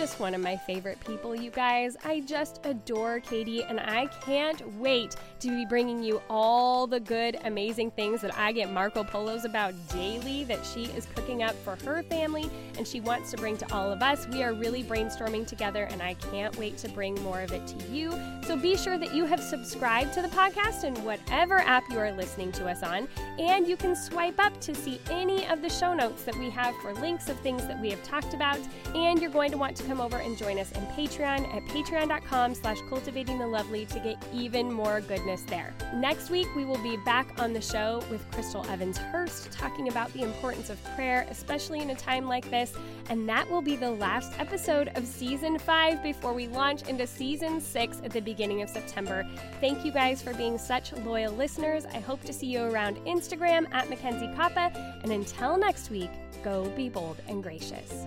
Just 0.00 0.18
one 0.18 0.34
of 0.34 0.40
my 0.40 0.56
favorite 0.56 0.98
people, 1.00 1.36
you 1.36 1.50
guys. 1.50 1.94
I 2.06 2.20
just 2.20 2.60
adore 2.64 3.20
Katie, 3.20 3.62
and 3.64 3.78
I 3.78 4.06
can't 4.06 4.66
wait 4.76 5.14
to 5.40 5.48
be 5.48 5.66
bringing 5.66 6.02
you 6.02 6.22
all 6.30 6.86
the 6.86 7.00
good, 7.00 7.36
amazing 7.44 7.90
things 7.90 8.22
that 8.22 8.34
I 8.34 8.52
get 8.52 8.72
Marco 8.72 9.04
Polos 9.04 9.44
about 9.44 9.74
daily 9.92 10.44
that 10.44 10.64
she 10.64 10.84
is 10.84 11.06
cooking 11.14 11.42
up 11.42 11.54
for 11.64 11.76
her 11.84 12.02
family 12.04 12.48
and 12.78 12.88
she 12.88 13.02
wants 13.02 13.30
to 13.32 13.36
bring 13.36 13.58
to 13.58 13.74
all 13.74 13.92
of 13.92 14.02
us. 14.02 14.26
We 14.28 14.42
are 14.42 14.54
really 14.54 14.82
brainstorming 14.82 15.46
together, 15.46 15.84
and 15.90 16.00
I 16.00 16.14
can't 16.14 16.56
wait 16.56 16.78
to 16.78 16.88
bring 16.88 17.14
more 17.22 17.42
of 17.42 17.52
it 17.52 17.66
to 17.66 17.92
you. 17.92 18.18
So 18.46 18.56
be 18.56 18.78
sure 18.78 18.96
that 18.96 19.14
you 19.14 19.26
have 19.26 19.42
subscribed 19.42 20.14
to 20.14 20.22
the 20.22 20.28
podcast 20.28 20.84
in 20.84 20.94
whatever 21.04 21.58
app 21.58 21.84
you 21.90 21.98
are 21.98 22.12
listening 22.12 22.52
to 22.52 22.66
us 22.66 22.82
on, 22.82 23.06
and 23.38 23.68
you 23.68 23.76
can 23.76 23.94
swipe 23.94 24.38
up 24.38 24.58
to 24.62 24.74
see 24.74 24.98
any 25.10 25.46
of 25.48 25.60
the 25.60 25.68
show 25.68 25.92
notes 25.92 26.22
that 26.22 26.36
we 26.36 26.48
have 26.48 26.74
for 26.76 26.94
links 26.94 27.28
of 27.28 27.38
things 27.40 27.66
that 27.66 27.78
we 27.78 27.90
have 27.90 28.02
talked 28.02 28.32
about. 28.32 28.58
And 28.94 29.20
you're 29.20 29.30
going 29.30 29.50
to 29.50 29.58
want 29.58 29.76
to 29.76 29.89
come 29.90 30.00
over 30.00 30.18
and 30.18 30.38
join 30.38 30.56
us 30.56 30.70
in 30.70 30.86
Patreon 30.86 31.52
at 31.52 31.64
patreon.com 31.64 32.54
slash 32.54 32.78
cultivating 32.88 33.40
the 33.40 33.46
lovely 33.46 33.84
to 33.86 33.98
get 33.98 34.24
even 34.32 34.72
more 34.72 35.00
goodness 35.00 35.42
there. 35.42 35.74
Next 35.96 36.30
week, 36.30 36.46
we 36.54 36.64
will 36.64 36.80
be 36.80 36.96
back 36.98 37.34
on 37.40 37.52
the 37.52 37.60
show 37.60 38.00
with 38.08 38.24
Chrystal 38.30 38.64
Evans 38.70 38.98
Hurst 38.98 39.50
talking 39.50 39.88
about 39.88 40.12
the 40.12 40.22
importance 40.22 40.70
of 40.70 40.78
prayer, 40.94 41.26
especially 41.28 41.80
in 41.80 41.90
a 41.90 41.96
time 41.96 42.28
like 42.28 42.48
this. 42.50 42.72
And 43.08 43.28
that 43.28 43.50
will 43.50 43.62
be 43.62 43.74
the 43.74 43.90
last 43.90 44.32
episode 44.38 44.92
of 44.94 45.04
season 45.04 45.58
five 45.58 46.04
before 46.04 46.34
we 46.34 46.46
launch 46.46 46.82
into 46.82 47.04
season 47.04 47.60
six 47.60 48.00
at 48.04 48.12
the 48.12 48.20
beginning 48.20 48.62
of 48.62 48.68
September. 48.68 49.26
Thank 49.60 49.84
you 49.84 49.90
guys 49.90 50.22
for 50.22 50.32
being 50.34 50.56
such 50.56 50.92
loyal 50.98 51.34
listeners. 51.34 51.84
I 51.86 51.98
hope 51.98 52.22
to 52.26 52.32
see 52.32 52.46
you 52.46 52.62
around 52.62 52.96
Instagram 53.06 53.66
at 53.72 53.90
Mackenzie 53.90 54.28
Koppa. 54.28 54.72
And 55.02 55.10
until 55.10 55.58
next 55.58 55.90
week, 55.90 56.10
go 56.44 56.68
be 56.76 56.88
bold 56.88 57.16
and 57.26 57.42
gracious. 57.42 58.06